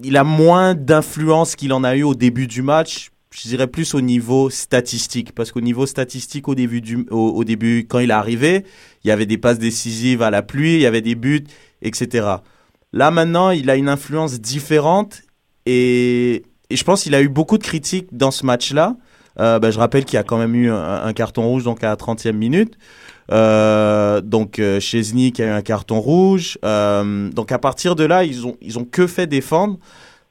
il 0.03 0.17
a 0.17 0.25
moins 0.25 0.75
d'influence 0.75 1.57
qu'il 1.57 1.73
en 1.73 1.85
a 1.85 1.97
eu 1.97 2.03
au 2.03 2.15
début 2.15 2.47
du 2.47 2.63
match. 2.63 3.11
Je 3.43 3.49
dirais 3.49 3.67
plus 3.67 3.95
au 3.95 4.01
niveau 4.01 4.49
statistique. 4.51 5.33
Parce 5.33 5.53
qu'au 5.53 5.61
niveau 5.61 5.87
statistique, 5.87 6.49
au 6.49 6.55
début, 6.55 6.81
du, 6.81 7.07
au, 7.11 7.45
début, 7.45 7.87
quand 7.89 7.99
il 7.99 8.11
est 8.11 8.15
arrivé, 8.15 8.65
il 9.05 9.09
y 9.09 9.11
avait 9.11 9.27
des 9.27 9.37
passes 9.37 9.59
décisives 9.59 10.23
à 10.23 10.31
la 10.31 10.43
pluie, 10.43 10.75
il 10.75 10.81
y 10.81 10.87
avait 10.87 11.03
des 11.03 11.15
buts, 11.15 11.45
etc. 11.83 12.27
Là, 12.93 13.11
maintenant, 13.11 13.51
il 13.51 13.69
a 13.69 13.77
une 13.77 13.89
influence 13.89 14.41
différente 14.41 15.23
et, 15.67 16.45
et 16.71 16.77
je 16.77 16.85
pense 16.85 17.03
qu'il 17.03 17.15
a 17.15 17.21
eu 17.21 17.29
beaucoup 17.29 17.59
de 17.59 17.63
critiques 17.63 18.09
dans 18.13 18.31
ce 18.31 18.47
match-là. 18.47 18.97
Euh, 19.39 19.59
ben, 19.59 19.71
je 19.71 19.79
rappelle 19.79 20.07
qu'il 20.07 20.15
y 20.15 20.21
a 20.21 20.23
quand 20.23 20.39
même 20.39 20.55
eu 20.55 20.71
un, 20.71 21.13
carton 21.13 21.47
rouge 21.47 21.65
donc 21.65 21.85
à 21.85 21.89
la 21.89 21.97
30e 21.97 22.33
minute. 22.33 22.79
Euh, 23.33 24.23
donc 24.23 24.59
euh, 24.59 24.81
Chesney 24.81 25.33
qui 25.33 25.43
a 25.43 25.47
eu 25.47 25.51
un 25.51 25.61
carton 25.61 26.01
rouge. 26.01 26.59
Euh, 26.65 27.29
donc 27.29 27.53
à 27.53 27.59
partir 27.59 27.97
de 27.97 28.05
là, 28.05 28.25
ils 28.25 28.47
ont 28.47 28.57
ils 28.63 28.79
ont 28.79 28.85
que 28.85 29.07
fait 29.07 29.27
défendre 29.27 29.79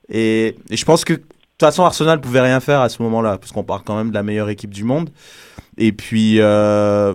et, 0.09 0.55
et 0.71 0.77
je 0.77 0.85
pense 0.85 1.05
que 1.05 1.21
toute 1.57 1.67
façon 1.69 1.85
Arsenal 1.85 2.19
pouvait 2.19 2.41
rien 2.41 2.59
faire 2.59 2.81
à 2.81 2.89
ce 2.89 3.01
moment-là 3.03 3.37
parce 3.37 3.53
qu'on 3.53 3.63
parle 3.63 3.81
quand 3.85 3.95
même 3.95 4.09
de 4.09 4.13
la 4.13 4.23
meilleure 4.23 4.49
équipe 4.49 4.73
du 4.73 4.83
monde. 4.83 5.09
Et 5.77 5.93
puis 5.93 6.41
euh, 6.41 7.13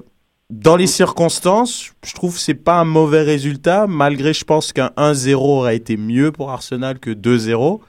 dans 0.48 0.76
les 0.76 0.86
circonstances, 0.86 1.92
je 2.04 2.14
trouve 2.14 2.34
que 2.34 2.40
c'est 2.40 2.54
pas 2.54 2.80
un 2.80 2.86
mauvais 2.86 3.22
résultat 3.22 3.86
malgré 3.86 4.32
je 4.32 4.44
pense 4.44 4.72
qu'un 4.72 4.92
1-0 4.96 5.34
aurait 5.34 5.76
été 5.76 5.98
mieux 5.98 6.32
pour 6.32 6.50
Arsenal 6.50 6.98
que 6.98 7.10
2-0. 7.10 7.80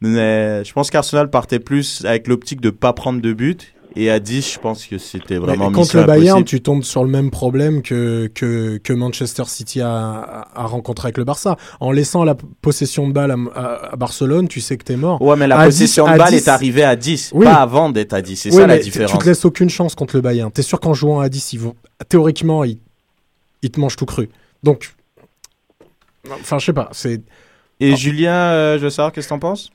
Mais 0.00 0.62
je 0.64 0.72
pense 0.74 0.90
qu'Arsenal 0.90 1.30
partait 1.30 1.58
plus 1.58 2.04
avec 2.04 2.28
l'optique 2.28 2.60
de 2.60 2.70
pas 2.70 2.92
prendre 2.92 3.20
de 3.20 3.32
but. 3.32 3.72
Et 3.96 4.10
à 4.10 4.20
10, 4.20 4.52
je 4.54 4.58
pense 4.58 4.86
que 4.86 4.98
c'était 4.98 5.38
vraiment 5.38 5.70
Mais 5.70 5.74
contre 5.74 5.96
le 5.96 6.04
Bayern, 6.04 6.44
tu 6.44 6.60
tombes 6.60 6.84
sur 6.84 7.02
le 7.02 7.10
même 7.10 7.30
problème 7.30 7.82
que, 7.82 8.30
que, 8.34 8.76
que 8.78 8.92
Manchester 8.92 9.44
City 9.46 9.80
a, 9.80 10.46
a, 10.54 10.66
rencontré 10.66 11.06
avec 11.06 11.18
le 11.18 11.24
Barça. 11.24 11.56
En 11.80 11.90
laissant 11.90 12.22
la 12.22 12.34
possession 12.34 13.08
de 13.08 13.12
balle 13.12 13.30
à, 13.32 13.36
à- 13.58 13.92
à 13.92 13.96
Barcelone, 13.96 14.46
tu 14.46 14.60
sais 14.60 14.76
que 14.76 14.84
t'es 14.84 14.96
mort. 14.96 15.20
Ouais, 15.22 15.36
mais 15.36 15.46
la 15.46 15.58
À 15.58 15.64
possession 15.64 16.04
10, 16.06 16.12
de 16.12 16.18
balle 16.18 16.30
10. 16.30 16.36
est 16.36 16.48
arrivée 16.48 16.84
à 16.84 16.96
10, 16.96 17.30
Oui. 17.34 17.44
pas 17.44 17.54
avant 17.56 17.88
d'être 17.90 18.12
à 18.12 18.20
10. 18.22 18.36
C'est 18.36 18.50
Oui, 18.50 18.56
ça 18.56 18.66
la 18.66 18.78
différence. 18.78 19.10
Tu 19.12 19.18
te 19.18 19.24
laisses 19.24 19.44
aucune 19.44 19.70
chance 19.70 19.94
contre 19.94 20.14
le 20.16 20.20
Bayern. 20.22 20.52
T'es 20.52 20.62
sûr 20.62 20.78
qu'en 20.80 20.94
jouant 20.94 21.20
à 21.20 21.28
10, 21.28 21.54
ils 21.54 21.60
vont, 21.60 21.74
théoriquement, 22.08 22.64
ils, 22.64 22.78
ils 23.62 23.70
te 23.70 23.80
mangent 23.80 23.96
tout 23.96 24.06
cru. 24.06 24.28
Donc, 24.62 24.92
enfin, 26.30 26.58
je 26.58 26.66
sais 26.66 26.72
pas. 26.72 26.88
C'est 26.92 27.20
Et 27.80 27.96
Julien, 27.96 28.32
euh, 28.34 28.78
je 28.78 28.84
veux 28.84 28.90
savoir, 28.90 29.12
qu'est-ce 29.12 29.26
que 29.28 29.30
t'en 29.34 29.38
penses? 29.38 29.70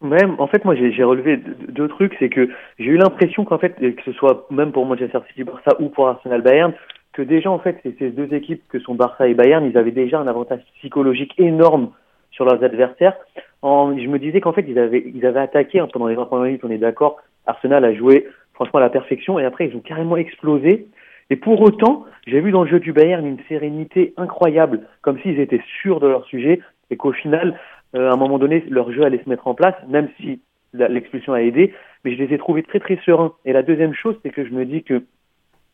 Ouais, 0.00 0.24
en 0.38 0.46
fait, 0.46 0.64
moi, 0.64 0.76
j'ai 0.76 1.02
relevé 1.02 1.36
deux, 1.36 1.88
trucs. 1.88 2.14
C'est 2.18 2.28
que 2.28 2.48
j'ai 2.78 2.86
eu 2.86 2.96
l'impression 2.96 3.44
qu'en 3.44 3.58
fait, 3.58 3.74
que 3.74 4.02
ce 4.04 4.12
soit 4.12 4.46
même 4.50 4.70
pour 4.70 4.86
Manchester 4.86 5.18
City 5.28 5.42
Barça 5.42 5.72
ou 5.80 5.88
pour 5.88 6.08
Arsenal 6.08 6.40
Bayern, 6.40 6.72
que 7.12 7.22
déjà, 7.22 7.50
en 7.50 7.58
fait, 7.58 7.80
ces- 7.98 8.10
deux 8.10 8.32
équipes 8.32 8.62
que 8.68 8.78
sont 8.78 8.94
Barça 8.94 9.26
et 9.26 9.34
Bayern, 9.34 9.64
ils 9.66 9.76
avaient 9.76 9.90
déjà 9.90 10.20
un 10.20 10.28
avantage 10.28 10.60
psychologique 10.78 11.34
énorme 11.38 11.90
sur 12.30 12.44
leurs 12.44 12.62
adversaires. 12.62 13.16
En, 13.62 13.98
je 13.98 14.06
me 14.06 14.20
disais 14.20 14.40
qu'en 14.40 14.52
fait, 14.52 14.64
ils 14.68 14.78
avaient, 14.78 15.02
ils 15.12 15.26
avaient 15.26 15.40
attaqué 15.40 15.80
hein, 15.80 15.88
pendant 15.92 16.06
les 16.06 16.14
20 16.14 16.26
premières 16.26 16.44
minutes, 16.46 16.64
on 16.64 16.70
est 16.70 16.78
d'accord. 16.78 17.16
Arsenal 17.46 17.84
a 17.84 17.92
joué 17.92 18.28
franchement 18.54 18.78
à 18.78 18.82
la 18.82 18.90
perfection 18.90 19.40
et 19.40 19.44
après, 19.44 19.66
ils 19.66 19.74
ont 19.76 19.80
carrément 19.80 20.16
explosé. 20.16 20.86
Et 21.30 21.36
pour 21.36 21.60
autant, 21.60 22.04
j'ai 22.26 22.40
vu 22.40 22.52
dans 22.52 22.62
le 22.62 22.70
jeu 22.70 22.78
du 22.78 22.92
Bayern 22.92 23.26
une 23.26 23.38
sérénité 23.48 24.14
incroyable, 24.16 24.82
comme 25.02 25.18
s'ils 25.20 25.40
étaient 25.40 25.62
sûrs 25.82 25.98
de 25.98 26.06
leur 26.06 26.24
sujet 26.26 26.60
et 26.90 26.96
qu'au 26.96 27.12
final, 27.12 27.58
à 27.94 28.12
un 28.12 28.16
moment 28.16 28.38
donné, 28.38 28.64
leur 28.68 28.92
jeu 28.92 29.02
allait 29.04 29.22
se 29.22 29.28
mettre 29.28 29.46
en 29.46 29.54
place, 29.54 29.74
même 29.88 30.08
si 30.20 30.40
l'expulsion 30.72 31.32
a 31.32 31.42
aidé. 31.42 31.74
Mais 32.04 32.14
je 32.14 32.22
les 32.22 32.34
ai 32.34 32.38
trouvés 32.38 32.62
très 32.62 32.80
très 32.80 32.98
sereins. 33.04 33.32
Et 33.44 33.52
la 33.52 33.62
deuxième 33.62 33.94
chose, 33.94 34.16
c'est 34.22 34.30
que 34.30 34.44
je 34.44 34.50
me 34.50 34.64
dis 34.64 34.82
que 34.82 35.02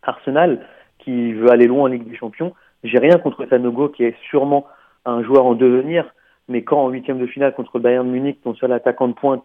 Arsenal, 0.03 0.66
qui 0.98 1.33
veut 1.33 1.50
aller 1.50 1.66
loin 1.66 1.85
en 1.85 1.87
Ligue 1.87 2.09
des 2.09 2.16
Champions, 2.16 2.55
j'ai 2.83 2.98
rien 2.98 3.18
contre 3.18 3.46
Sanogo, 3.46 3.88
qui 3.88 4.05
est 4.05 4.16
sûrement 4.29 4.66
un 5.05 5.22
joueur 5.22 5.44
en 5.46 5.55
devenir. 5.55 6.14
Mais 6.48 6.62
quand 6.62 6.83
en 6.83 6.88
huitième 6.90 7.18
de 7.18 7.27
finale 7.27 7.55
contre 7.55 7.79
Bayern 7.79 8.09
Munich, 8.09 8.38
ton 8.42 8.55
seul 8.55 8.72
attaquant 8.72 9.09
de 9.09 9.14
pointe, 9.14 9.44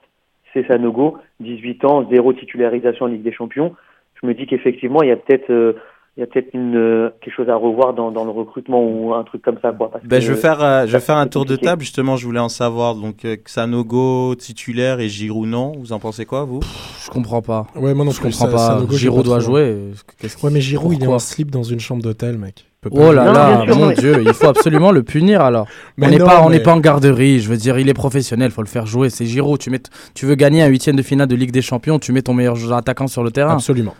c'est 0.53 0.67
Sanogo, 0.67 1.17
18 1.39 1.85
ans, 1.85 2.07
zéro 2.09 2.33
titularisation 2.33 3.05
en 3.05 3.09
Ligue 3.09 3.23
des 3.23 3.31
Champions, 3.31 3.75
je 4.21 4.27
me 4.27 4.33
dis 4.33 4.47
qu'effectivement, 4.47 5.01
il 5.01 5.09
y 5.09 5.11
a 5.11 5.15
peut-être 5.15 5.49
euh, 5.49 5.73
il 6.19 6.23
y 6.23 6.23
a 6.23 6.27
peut-être 6.27 6.53
une 6.53 6.75
euh, 6.75 7.09
quelque 7.21 7.33
chose 7.33 7.47
à 7.49 7.55
revoir 7.55 7.93
dans, 7.93 8.11
dans 8.11 8.25
le 8.25 8.31
recrutement 8.31 8.83
ou 8.83 9.13
un 9.13 9.23
truc 9.23 9.41
comme 9.41 9.55
ça 9.61 9.71
quoi. 9.71 9.89
Parce 9.89 10.03
ben, 10.03 10.19
que- 10.19 10.25
je 10.25 10.33
vais 10.33 10.37
faire, 10.37 10.61
euh, 10.61 10.85
je 10.85 10.91
vais 10.91 10.99
faire 10.99 11.15
un 11.15 11.27
tour 11.27 11.45
de 11.45 11.55
table. 11.55 11.81
Justement, 11.81 12.17
je 12.17 12.25
voulais 12.25 12.41
en 12.41 12.49
savoir. 12.49 12.95
Donc, 12.95 13.23
euh, 13.23 13.37
Xanogo 13.45 14.35
titulaire 14.35 14.99
et 14.99 15.07
Giroud 15.07 15.47
non? 15.47 15.71
Vous 15.79 15.93
en 15.93 15.99
pensez 15.99 16.25
quoi, 16.25 16.43
vous? 16.43 16.59
Je 17.05 17.09
comprends 17.09 17.41
pas. 17.41 17.67
ouais, 17.77 17.93
moi 17.93 18.03
non 18.03 18.11
Je 18.11 18.19
plus, 18.19 18.31
comprends 18.37 18.47
ça- 18.47 18.51
pas. 18.51 18.67
Sanogo, 18.75 18.95
Giroud 18.97 19.23
doit 19.23 19.39
jouer. 19.39 19.77
Qu'est-ce 20.19 20.45
Ouais, 20.45 20.51
mais 20.51 20.59
Giroud, 20.61 20.93
il 20.93 21.03
est 21.03 21.07
en 21.07 21.19
slip 21.19 21.49
dans 21.51 21.63
une 21.63 21.79
chambre 21.79 22.03
d'hôtel, 22.03 22.37
mec. 22.37 22.65
Oh 22.91 23.11
là 23.11 23.25
Non, 23.25 23.33
là, 23.33 23.65
sûr, 23.65 23.75
mon 23.77 23.87
mais- 23.87 23.93
Dieu, 23.95 24.21
il 24.25 24.33
faut 24.33 24.47
absolument 24.47 24.91
le 24.91 25.03
punir 25.03 25.41
alors. 25.41 25.67
Mais 25.97 26.07
on 26.07 26.09
n'est 26.11 26.17
pas, 26.17 26.41
on 26.43 26.49
n'est 26.49 26.57
mais- 26.57 26.63
pas 26.63 26.73
en 26.73 26.79
garderie. 26.79 27.39
Je 27.39 27.49
veux 27.49 27.57
dire, 27.57 27.77
il 27.77 27.89
est 27.89 27.93
professionnel, 27.93 28.51
faut 28.51 28.61
le 28.61 28.67
faire 28.69 28.85
jouer. 28.85 29.09
C'est 29.09 29.25
Giroud. 29.25 29.59
Tu 29.59 29.69
mets, 29.69 29.81
tu 30.15 30.25
veux 30.25 30.35
gagner 30.35 30.61
un 30.63 30.67
huitième 30.67 30.95
de 30.95 31.01
finale 31.01 31.27
de 31.27 31.35
Ligue 31.35 31.51
des 31.51 31.61
Champions, 31.61 31.99
tu 31.99 32.13
mets 32.13 32.21
ton 32.21 32.33
meilleur 32.33 32.55
joueur 32.55 32.77
attaquant 32.77 33.07
sur 33.07 33.21
le 33.23 33.31
terrain. 33.31 33.53
Absolument. 33.55 33.95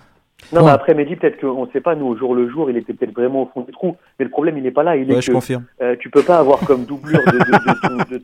Non, 0.52 0.62
Ouais. 0.62 0.66
mais 0.68 0.72
après, 0.72 0.94
Mehdi, 0.96 1.16
peut-être 1.16 1.40
qu'on 1.40 1.66
ne 1.66 1.72
sait 1.72 1.82
pas, 1.82 1.96
nous, 1.96 2.08
au 2.08 2.18
jour 2.18 2.34
le 2.34 2.50
jour, 2.50 2.70
il 2.70 2.78
était 2.78 2.94
peut-être 2.94 3.14
vraiment 3.14 3.44
au 3.44 3.50
fond 3.54 3.62
du 3.62 3.72
trou. 3.72 3.96
Mais 4.18 4.26
le 4.26 4.32
problème, 4.32 4.58
il 4.58 4.64
n'est 4.64 4.72
pas 4.72 4.84
là. 4.84 4.96
Il 4.96 5.10
est 5.12 5.16
Ouais, 5.16 5.22
je 5.22 5.28
que 5.28 5.34
confirme. 5.34 5.66
euh, 5.82 5.96
tu 6.00 6.10
peux 6.10 6.24
pas 6.24 6.38
avoir 6.40 6.60
comme 6.62 6.86
doublure 6.86 7.24
de, 7.26 7.32
de, 7.32 7.38
de 7.38 7.88
ton- 8.06 8.10
de- 8.16 8.22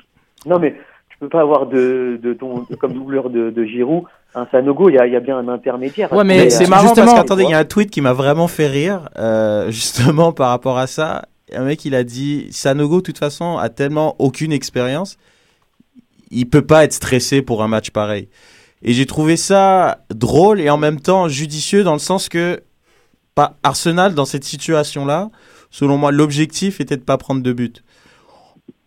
Non, 0.47 0.59
mais 0.59 0.75
tu 1.09 1.17
peux 1.19 1.29
pas 1.29 1.41
avoir 1.41 1.67
de, 1.67 2.19
de 2.21 2.33
ton, 2.33 2.65
comme 2.79 2.93
doublure 2.93 3.29
de, 3.29 3.49
de 3.51 3.63
Giroud 3.65 4.03
un 4.33 4.47
Sanogo. 4.51 4.89
Il 4.89 4.95
y 4.95 4.97
a, 4.99 5.05
il 5.07 5.13
y 5.13 5.15
a 5.15 5.19
bien 5.19 5.37
un 5.37 5.47
intermédiaire. 5.47 6.11
Ouais, 6.11 6.23
mais 6.23 6.49
c'est 6.49 6.65
euh, 6.65 6.67
marrant 6.67 6.87
justement- 6.87 7.05
parce 7.05 7.19
qu'attendez, 7.19 7.43
il 7.43 7.49
y 7.51 7.53
a 7.53 7.59
un 7.59 7.63
tweet 7.65 7.89
qui 7.91 8.01
m'a 8.01 8.13
vraiment 8.13 8.47
fait 8.47 8.67
rire, 8.67 9.09
euh, 9.17 9.67
justement 9.71 10.31
par 10.33 10.49
rapport 10.49 10.77
à 10.77 10.87
ça. 10.87 11.23
Un 11.53 11.63
mec, 11.63 11.85
il 11.85 11.93
a 11.93 12.03
dit 12.03 12.47
Sanogo, 12.51 12.97
de 12.97 13.01
toute 13.03 13.19
façon, 13.19 13.57
a 13.57 13.69
tellement 13.69 14.15
aucune 14.19 14.51
expérience, 14.51 15.17
il 16.31 16.49
peut 16.49 16.63
pas 16.65 16.83
être 16.83 16.93
stressé 16.93 17.41
pour 17.43 17.63
un 17.63 17.67
match 17.67 17.91
pareil. 17.91 18.27
Et 18.85 18.93
j'ai 18.93 19.07
trouvé 19.07 19.35
ça 19.35 19.97
drôle 20.13 20.61
et 20.61 20.69
en 20.69 20.77
même 20.77 21.01
temps 21.01 21.27
judicieux 21.27 21.83
dans 21.83 21.93
le 21.93 21.99
sens 21.99 22.29
que 22.29 22.61
pas 23.33 23.57
Arsenal 23.63 24.13
dans 24.13 24.25
cette 24.25 24.43
situation-là, 24.43 25.31
selon 25.71 25.97
moi, 25.97 26.11
l'objectif 26.11 26.79
était 26.79 26.95
de 26.95 27.01
pas 27.01 27.17
prendre 27.17 27.41
de 27.41 27.51
but. 27.51 27.83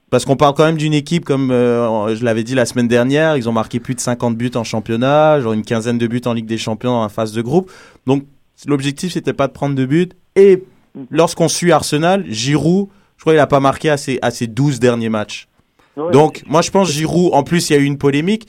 Parce 0.08 0.24
qu'on 0.24 0.36
parle 0.36 0.54
quand 0.54 0.64
même 0.64 0.78
d'une 0.78 0.94
équipe, 0.94 1.24
comme 1.24 1.50
euh, 1.50 2.14
je 2.14 2.24
l'avais 2.24 2.44
dit 2.44 2.54
la 2.54 2.64
semaine 2.64 2.86
dernière, 2.86 3.36
ils 3.36 3.48
ont 3.48 3.52
marqué 3.52 3.80
plus 3.80 3.96
de 3.96 4.00
50 4.00 4.36
buts 4.36 4.52
en 4.54 4.62
championnat, 4.62 5.40
genre 5.40 5.52
une 5.52 5.64
quinzaine 5.64 5.98
de 5.98 6.06
buts 6.06 6.22
en 6.24 6.32
Ligue 6.32 6.46
des 6.46 6.58
Champions 6.58 6.94
en 6.94 7.08
phase 7.08 7.32
de 7.32 7.42
groupe. 7.42 7.70
Donc 8.06 8.24
l'objectif 8.66 9.12
c'était 9.14 9.34
pas 9.34 9.48
de 9.48 9.52
prendre 9.52 9.74
de 9.74 9.84
but. 9.84 10.14
Et 10.36 10.62
lorsqu'on 11.10 11.48
suit 11.48 11.72
Arsenal, 11.72 12.24
Giroud, 12.28 12.88
je 13.16 13.22
crois 13.22 13.32
qu'il 13.32 13.40
a 13.40 13.48
pas 13.48 13.60
marqué 13.60 13.90
à 13.90 13.96
ses, 13.96 14.20
à 14.22 14.30
ses 14.30 14.46
12 14.46 14.78
derniers 14.78 15.08
matchs. 15.08 15.48
Ouais, 15.96 16.12
Donc 16.12 16.44
moi 16.46 16.62
je 16.62 16.70
pense 16.70 16.88
Giroud, 16.88 17.34
en 17.34 17.42
plus 17.42 17.68
il 17.68 17.72
y 17.72 17.76
a 17.76 17.80
eu 17.80 17.84
une 17.84 17.98
polémique. 17.98 18.46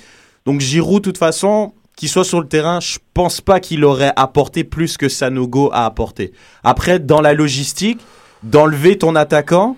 Donc 0.50 0.62
Giroud, 0.62 1.04
de 1.04 1.10
toute 1.12 1.20
façon, 1.20 1.74
qu'il 1.96 2.10
soit 2.10 2.24
sur 2.24 2.42
le 2.42 2.48
terrain, 2.48 2.80
je 2.80 2.98
pense 3.14 3.40
pas 3.40 3.60
qu'il 3.60 3.86
aurait 3.86 4.12
apporté 4.16 4.64
plus 4.64 4.98
que 4.98 5.08
Sanogo 5.08 5.70
a 5.72 5.86
apporté. 5.86 6.32
Après, 6.64 6.98
dans 6.98 7.22
la 7.22 7.36
logistique, 7.36 8.00
d'enlever 8.42 8.98
ton 8.98 9.14
attaquant, 9.16 9.78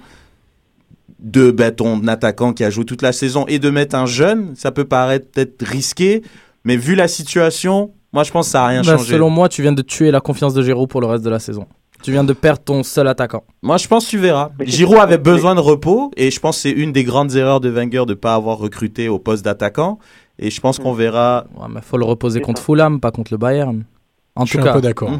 de 1.20 1.52
ben, 1.52 1.74
ton 1.76 2.08
attaquant 2.08 2.54
qui 2.54 2.64
a 2.64 2.70
joué 2.70 2.86
toute 2.86 3.02
la 3.02 3.12
saison 3.12 3.44
et 3.50 3.60
de 3.60 3.70
mettre 3.70 3.98
un 3.98 4.06
jeune, 4.06 4.54
ça 4.56 4.72
peut 4.72 4.86
paraître 4.86 5.30
peut-être 5.30 5.62
risqué, 5.66 6.22
mais 6.64 6.78
vu 6.78 6.96
la 6.96 7.10
situation, 7.10 7.92
moi 8.14 8.24
je 8.24 8.32
pense 8.32 8.46
que 8.46 8.52
ça 8.54 8.64
a 8.64 8.68
rien 8.68 8.82
Bah, 8.84 8.96
changé. 8.96 9.12
selon 9.12 9.30
moi, 9.30 9.50
tu 9.50 9.62
viens 9.62 9.74
de 9.74 9.82
tuer 9.82 10.10
la 10.10 10.22
confiance 10.22 10.54
de 10.54 10.64
Giroud 10.64 10.88
pour 10.88 11.02
le 11.02 11.08
reste 11.08 11.26
de 11.26 11.30
la 11.30 11.40
saison. 11.40 11.66
Tu 12.02 12.12
viens 12.14 12.24
de 12.24 12.32
perdre 12.32 12.62
ton 12.64 12.82
seul 12.82 13.10
attaquant. 13.10 13.44
Moi, 13.62 13.76
je 13.76 13.90
pense 13.90 14.06
que 14.06 14.12
tu 14.12 14.18
verras. 14.20 14.52
Giroud 14.62 15.00
avait 15.00 15.18
besoin 15.18 15.54
de 15.54 15.60
repos 15.60 16.12
et 16.16 16.32
je 16.32 16.40
pense 16.40 16.56
que 16.56 16.62
c'est 16.62 16.72
une 16.72 16.94
des 16.94 17.04
grandes 17.04 17.36
erreurs 17.36 17.60
de 17.60 17.70
Wenger 17.70 18.06
de 18.08 18.12
ne 18.12 18.14
pas 18.16 18.36
avoir 18.36 18.58
recruté 18.58 19.10
au 19.10 19.20
poste 19.20 19.44
d'attaquant. 19.44 20.00
Et 20.39 20.50
je 20.50 20.60
pense 20.62 20.80
qu'on 20.80 20.94
verra. 20.94 21.46
Ouais, 21.56 21.67
mais 21.74 21.82
faut 21.82 21.98
le 21.98 22.06
reposer 22.06 22.41
contre. 22.41 22.62
Fulham, 22.62 23.00
pas 23.00 23.12
contre 23.12 23.32
le 23.34 23.38
Bayern. 23.38 23.84
En 24.36 24.46
Je 24.46 24.50
suis 24.52 24.58
tout 24.60 24.63
un 24.63 24.67
cas, 24.67 24.74
peu 24.74 24.82
d'accord. 24.82 25.12
Hmm. 25.12 25.20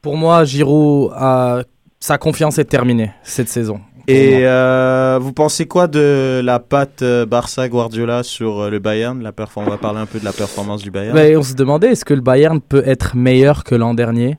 pour 0.00 0.16
moi, 0.16 0.44
Giroud, 0.44 1.12
a... 1.14 1.62
sa 2.00 2.18
confiance 2.18 2.58
est 2.58 2.64
terminée 2.64 3.12
cette 3.22 3.48
saison. 3.48 3.80
Et 4.08 4.40
euh, 4.42 5.18
vous 5.22 5.32
pensez 5.32 5.66
quoi 5.66 5.86
de 5.86 6.40
la 6.44 6.58
patte 6.58 7.02
euh, 7.02 7.24
Barça 7.24 7.68
Guardiola 7.68 8.24
sur 8.24 8.62
euh, 8.62 8.70
le 8.70 8.80
Bayern? 8.80 9.22
La 9.22 9.32
On 9.54 9.62
va 9.62 9.76
parler 9.78 10.00
un 10.00 10.06
peu 10.06 10.18
de 10.18 10.24
la 10.24 10.32
performance 10.32 10.82
du 10.82 10.90
Bayern. 10.90 11.14
Ben, 11.14 11.36
on 11.36 11.42
se 11.42 11.54
demandait 11.54 11.92
est-ce 11.92 12.04
que 12.04 12.14
le 12.14 12.20
Bayern 12.20 12.60
peut 12.60 12.82
être 12.84 13.14
meilleur 13.16 13.62
que 13.62 13.76
l'an 13.76 13.94
dernier? 13.94 14.38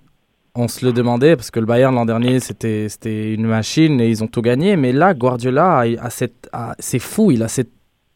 On 0.56 0.68
se 0.68 0.86
le 0.86 0.92
demandait 0.92 1.38
parce 1.38 1.50
que 1.50 1.62
le 1.62 1.66
Bayern 1.66 1.96
l'an 1.96 2.06
dernier 2.06 2.40
c'était 2.42 2.88
c'était 2.90 3.34
une 3.34 3.48
machine 3.48 4.00
et 4.02 4.10
ils 4.10 4.22
ont 4.24 4.28
tout 4.28 4.42
gagné. 4.42 4.76
Mais 4.76 4.92
là, 4.92 5.14
Guardiola 5.14 5.78
a, 5.80 5.86
a 5.86 6.10
cette, 6.10 6.50
a- 6.52 6.76
c'est 6.80 7.00
fou, 7.00 7.32
il 7.32 7.42
a 7.42 7.48
cette 7.48 7.72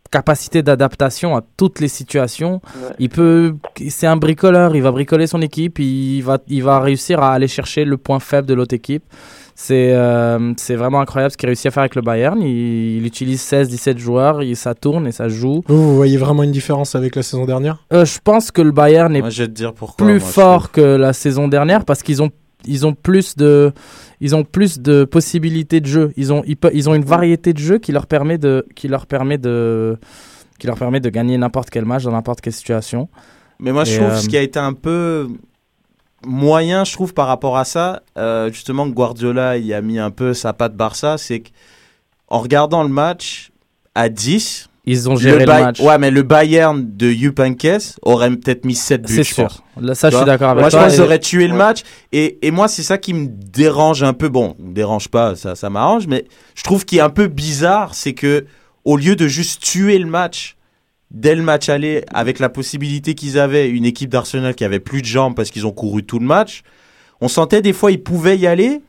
capacité 0.10 0.62
d'adaptation 0.64 1.36
à 1.36 1.42
toutes 1.58 1.80
les 1.80 1.88
situations. 1.88 2.62
Ouais. 2.76 2.90
Il 3.00 3.10
peut, 3.10 3.56
c'est 3.90 4.08
un 4.08 4.18
bricoleur, 4.18 4.76
il 4.76 4.82
va 4.82 4.92
bricoler 4.92 5.28
son 5.28 5.42
équipe, 5.42 5.80
il 5.80 6.22
va, 6.22 6.38
il 6.48 6.64
va 6.64 6.80
réussir 6.80 7.22
à 7.22 7.34
aller 7.34 7.48
chercher 7.48 7.86
le 7.86 7.98
point 7.98 8.20
faible 8.20 8.48
de 8.48 8.54
l'autre 8.54 8.74
équipe. 8.76 9.04
C'est 9.60 9.92
euh, 9.94 10.54
c'est 10.58 10.76
vraiment 10.76 11.00
incroyable 11.00 11.32
ce 11.32 11.38
qu'il 11.38 11.48
réussit 11.48 11.66
à 11.66 11.72
faire 11.72 11.82
avec 11.82 11.96
le 11.96 12.04
Bayern. 12.04 12.40
Il, 12.42 12.98
il 12.98 13.06
utilise 13.08 13.42
16-17 13.42 13.98
joueurs, 13.98 14.44
il, 14.44 14.56
ça 14.56 14.76
tourne 14.76 15.08
et 15.08 15.12
ça 15.12 15.30
joue. 15.30 15.64
Vous, 15.68 15.82
vous 15.82 15.96
voyez 15.96 16.18
vraiment 16.18 16.44
une 16.44 16.52
différence 16.52 16.94
avec 16.94 17.16
la 17.16 17.24
saison 17.24 17.46
dernière? 17.46 17.84
Euh, 17.92 18.06
je 18.06 18.20
pense 18.24 18.52
que 18.52 18.62
le 18.62 18.72
Bayern 18.72 19.16
est 19.16 19.22
Moi, 19.22 19.32
je 19.32 19.42
vais 19.44 19.48
te 19.48 19.54
dire 19.54 19.74
pourquoi. 19.74 20.06
plus 20.06 20.20
moi, 20.20 20.28
je 20.28 20.32
fort 20.32 20.72
que 20.72 20.82
la 20.82 21.12
saison 21.12 21.48
dernière 21.48 21.86
parce 21.86 22.04
qu'ils 22.04 22.22
ont 22.22 22.30
ils 22.68 22.86
ont 22.86 22.94
plus 22.94 23.36
de 23.36 23.72
ils 24.22 24.36
ont 24.36 24.44
plus 24.44 24.80
de 24.80 25.04
possibilités 25.04 25.80
de 25.80 25.86
jeu. 25.86 26.14
Ils 26.18 26.34
ont 26.34 26.44
ils, 26.46 26.90
ont 26.90 26.96
une 26.96 27.06
variété 27.06 27.54
de 27.54 27.60
jeu 27.60 27.78
qui 27.78 27.92
leur 27.92 28.08
permet 28.08 28.38
de 28.38 28.66
qui 28.76 28.88
leur 28.88 29.06
permet 29.06 29.38
de 29.38 29.98
qui 30.60 30.68
leur 30.68 30.78
permet 30.78 31.00
de 31.00 31.10
gagner 31.10 31.38
n'importe 31.38 31.70
quel 31.70 31.86
match 31.86 32.04
dans 32.04 32.12
n'importe 32.12 32.42
quelle 32.42 32.54
situation. 32.54 33.10
Mais 33.60 33.72
moi, 33.72 33.84
je 33.84 33.96
trouve 33.96 34.10
euh, 34.10 34.18
ce 34.18 34.28
qui 34.28 34.38
a 34.38 34.42
été 34.42 34.60
un 34.60 34.74
peu 34.74 35.28
moyen, 36.26 36.84
je 36.84 36.94
trouve, 36.94 37.14
par 37.14 37.28
rapport 37.28 37.58
à 37.58 37.66
ça, 37.66 38.04
euh, 38.18 38.52
justement, 38.52 38.88
que 38.88 38.94
Guardiola 38.94 39.58
il 39.58 39.72
a 39.74 39.82
mis 39.82 40.00
un 40.00 40.12
peu 40.12 40.34
sa 40.34 40.54
patte 40.54 40.76
Barça, 40.76 41.18
c'est 41.18 41.42
qu'en 41.42 42.40
regardant 42.40 42.84
le 42.84 42.90
match 42.90 43.52
à 43.96 44.10
10, 44.10 44.70
Ils 44.90 45.10
ont 45.10 45.16
géré 45.18 45.40
le, 45.40 45.46
match. 45.46 45.80
Ouais, 45.82 45.98
mais 45.98 46.10
le 46.10 46.24
Bayern 46.24 46.84
de 46.96 47.10
Jupp 47.12 47.40
Heynckes 47.40 47.98
aurait 48.02 48.30
peut-être 48.32 48.64
mis 48.66 48.74
7 48.74 49.02
buts, 49.04 49.14
c'est 49.16 49.24
sûr. 49.24 49.62
Là, 49.80 49.94
ça, 49.94 50.08
Tu 50.08 50.14
je 50.14 50.18
suis 50.20 50.26
d'accord 50.26 50.52
avec 50.52 50.62
Moi, 50.62 50.70
je 50.70 50.76
toi. 50.76 50.84
pense 50.86 50.94
qu'ils 50.94 51.02
et- 51.02 51.06
auraient 51.06 51.20
tué 51.20 51.46
le 51.48 51.52
Ouais. 51.52 51.58
match. 51.60 51.82
Et, 52.14 52.40
et 52.42 52.52
moi, 52.52 52.68
c'est 52.70 52.84
ça 52.84 52.98
qui 52.98 53.14
me 53.14 53.28
dérange 53.28 54.02
un 54.02 54.14
peu. 54.14 54.30
Bon, 54.30 54.56
me 54.60 54.74
dérange 54.74 55.10
pas, 55.10 55.36
ça, 55.36 55.56
ça 55.56 55.70
m'arrange, 55.70 56.08
mais 56.08 56.24
je 56.56 56.64
trouve 56.64 56.86
qu'il 56.86 56.98
est 57.00 57.02
un 57.02 57.10
peu 57.10 57.28
bizarre, 57.28 57.94
c'est 57.96 58.14
que 58.14 58.46
au 58.86 58.96
lieu 58.98 59.16
de 59.18 59.28
juste 59.28 59.62
tuer 59.62 60.00
le 60.00 60.06
match 60.08 60.56
dès 61.12 61.36
le 61.36 61.42
match 61.44 61.70
aller, 61.70 62.04
avec 62.14 62.40
la 62.40 62.50
possibilité 62.50 63.14
qu'ils 63.14 63.38
avaient, 63.40 63.70
une 63.70 63.86
équipe 63.86 64.10
d'Arsenal 64.10 64.56
qui 64.56 64.64
avait 64.66 64.80
plus 64.80 65.02
de 65.02 65.08
jambes 65.08 65.36
parce 65.36 65.52
qu'ils 65.52 65.66
ont 65.68 65.72
couru 65.72 66.04
tout 66.04 66.20
le 66.20 66.26
match, 66.26 66.64
on 67.22 67.28
sentait 67.30 67.62
des 67.62 67.72
fois 67.74 67.92
ils 67.92 68.02
pouvaient 68.04 68.38
y 68.38 68.46
aller 68.48 68.82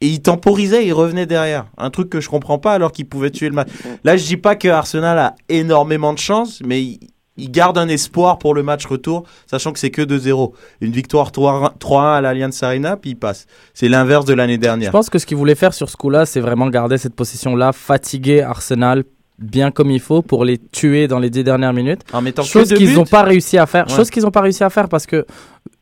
et 0.00 0.08
ils 0.08 0.20
temporisaient, 0.22 0.86
ils 0.86 0.92
revenaient 0.92 1.26
derrière. 1.26 1.66
Un 1.78 1.90
truc 1.90 2.10
que 2.10 2.20
je 2.20 2.28
comprends 2.28 2.58
pas 2.58 2.72
alors 2.74 2.92
qu'ils 2.92 3.08
pouvaient 3.08 3.30
tuer 3.30 3.48
le 3.48 3.54
match. 3.54 3.68
Là, 4.04 4.16
je 4.16 4.24
dis 4.26 4.36
pas 4.36 4.54
que 4.56 4.68
Arsenal 4.68 5.18
a 5.18 5.34
énormément 5.48 6.12
de 6.12 6.18
chance, 6.18 6.60
mais 6.64 6.98
ils 7.38 7.50
gardent 7.50 7.78
un 7.78 7.88
espoir 7.88 8.38
pour 8.38 8.54
le 8.54 8.62
match 8.62 8.86
retour, 8.86 9.24
sachant 9.46 9.72
que 9.72 9.78
c'est 9.78 9.90
que 9.90 10.02
2-0. 10.02 10.52
Une 10.80 10.92
victoire 10.92 11.32
3 11.32 11.74
3-1 11.78 12.16
à 12.16 12.20
l'Allianz 12.20 12.62
Arena, 12.62 12.96
puis 12.96 13.10
ils 13.10 13.16
passent. 13.16 13.46
C'est 13.74 13.88
l'inverse 13.88 14.24
de 14.24 14.34
l'année 14.34 14.54
Je 14.54 14.60
dernière. 14.60 14.92
pense 14.92 15.10
que 15.10 15.18
ce 15.18 15.26
qu'ils 15.26 15.36
voulaient 15.36 15.54
faire 15.54 15.74
sur 15.74 15.88
ce 15.90 15.96
coup-là, 15.96 16.24
c'est 16.26 16.40
vraiment 16.40 16.68
garder 16.68 16.98
cette 16.98 17.14
position-là, 17.14 17.72
fatiguer 17.72 18.42
Arsenal 18.42 19.04
bien 19.38 19.70
comme 19.70 19.90
il 19.90 20.00
faut 20.00 20.22
pour 20.22 20.44
les 20.44 20.58
tuer 20.58 21.08
dans 21.08 21.18
les 21.18 21.30
dix 21.30 21.44
dernières 21.44 21.72
minutes. 21.72 22.00
En 22.12 22.22
mettant 22.22 22.42
Chose 22.42 22.72
qu'ils 22.72 22.94
n'ont 22.94 23.04
pas 23.04 23.22
réussi 23.22 23.58
à 23.58 23.66
faire. 23.66 23.86
Ouais. 23.88 23.94
Chose 23.94 24.10
qu'ils 24.10 24.22
n'ont 24.22 24.30
pas 24.30 24.40
réussi 24.40 24.64
à 24.64 24.70
faire 24.70 24.88
parce 24.88 25.06
que 25.06 25.26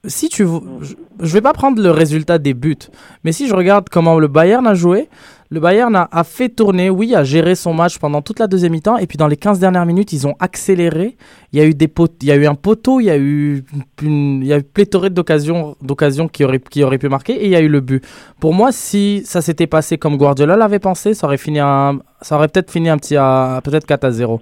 si 0.06 0.28
tu, 0.28 0.46
je, 0.80 0.94
je 1.20 1.32
vais 1.32 1.40
pas 1.40 1.52
prendre 1.52 1.82
le 1.82 1.90
résultat 1.90 2.38
des 2.38 2.54
buts, 2.54 2.76
mais 3.22 3.32
si 3.32 3.48
je 3.48 3.54
regarde 3.54 3.88
comment 3.88 4.18
le 4.18 4.28
Bayern 4.28 4.66
a 4.66 4.74
joué, 4.74 5.08
le 5.54 5.60
Bayern 5.60 5.94
a, 5.94 6.08
a 6.10 6.24
fait 6.24 6.48
tourner, 6.48 6.90
oui, 6.90 7.14
a 7.14 7.22
géré 7.22 7.54
son 7.54 7.72
match 7.72 7.98
pendant 7.98 8.20
toute 8.22 8.40
la 8.40 8.48
deuxième 8.48 8.72
mi-temps 8.72 8.98
et 8.98 9.06
puis 9.06 9.16
dans 9.16 9.28
les 9.28 9.36
15 9.36 9.60
dernières 9.60 9.86
minutes, 9.86 10.12
ils 10.12 10.26
ont 10.26 10.34
accéléré. 10.40 11.16
Il 11.52 11.58
y 11.60 11.62
a 11.62 11.64
eu 11.64 11.74
des 11.74 11.86
pot- 11.86 12.12
il 12.22 12.28
y 12.28 12.32
a 12.32 12.34
eu 12.34 12.46
un 12.46 12.56
poteau, 12.56 12.98
il 12.98 13.04
y 13.04 13.10
a 13.10 13.16
eu 13.16 13.64
une, 14.02 14.42
il 14.42 14.48
y 14.48 14.52
a 14.52 14.58
eu 14.58 14.64
pléthorée 14.64 15.10
d'occasions, 15.10 15.76
d'occasions 15.80 16.26
qui 16.26 16.42
auraient, 16.44 16.58
qui 16.58 16.84
pu 16.98 17.08
marquer 17.08 17.34
et 17.34 17.44
il 17.44 17.50
y 17.50 17.56
a 17.56 17.60
eu 17.60 17.68
le 17.68 17.80
but. 17.80 18.04
Pour 18.40 18.52
moi, 18.52 18.72
si 18.72 19.22
ça 19.24 19.40
s'était 19.40 19.68
passé 19.68 19.96
comme 19.96 20.16
Guardiola 20.16 20.56
l'avait 20.56 20.80
pensé, 20.80 21.14
ça 21.14 21.26
aurait 21.28 21.38
fini 21.38 21.60
un, 21.60 22.00
ça 22.20 22.34
aurait 22.36 22.48
peut-être 22.48 22.70
fini 22.70 22.88
un 22.88 22.96
petit 22.98 23.16
à, 23.16 23.60
peut-être 23.62 23.86
4 23.86 24.04
à 24.04 24.10
0. 24.10 24.40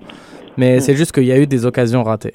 Mais 0.56 0.80
c'est 0.80 0.96
juste 0.96 1.12
qu'il 1.12 1.24
y 1.24 1.32
a 1.32 1.38
eu 1.38 1.46
des 1.46 1.66
occasions 1.66 2.02
ratées. 2.02 2.34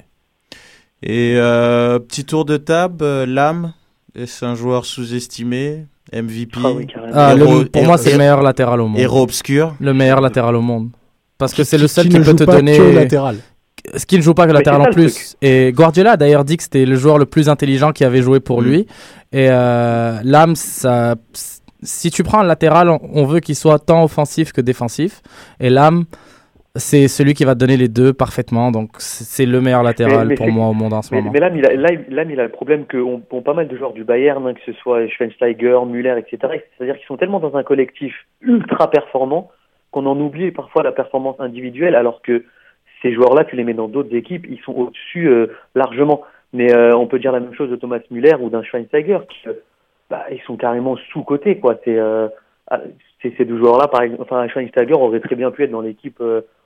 Et 1.02 1.34
euh, 1.36 1.98
petit 1.98 2.24
tour 2.24 2.44
de 2.44 2.56
table, 2.56 3.04
euh, 3.04 3.26
Lam, 3.26 3.72
est-ce 4.14 4.44
un 4.44 4.54
joueur 4.54 4.84
sous-estimé 4.84 5.86
MVP 6.12 6.58
Ah 6.64 6.70
oui. 6.72 6.86
Ah, 7.12 7.34
le- 7.34 7.64
pour 7.66 7.84
moi, 7.84 7.98
c'est 7.98 8.12
le 8.12 8.18
meilleur 8.18 8.42
latéral 8.42 8.80
au 8.80 8.88
monde. 8.88 8.98
Héros 9.00 9.22
obscur. 9.22 9.74
Le 9.80 9.92
meilleur 9.94 10.20
latéral 10.20 10.54
au 10.56 10.60
monde. 10.62 10.90
Parce 11.36 11.54
que 11.54 11.62
c'est 11.64 11.78
le 11.78 11.86
seul 11.86 12.04
qui, 12.04 12.10
qui, 12.10 12.18
ne 12.18 12.24
peut 12.24 12.30
joue 12.30 12.36
te 12.36 12.44
pas 12.44 12.56
donner. 12.56 12.76
que 12.78 12.82
latéral. 12.82 13.36
Ce 13.96 14.04
qui 14.06 14.16
ne 14.16 14.22
joue 14.22 14.34
pas 14.34 14.46
que 14.46 14.52
latéral 14.52 14.80
en 14.82 14.90
plus. 14.90 15.36
Et 15.40 15.72
Guardiola 15.72 16.12
a 16.12 16.16
d'ailleurs 16.16 16.44
dit 16.44 16.56
que 16.56 16.62
c'était 16.64 16.84
le 16.84 16.96
joueur 16.96 17.16
le 17.18 17.26
plus 17.26 17.48
intelligent 17.48 17.92
qui 17.92 18.04
avait 18.04 18.22
joué 18.22 18.40
pour 18.40 18.60
Mm. 18.60 18.64
lui. 18.64 18.80
Et 19.32 19.48
euh, 19.50 20.18
Lam, 20.24 20.56
ça, 20.56 21.14
si 21.82 22.10
tu 22.10 22.22
prends 22.24 22.40
un 22.40 22.44
latéral, 22.44 22.88
on, 22.90 22.98
on 23.12 23.24
veut 23.24 23.40
qu'il 23.40 23.54
soit 23.54 23.78
tant 23.78 24.02
offensif 24.02 24.52
que 24.52 24.60
défensif. 24.60 25.22
Et 25.60 25.70
Lam, 25.70 26.04
c'est 26.78 27.08
celui 27.08 27.34
qui 27.34 27.44
va 27.44 27.54
te 27.54 27.58
donner 27.60 27.76
les 27.76 27.88
deux 27.88 28.12
parfaitement. 28.12 28.70
Donc 28.70 28.90
c'est 28.98 29.46
le 29.46 29.60
meilleur 29.60 29.82
latéral 29.82 30.28
mais 30.28 30.34
pour 30.34 30.48
moi 30.48 30.68
au 30.68 30.72
monde 30.72 30.92
en 30.92 31.02
ce 31.02 31.14
Mais, 31.14 31.20
moment. 31.20 31.32
mais 31.32 31.40
là, 31.40 31.50
il 31.54 31.66
a, 31.66 31.74
là, 31.74 31.88
là, 32.08 32.22
il 32.28 32.40
a 32.40 32.44
le 32.44 32.48
problème 32.50 32.86
que 32.86 32.96
ont, 32.96 33.22
ont 33.30 33.42
pas 33.42 33.54
mal 33.54 33.68
de 33.68 33.76
joueurs 33.76 33.92
du 33.92 34.04
Bayern, 34.04 34.46
hein, 34.46 34.54
que 34.54 34.60
ce 34.66 34.72
soit 34.80 35.06
Schweinsteiger, 35.08 35.78
Müller, 35.86 36.16
etc. 36.18 36.60
C'est-à-dire 36.76 36.96
qu'ils 36.96 37.06
sont 37.06 37.16
tellement 37.16 37.40
dans 37.40 37.56
un 37.56 37.62
collectif 37.62 38.14
ultra 38.40 38.90
performant 38.90 39.50
qu'on 39.90 40.06
en 40.06 40.18
oublie 40.20 40.50
parfois 40.50 40.82
la 40.82 40.92
performance 40.92 41.36
individuelle, 41.40 41.94
alors 41.94 42.20
que 42.22 42.44
ces 43.02 43.12
joueurs-là, 43.14 43.44
tu 43.44 43.56
les 43.56 43.64
mets 43.64 43.74
dans 43.74 43.88
d'autres 43.88 44.14
équipes, 44.14 44.46
ils 44.50 44.60
sont 44.60 44.72
au-dessus 44.72 45.28
euh, 45.28 45.46
largement. 45.74 46.22
Mais 46.52 46.72
euh, 46.74 46.96
on 46.96 47.06
peut 47.06 47.18
dire 47.18 47.32
la 47.32 47.40
même 47.40 47.54
chose 47.54 47.70
de 47.70 47.76
Thomas 47.76 48.00
Müller 48.10 48.34
ou 48.40 48.50
d'un 48.50 48.62
Schweinsteiger, 48.62 49.18
qui, 49.28 49.48
euh, 49.48 49.52
bah, 50.10 50.24
ils 50.32 50.40
sont 50.46 50.56
carrément 50.56 50.96
sous-cotés, 51.12 51.58
quoi. 51.58 51.76
Ah, 52.70 52.80
c'est- 53.22 53.34
ces 53.36 53.44
deux 53.44 53.56
joueurs-là, 53.58 53.88
par 53.88 54.02
exemple, 54.02 54.22
enfin, 54.22 54.46
Schweinsteiger 54.48 54.94
aurait 54.94 55.20
très 55.20 55.36
bien 55.36 55.50
pu 55.50 55.62
être 55.64 55.70
dans 55.70 55.80
l'équipe 55.80 56.20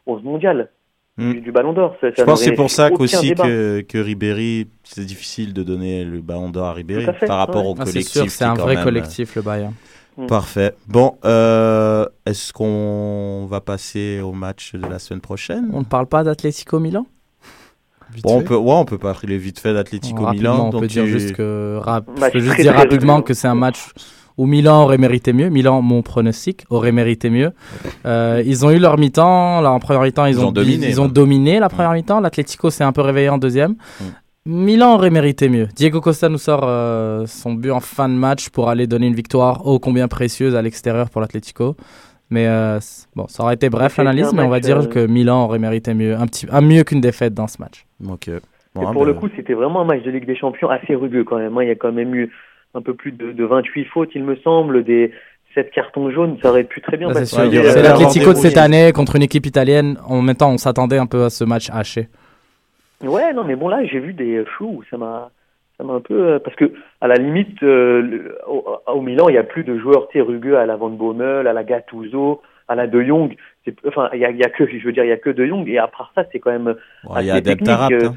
euh, 0.09 0.13
11 0.13 0.23
mondiale 0.25 0.71
Mm. 1.19 1.33
du, 1.33 1.41
du 1.43 1.53
Ballon 1.53 1.75
d'Or. 1.75 1.95
Je 2.01 2.23
pense 2.25 2.39
que 2.41 2.45
c'est 2.47 2.53
pour 2.55 2.71
ça 2.71 2.91
qu'aussi 2.91 3.29
débat. 3.29 3.45
que, 3.45 3.83
que 3.87 3.99
Ribéry, 3.99 4.69
c'est 4.83 5.05
difficile 5.05 5.53
de 5.53 5.63
donner 5.63 6.07
le 6.07 6.23
ballon 6.23 6.49
d'or 6.49 6.65
à 6.69 6.73
Ribéry 6.73 7.05
à 7.07 7.13
fait, 7.13 7.27
par 7.27 7.37
rapport 7.37 7.67
ouais. 7.67 7.73
au 7.73 7.75
Ah, 7.79 7.85
c'est 7.85 7.93
collectif. 7.93 8.13
sûr, 8.15 8.25
qui 8.25 8.31
c'est 8.31 8.45
est 8.45 8.47
un 8.47 8.55
vrai 8.55 8.77
même, 8.77 8.85
collectif, 8.85 9.35
le 9.37 9.43
Bayern. 9.43 9.75
euh, 10.19 10.27
Parfait. 10.27 10.73
Bon, 10.89 11.19
euh, 11.27 12.07
est-ce 12.25 12.55
qu'on 12.55 13.45
va 13.47 13.61
passer 13.61 14.23
au 14.23 14.33
match 14.33 14.75
de 14.75 14.87
la 14.89 14.99
semaine 14.99 15.21
prochaine? 15.21 15.69
On 15.75 15.81
ne 15.81 15.85
parle 15.85 16.07
pas 16.07 16.25
d'Atlético 16.25 16.81
Milan? 16.81 17.05
Bon, 18.23 18.39
on 18.39 18.43
peut, 18.43 18.57
ouais, 18.57 18.73
on 18.73 18.85
peut 18.87 18.97
parler 18.99 19.37
vite 19.37 19.59
fait 19.59 19.75
d'Atlético 19.75 20.31
Milan. 20.31 20.69
on 20.69 20.71
donc 20.71 20.81
peut 20.81 20.87
dire 20.87 21.05
tu- 21.05 21.11
juste 21.11 21.33
que 21.35 21.77
rap- 21.79 22.07
je 22.17 22.31
peux 22.31 22.39
juste 22.41 22.55
très, 22.55 22.63
dire 22.63 22.73
très 22.73 22.83
rapidement 22.85 23.21
que 23.21 23.35
c'est 23.35 23.49
un 23.49 23.55
match 23.55 23.91
où 24.39 24.47
Milan 24.47 24.83
aurait 24.85 24.99
mérité 24.99 25.33
mieux. 25.33 25.49
Milan, 25.49 25.83
mon 25.83 26.03
pronostic, 26.03 26.65
aurait 26.71 26.93
mérité 26.93 27.31
mieux. 27.31 27.53
Euh, 28.07 28.43
ils 28.45 28.65
ont 28.65 28.71
eu 28.71 28.79
leur 28.79 28.99
mi-temps. 28.99 29.61
Là, 29.61 29.73
en 29.73 29.79
première 29.81 30.03
mi-temps, 30.03 30.27
ils, 30.27 30.33
Ils 30.37 30.41
ont, 30.41 30.49
ont 30.49 30.53
dominé, 30.53 30.89
Ils 30.89 31.01
ont 31.01 31.09
dominé 31.09 31.59
la 31.61 31.69
première 31.69 31.93
mi-temps. 31.93 32.21
L'Atlético 32.21 32.71
s'est 32.71 32.85
un 32.85 32.93
peu 32.93 33.01
réveillé 33.03 33.29
en 33.29 33.39
deuxième. 33.39 33.73
Mm. 34.01 34.05
Milan 34.45 34.95
aurait 34.95 35.11
mérité 35.11 35.49
mieux. 35.49 35.69
Diego 35.77 36.01
Costa 36.01 36.29
nous 36.29 36.39
sort 36.39 36.63
euh, 36.65 37.27
son 37.27 37.55
but 37.55 37.71
en 37.71 37.79
fin 37.79 38.09
de 38.09 38.15
match 38.15 38.49
pour 38.49 38.69
aller 38.69 38.89
donner 38.89 39.07
une 39.07 39.15
victoire 39.15 39.65
ô 39.67 39.79
combien 39.79 40.09
précieuse 40.09 40.57
à 40.57 40.63
l'extérieur 40.63 41.11
pour 41.11 41.21
l'Atlético. 41.21 41.77
Mais 42.29 42.47
euh, 42.49 42.81
bon, 43.15 43.27
ça 43.29 43.43
aurait 43.45 43.55
été 43.55 43.69
bref 43.69 43.99
l'analyse, 43.99 44.33
mais 44.33 44.43
on 44.43 44.49
va 44.49 44.59
dire 44.59 44.79
euh, 44.79 44.87
que 44.87 45.07
Milan 45.07 45.45
aurait 45.45 45.59
mérité 45.59 45.95
mieux, 45.95 46.17
un 46.17 46.27
petit, 46.27 46.47
un 46.51 46.61
mieux 46.63 46.83
qu'une 46.83 47.01
défaite 47.01 47.35
dans 47.35 47.47
ce 47.47 47.59
match. 47.61 47.85
Ok. 48.09 48.29
Et 48.29 48.41
pour 48.93 49.05
le 49.05 49.13
coup, 49.13 49.29
c'était 49.37 49.53
vraiment 49.53 49.83
un 49.83 49.85
match 49.85 50.03
de 50.03 50.11
Ligue 50.11 50.27
des 50.27 50.35
Champions 50.35 50.71
assez 50.71 50.95
rugueux 50.95 51.25
quand 51.25 51.37
même. 51.37 51.57
hein. 51.59 51.63
Il 51.63 51.69
y 51.69 51.73
a 51.73 51.75
quand 51.75 51.93
même 51.93 52.15
eu 52.15 52.33
un 52.75 52.83
peu 52.83 52.95
plus 52.95 53.13
de, 53.13 53.33
de 53.33 53.45
28 53.45 53.85
fautes, 53.87 54.11
il 54.15 54.25
me 54.25 54.37
semble, 54.37 54.85
des 54.85 55.13
7 55.55 55.71
cartons 55.71 56.11
jaunes. 56.11 56.39
Ça 56.43 56.51
aurait 56.51 56.65
pu 56.65 56.81
très 56.81 56.97
bien 56.97 57.09
Bah, 57.09 57.15
c'est 57.15 57.21
passer. 57.21 57.37
sûr. 57.37 57.45
il 57.47 57.55
y 57.55 57.59
aurait 57.59 57.71
C'est 57.71 57.83
l'Atlético 57.83 58.31
de 58.33 58.39
cette 58.39 58.57
année 58.57 58.93
contre 58.93 59.17
une 59.17 59.23
équipe 59.23 59.45
italienne. 59.47 59.99
En 60.07 60.23
même 60.23 60.37
temps, 60.37 60.51
on 60.53 60.59
s'attendait 60.59 60.99
un 60.99 61.07
peu 61.07 61.25
à 61.25 61.31
ce 61.31 61.45
match 61.45 61.69
haché. 61.71 62.09
Ouais, 63.03 63.33
non, 63.33 63.45
mais 63.45 63.57
bon, 63.57 63.69
là, 63.69 63.85
j'ai 63.85 63.99
vu 63.99 64.13
des 64.15 64.45
flous. 64.57 64.83
Ça 64.91 64.97
m'a, 64.97 65.31
ça 65.77 65.85
m'a 65.85 65.95
un 65.95 66.01
peu. 66.01 66.15
euh, 66.35 66.39
Parce 66.39 66.57
que, 66.57 66.73
à 67.01 67.09
la 67.09 67.17
limite, 67.17 67.63
euh, 67.63 68.01
le- 68.01 68.39
au, 68.49 68.65
au 68.87 69.01
Milan, 69.03 69.29
il 69.29 69.33
n'y 69.33 69.39
a 69.39 69.43
plus 69.45 69.65
de 69.65 69.77
joueurs 69.79 70.07
rugueux 70.15 70.57
à 70.57 70.67
la 70.67 70.77
Van 70.77 70.89
Bommel, 70.91 71.47
à 71.47 71.53
la 71.53 71.65
Gattuso, 71.65 72.41
à 72.69 72.75
la 72.77 72.87
De 72.87 73.03
Jong. 73.03 73.35
C'est- 73.65 73.75
Enfin, 73.87 74.09
il 74.15 74.21
y 74.21 74.25
a, 74.25 74.31
il 74.31 74.37
y 74.39 74.45
a 74.45 74.49
que, 74.51 74.67
je 74.67 74.85
veux 74.87 74.93
dire, 74.93 75.05
il 75.05 75.09
y 75.09 75.13
a 75.13 75.17
que 75.17 75.31
De 75.31 75.45
Jong. 75.45 75.69
Et 75.69 75.79
après 75.79 76.05
ça, 76.15 76.25
c'est 76.31 76.39
quand 76.39 76.53
même. 76.53 76.75
il 77.19 77.27
y 77.27 77.31
a 77.31 77.41
technique, 77.41 77.69
euh, 77.71 78.09
hein. 78.09 78.15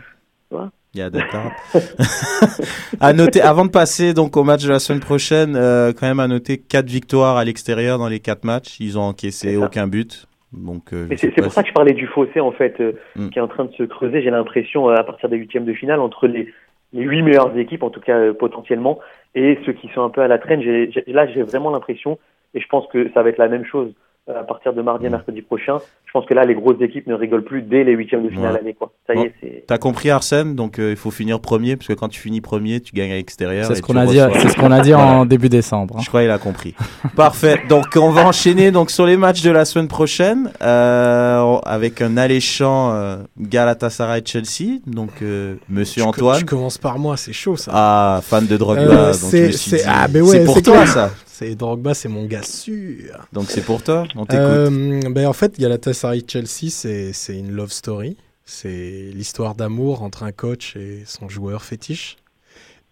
ouais. 0.51 0.65
Il 0.95 0.99
y 0.99 1.01
a 1.01 1.09
à 3.01 3.11
noter, 3.11 3.41
avant 3.41 3.65
de 3.65 3.69
passer 3.69 4.13
donc 4.13 4.37
au 4.37 4.45
match 4.45 4.63
de 4.63 4.69
la 4.69 4.79
semaine 4.79 5.01
prochaine, 5.01 5.57
euh, 5.57 5.91
quand 5.91 6.07
même 6.07 6.21
à 6.21 6.27
noter 6.29 6.57
quatre 6.57 6.89
victoires 6.89 7.35
à 7.35 7.43
l'extérieur 7.43 7.97
dans 7.97 8.07
les 8.07 8.21
quatre 8.21 8.45
matchs. 8.45 8.79
Ils 8.79 8.97
ont 8.97 9.01
encaissé 9.01 9.57
aucun 9.57 9.87
but. 9.87 10.25
Donc, 10.53 10.93
euh, 10.93 11.07
c'est 11.17 11.31
pour 11.31 11.51
ça 11.51 11.63
que 11.63 11.67
je 11.67 11.73
parlais 11.73 11.91
du 11.91 12.07
fossé, 12.07 12.39
en 12.39 12.53
fait, 12.53 12.79
euh, 12.79 12.93
Mm. 13.17 13.29
qui 13.29 13.39
est 13.39 13.41
en 13.41 13.49
train 13.49 13.65
de 13.65 13.73
se 13.73 13.83
creuser, 13.83 14.21
j'ai 14.21 14.29
l'impression, 14.29 14.89
euh, 14.89 14.95
à 14.95 15.03
partir 15.03 15.27
des 15.27 15.35
huitièmes 15.35 15.65
de 15.65 15.73
finale, 15.73 15.99
entre 15.99 16.27
les, 16.27 16.53
les 16.93 17.03
huit 17.03 17.23
meilleures 17.23 17.57
équipes, 17.57 17.83
en 17.83 17.89
tout 17.89 17.99
cas 17.99 18.33
potentiellement, 18.33 18.99
et 19.33 19.59
ceux 19.65 19.73
qui 19.73 19.89
sont 19.93 20.01
un 20.01 20.09
peu 20.09 20.21
à 20.21 20.29
la 20.29 20.37
traîne. 20.37 20.61
Là, 21.07 21.27
j'ai 21.27 21.41
vraiment 21.43 21.71
l'impression, 21.71 22.19
et 22.53 22.61
je 22.61 22.67
pense 22.67 22.87
que 22.87 23.11
ça 23.13 23.21
va 23.21 23.29
être 23.29 23.37
la 23.37 23.49
même 23.49 23.65
chose 23.65 23.91
à 24.27 24.43
partir 24.43 24.73
de 24.73 24.81
mardi 24.81 25.05
et 25.05 25.09
Mm. 25.09 25.11
mercredi 25.11 25.41
prochain. 25.43 25.77
Je 26.05 26.11
pense 26.11 26.25
que 26.25 26.33
là, 26.33 26.45
les 26.45 26.55
grosses 26.55 26.81
équipes 26.81 27.05
ne 27.07 27.13
rigolent 27.13 27.43
plus 27.43 27.61
dès 27.61 27.83
les 27.83 27.91
huitièmes 27.91 28.23
de 28.23 28.29
finale 28.29 28.53
Ouais. 28.53 28.59
année. 28.59 28.73
Quoi. 28.73 28.91
Ça 29.05 29.13
y 29.13 29.19
est, 29.19 29.33
c'est... 29.39 29.63
T'as 29.67 29.77
compris 29.77 30.09
Arsène, 30.09 30.55
donc 30.55 30.79
euh, 30.79 30.91
il 30.91 30.95
faut 30.95 31.11
finir 31.11 31.39
premier, 31.39 31.75
parce 31.75 31.87
que 31.87 31.93
quand 31.93 32.07
tu 32.09 32.19
finis 32.19 32.41
premier, 32.41 32.79
tu 32.79 32.93
gagnes 32.93 33.11
à 33.11 33.15
l'extérieur. 33.15 33.65
C'est 33.65 33.75
ce 33.75 33.81
qu'on 33.83 33.95
a 33.97 34.05
dit, 34.07 34.17
ce 34.17 34.55
qu'on 34.59 34.71
a 34.71 34.79
dit 34.81 34.93
en 34.95 35.25
début 35.25 35.49
décembre. 35.49 35.95
hein. 35.97 36.01
Je 36.01 36.07
crois 36.07 36.21
qu'il 36.21 36.31
a 36.31 36.37
compris. 36.39 36.73
Parfait. 37.15 37.61
Donc 37.69 37.85
on 37.97 38.09
va 38.09 38.25
enchaîner 38.25 38.71
donc 38.71 38.89
sur 38.89 39.05
les 39.05 39.17
matchs 39.17 39.43
de 39.43 39.51
la 39.51 39.63
semaine 39.65 39.87
prochaine 39.87 40.51
euh, 40.63 41.57
avec 41.63 42.01
un 42.01 42.17
alléchant 42.17 42.93
euh, 42.93 43.17
Galatasaray-Chelsea. 43.39 44.79
Donc 44.87 45.09
euh, 45.21 45.55
Monsieur 45.69 46.01
Je 46.01 46.05
co- 46.05 46.09
Antoine, 46.09 46.39
Je 46.39 46.45
commence 46.45 46.77
par 46.77 46.97
moi, 46.99 47.17
c'est 47.17 47.33
chaud 47.33 47.57
ça. 47.57 47.71
ah 47.73 48.19
fan 48.23 48.47
de 48.47 48.57
Drogba. 48.57 48.81
Euh, 48.81 49.13
c'est- 49.13 49.37
je 49.43 49.47
me 49.47 49.51
suis 49.51 49.69
c'est- 49.71 49.77
dit, 49.77 49.83
ah, 49.87 50.07
mais 50.11 50.21
ouais, 50.21 50.27
c'est 50.29 50.45
pour 50.45 50.55
c'est 50.55 50.61
toi 50.63 50.73
clair. 50.81 50.87
ça. 50.87 51.11
C'est 51.37 51.55
Drogba, 51.55 51.93
c'est 51.93 52.07
mon 52.07 52.25
gars 52.27 52.43
sûr. 52.43 53.27
Donc 53.33 53.51
c'est 53.51 53.61
pour 53.65 53.83
toi. 53.83 54.07
On 54.15 54.25
t'écoute. 54.25 54.41
Euh, 54.41 55.01
ben 55.09 55.27
en 55.27 55.33
fait, 55.33 55.59
Galatasaray 55.59 56.23
Chelsea, 56.25 56.69
c'est 56.69 57.11
c'est 57.11 57.37
une 57.37 57.51
love 57.51 57.73
story. 57.73 58.15
C'est 58.45 59.11
l'histoire 59.13 59.53
d'amour 59.53 60.01
entre 60.01 60.23
un 60.23 60.31
coach 60.31 60.77
et 60.77 61.03
son 61.05 61.27
joueur 61.27 61.63
fétiche. 61.63 62.15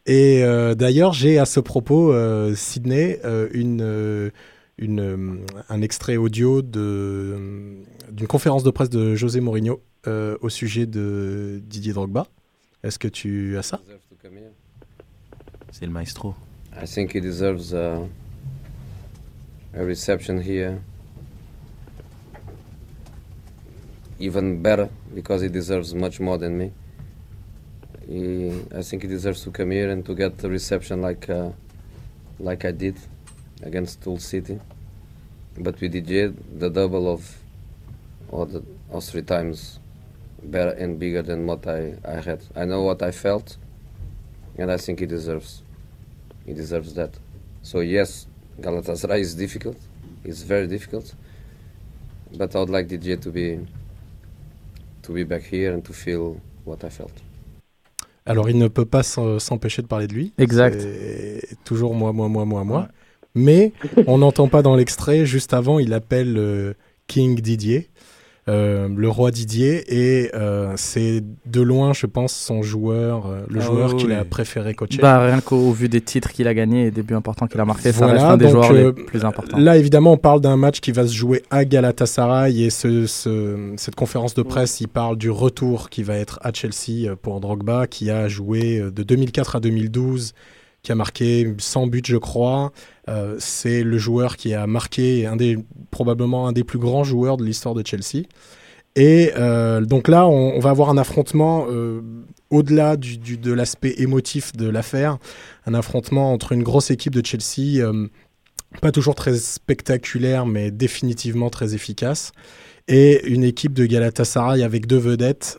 Et 0.06 0.44
euh, 0.44 0.76
d'ailleurs, 0.76 1.14
j'ai 1.14 1.40
à 1.40 1.46
ce 1.46 1.62
propos, 1.62 2.12
euh, 2.12 2.54
Sydney, 2.54 3.22
euh, 3.24 3.48
une, 3.54 3.80
euh, 3.82 4.30
une, 4.78 5.00
euh, 5.00 5.18
un 5.70 5.82
extrait 5.82 6.18
audio 6.18 6.62
de- 6.62 7.78
d'une 8.12 8.28
conférence 8.28 8.64
de 8.64 8.72
presse 8.72 8.90
de 8.90 9.16
José 9.16 9.40
Mourinho 9.40 9.80
euh, 10.08 10.36
au 10.42 10.50
sujet 10.50 10.86
de 10.86 11.62
Didier 11.66 11.94
Drogba. 11.94 12.28
Est-ce 12.84 13.00
que 13.00 13.08
tu 13.08 13.58
as 13.58 13.64
ça? 13.64 13.80
C'est 15.72 15.86
le 15.86 15.92
maestro. 15.94 16.36
I 16.76 16.86
think 16.86 17.16
he 17.16 17.22
deserves 17.22 17.72
uh, 17.72 18.00
a 19.76 19.84
reception 19.84 20.42
here. 20.42 20.82
Even 24.20 24.62
better 24.62 24.90
because 25.14 25.42
he 25.42 25.50
deserves 25.50 25.94
much 25.94 26.20
more 26.20 26.38
than 26.38 26.58
me. 26.58 26.72
He, 28.08 28.64
I 28.76 28.82
think 28.82 29.04
he 29.04 29.08
deserves 29.08 29.44
to 29.44 29.52
come 29.52 29.72
here 29.72 29.90
and 29.90 30.06
to 30.06 30.14
get 30.14 30.44
a 30.44 30.50
reception 30.50 31.02
like 31.02 31.30
uh, 31.30 31.50
like 32.40 32.66
I 32.66 32.72
did 32.72 32.98
against 33.64 34.02
Tool 34.04 34.20
City. 34.20 34.60
But 35.58 35.80
with 35.80 35.94
DJ, 35.94 36.36
the 36.60 36.70
double 36.70 37.12
of 37.12 37.38
or, 38.30 38.46
the, 38.46 38.64
or 38.90 39.02
three 39.02 39.22
times 39.22 39.80
better 40.42 40.72
and 40.72 41.00
bigger 41.00 41.22
than 41.22 41.46
what 41.46 41.68
I, 41.68 41.96
I 42.06 42.22
had. 42.22 42.42
I 42.56 42.66
know 42.66 42.82
what 42.82 43.02
I 43.02 43.12
felt, 43.12 43.58
and 44.58 44.72
I 44.72 44.78
think 44.78 45.00
he 45.00 45.06
deserves 45.06 45.62
he 46.46 46.54
deserves 46.54 46.94
that. 46.96 47.18
So 47.62 47.80
yes, 47.80 48.28
Galatasaray 48.60 49.22
is 49.22 49.36
difficult. 49.36 49.78
It's 50.26 50.44
very 50.44 50.68
difficult. 50.68 51.14
But 52.38 52.56
I 52.56 52.60
would 52.60 52.70
like 52.70 52.88
DJ 52.88 53.20
to 53.22 53.32
be 53.32 53.60
to 55.04 55.14
be 55.14 55.24
back 55.24 55.44
here 55.52 55.74
and 55.74 55.82
to 55.82 55.94
feel 55.94 56.38
what 56.66 56.78
I 56.84 56.90
felt. 56.90 57.22
Alors, 58.26 58.50
il 58.50 58.58
ne 58.58 58.70
peut 58.70 58.86
pas 58.86 59.04
s'empêcher 59.04 59.82
de 59.82 59.88
parler 59.88 60.08
de 60.08 60.14
lui. 60.14 60.34
Exact. 60.38 60.82
Toujours 61.66 61.94
moi, 61.94 62.14
moi, 62.14 62.30
moi, 62.30 62.46
moi, 62.46 62.64
moi. 62.64 62.88
Mais 63.36 63.74
on 64.08 64.20
n'entend 64.20 64.48
pas 64.48 64.62
dans 64.62 64.76
l'extrait. 64.76 65.26
Juste 65.26 65.54
avant, 65.54 65.80
il 65.80 65.94
appelle 65.94 66.38
euh, 66.38 66.74
King 67.08 67.40
Didier, 67.42 67.78
euh, 67.80 68.04
le 68.48 69.08
roi 69.08 69.32
Didier, 69.32 69.84
et 69.88 70.32
euh, 70.36 70.74
c'est 70.76 71.24
de 71.46 71.62
loin, 71.62 71.94
je 71.94 72.06
pense, 72.06 72.34
son 72.34 72.62
joueur, 72.62 73.28
euh, 73.28 73.42
le 73.50 73.60
Ah 73.62 73.64
joueur 73.64 73.94
oui, 73.94 74.02
qu'il 74.02 74.12
a 74.12 74.26
préféré 74.26 74.74
coacher. 74.74 75.02
Bah, 75.02 75.26
rien 75.26 75.40
qu'au 75.40 75.72
vu 75.72 75.88
des 75.88 76.02
titres 76.02 76.32
qu'il 76.32 76.48
a 76.48 76.54
gagnés 76.54 76.88
et 76.88 76.92
des 76.92 77.04
buts 77.04 77.14
importants 77.16 77.48
qu'il 77.48 77.60
a 77.62 77.66
marqués, 77.66 77.92
ça 77.94 78.00
Voilà, 78.06 78.14
reste 78.14 78.26
un 78.26 78.38
des 78.38 78.46
donc, 78.46 78.52
joueurs 78.54 78.72
euh, 78.72 78.94
les 78.98 79.04
plus 79.04 79.24
importants. 79.24 79.58
Là, 79.58 79.78
évidemment, 79.78 80.12
on 80.14 80.18
parle 80.18 80.42
d'un 80.42 80.58
match 80.58 80.82
qui 80.82 80.92
va 80.92 81.08
se 81.08 81.14
jouer 81.14 81.42
à 81.52 81.64
Galatasaray 81.64 82.64
et 82.64 82.70
ce, 82.70 83.06
ce- 83.08 83.74
cette 83.78 83.96
conférence 83.96 84.34
de 84.34 84.42
presse, 84.44 84.82
il 84.82 84.88
parle 84.90 85.18
du 85.18 85.30
retour 85.30 85.90
qui 85.90 86.04
va 86.04 86.18
être 86.18 86.40
à 86.42 86.52
Chelsea 86.52 87.08
euh, 87.10 87.16
pour 87.16 87.40
Drogba, 87.40 87.88
qui 87.88 88.10
a 88.10 88.28
joué 88.28 88.80
euh, 88.80 88.92
de 88.92 89.04
2004 89.04 89.56
à 89.56 89.60
2012, 89.62 90.34
qui 90.82 90.92
a 90.92 90.96
marqué 90.96 91.54
100 91.58 91.88
buts, 91.88 92.02
je 92.06 92.18
crois. 92.18 92.72
Euh, 93.10 93.36
C'est 93.40 93.84
le 93.84 93.98
joueur 93.98 94.38
qui 94.38 94.54
a 94.54 94.66
marqué 94.68 95.26
un 95.26 95.36
des, 95.36 95.58
probablement 95.92 96.48
un 96.48 96.52
des 96.54 96.64
plus 96.64 96.80
grands 96.80 97.04
joueurs 97.04 97.38
de 97.38 97.44
l'histoire 97.44 97.76
de 97.76 97.86
Chelsea. 97.86 98.26
Et 98.96 99.32
euh, 99.38 99.82
donc 99.82 100.08
là, 100.08 100.28
on, 100.28 100.60
va 100.60 100.70
avoir 100.70 100.90
un 100.90 100.98
affrontement 100.98 101.66
euh, 101.70 102.02
au-delà 102.52 102.96
du, 102.96 103.18
du- 103.18 103.38
de 103.38 103.52
l'aspect 103.52 103.96
émotif 103.98 104.54
de 104.54 104.70
l'affaire, 104.70 105.18
un 105.66 105.74
affrontement 105.74 106.32
entre 106.32 106.52
une 106.52 106.62
grosse 106.64 106.92
équipe 106.92 107.16
de 107.16 107.26
Chelsea, 107.26 107.84
pas 108.82 108.92
toujours 108.92 109.16
très 109.16 109.36
spectaculaire, 109.36 110.46
mais 110.46 110.70
définitivement 110.70 111.50
très 111.50 111.74
efficace, 111.74 112.32
et 112.88 113.26
une 113.28 113.44
équipe 113.44 113.74
de 113.74 113.86
Galatasaray 113.88 114.62
avec 114.62 114.86
deux 114.86 114.98
vedettes, 114.98 115.58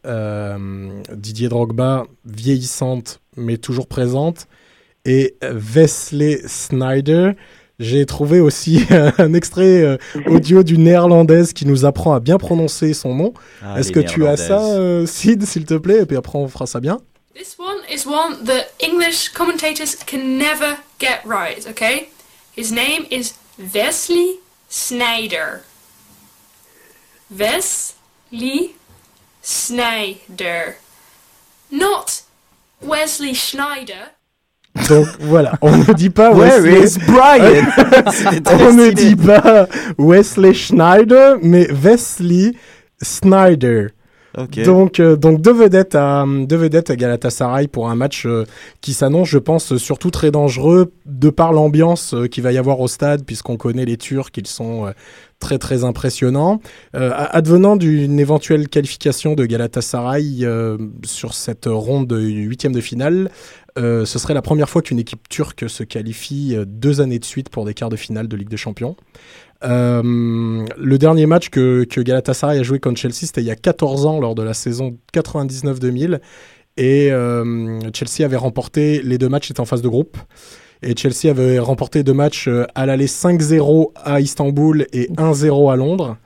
Didier 1.12 1.48
Drogba, 1.48 2.04
vieillissante 2.24 3.20
mais 3.36 3.56
toujours 3.56 3.88
présente, 3.88 4.46
et 5.04 5.36
Wesley 5.42 6.40
Snyder. 6.46 7.32
J'ai 7.78 8.06
trouvé 8.06 8.40
aussi 8.40 8.84
un 9.18 9.34
extrait 9.34 9.82
euh, 9.82 9.96
audio 10.26 10.62
d'une 10.62 10.84
néerlandaise 10.84 11.52
qui 11.52 11.66
nous 11.66 11.84
apprend 11.84 12.14
à 12.14 12.20
bien 12.20 12.38
prononcer 12.38 12.94
son 12.94 13.14
nom. 13.14 13.34
Ah, 13.62 13.78
Est-ce 13.78 13.90
que 13.90 14.00
tu 14.00 14.26
as 14.26 14.36
ça, 14.36 14.60
euh, 14.60 15.06
Sid, 15.06 15.44
s'il 15.44 15.64
te 15.64 15.74
plaît? 15.74 16.02
Et 16.02 16.06
puis 16.06 16.16
après, 16.16 16.38
on 16.38 16.48
fera 16.48 16.66
ça 16.66 16.80
bien. 16.80 16.98
This 17.34 17.56
one 17.58 17.78
is 17.90 18.06
one 18.06 18.44
that 18.44 18.66
English 18.80 19.30
commentators 19.30 19.96
can 20.06 20.38
never 20.38 20.76
get 21.00 21.20
right, 21.24 21.66
okay? 21.68 22.08
His 22.56 22.70
name 22.70 23.06
is 23.10 23.34
Wesley 23.58 24.38
Snyder. 24.68 25.62
Wesley 27.36 28.76
Snyder. 29.42 30.76
Not 31.72 32.22
Wesley 32.80 33.34
Schneider. 33.34 34.12
Donc 34.88 35.06
voilà, 35.20 35.56
on 35.62 35.76
ne 35.76 35.92
dit 35.94 36.10
pas 36.10 36.32
Where 36.32 36.60
Wesley. 36.60 36.84
is 36.84 36.98
Brian 37.06 37.64
on 38.68 38.72
ne 38.74 38.90
dit 38.90 39.16
pas 39.16 39.68
Wesley 39.98 40.52
Schneider, 40.52 41.36
mais 41.42 41.68
Wesley 41.70 42.52
Snyder. 43.00 43.88
Ok. 44.36 44.64
Donc, 44.64 44.98
euh, 44.98 45.14
donc 45.14 45.40
deux 45.40 45.52
vedettes 45.52 45.94
à 45.94 46.24
deux 46.26 46.56
vedettes 46.56 46.90
à 46.90 46.96
Galatasaray 46.96 47.68
pour 47.68 47.88
un 47.88 47.94
match 47.94 48.26
euh, 48.26 48.44
qui 48.80 48.92
s'annonce, 48.92 49.28
je 49.28 49.38
pense, 49.38 49.76
surtout 49.76 50.10
très 50.10 50.32
dangereux 50.32 50.92
de 51.06 51.30
par 51.30 51.52
l'ambiance 51.52 52.14
euh, 52.14 52.26
qu'il 52.26 52.42
va 52.42 52.50
y 52.50 52.58
avoir 52.58 52.80
au 52.80 52.88
stade, 52.88 53.24
puisqu'on 53.24 53.56
connaît 53.56 53.84
les 53.84 53.96
Turcs, 53.96 54.30
ils 54.36 54.48
sont 54.48 54.86
euh, 54.86 54.90
très 55.38 55.58
très 55.58 55.84
impressionnants. 55.84 56.60
Advenant 56.94 57.76
d'une 57.76 58.18
éventuelle 58.18 58.68
qualification 58.68 59.34
de 59.34 59.44
Galatasaray 59.44 60.46
sur 61.04 61.34
cette 61.34 61.66
ronde 61.66 62.06
de 62.06 62.18
huitième 62.18 62.72
de 62.72 62.80
finale, 62.80 63.30
ce 63.76 64.18
serait 64.18 64.34
la 64.34 64.42
première 64.42 64.68
fois 64.68 64.82
qu'une 64.82 64.98
équipe 64.98 65.28
turque 65.28 65.68
se 65.68 65.82
qualifie 65.82 66.54
euh, 66.54 66.64
deux 66.66 67.00
années 67.00 67.18
de 67.18 67.24
suite 67.24 67.48
pour 67.48 67.64
des 67.64 67.74
quarts 67.74 67.88
de 67.88 67.96
finale 67.96 68.28
de 68.28 68.36
Ligue 68.36 68.48
des 68.48 68.56
Champions. 68.56 68.96
Euh, 69.64 70.02
le 70.76 70.98
dernier 70.98 71.26
match 71.26 71.48
que, 71.48 71.84
que 71.84 72.00
Galatasaray 72.00 72.58
a 72.58 72.62
joué 72.62 72.78
contre 72.80 73.00
Chelsea, 73.00 73.20
c'était 73.22 73.40
il 73.40 73.46
y 73.46 73.50
a 73.50 73.56
14 73.56 74.06
ans 74.06 74.20
lors 74.20 74.34
de 74.34 74.42
la 74.42 74.54
saison 74.54 74.96
99-2000. 75.14 76.20
Et 76.76 77.12
euh, 77.12 77.78
Chelsea 77.94 78.24
avait 78.24 78.36
remporté 78.36 79.00
les 79.02 79.16
deux 79.16 79.28
matchs, 79.28 79.48
c'était 79.48 79.60
en 79.60 79.64
phase 79.64 79.82
de 79.82 79.88
groupe. 79.88 80.16
Et 80.82 80.94
Chelsea 80.96 81.30
avait 81.30 81.58
remporté 81.58 82.02
deux 82.02 82.12
matchs 82.12 82.48
euh, 82.48 82.66
à 82.74 82.84
l'aller 82.84 83.06
5-0 83.06 83.92
à 84.04 84.20
Istanbul 84.20 84.86
et 84.92 85.08
1-0 85.16 85.72
à 85.72 85.76
Londres. 85.76 86.16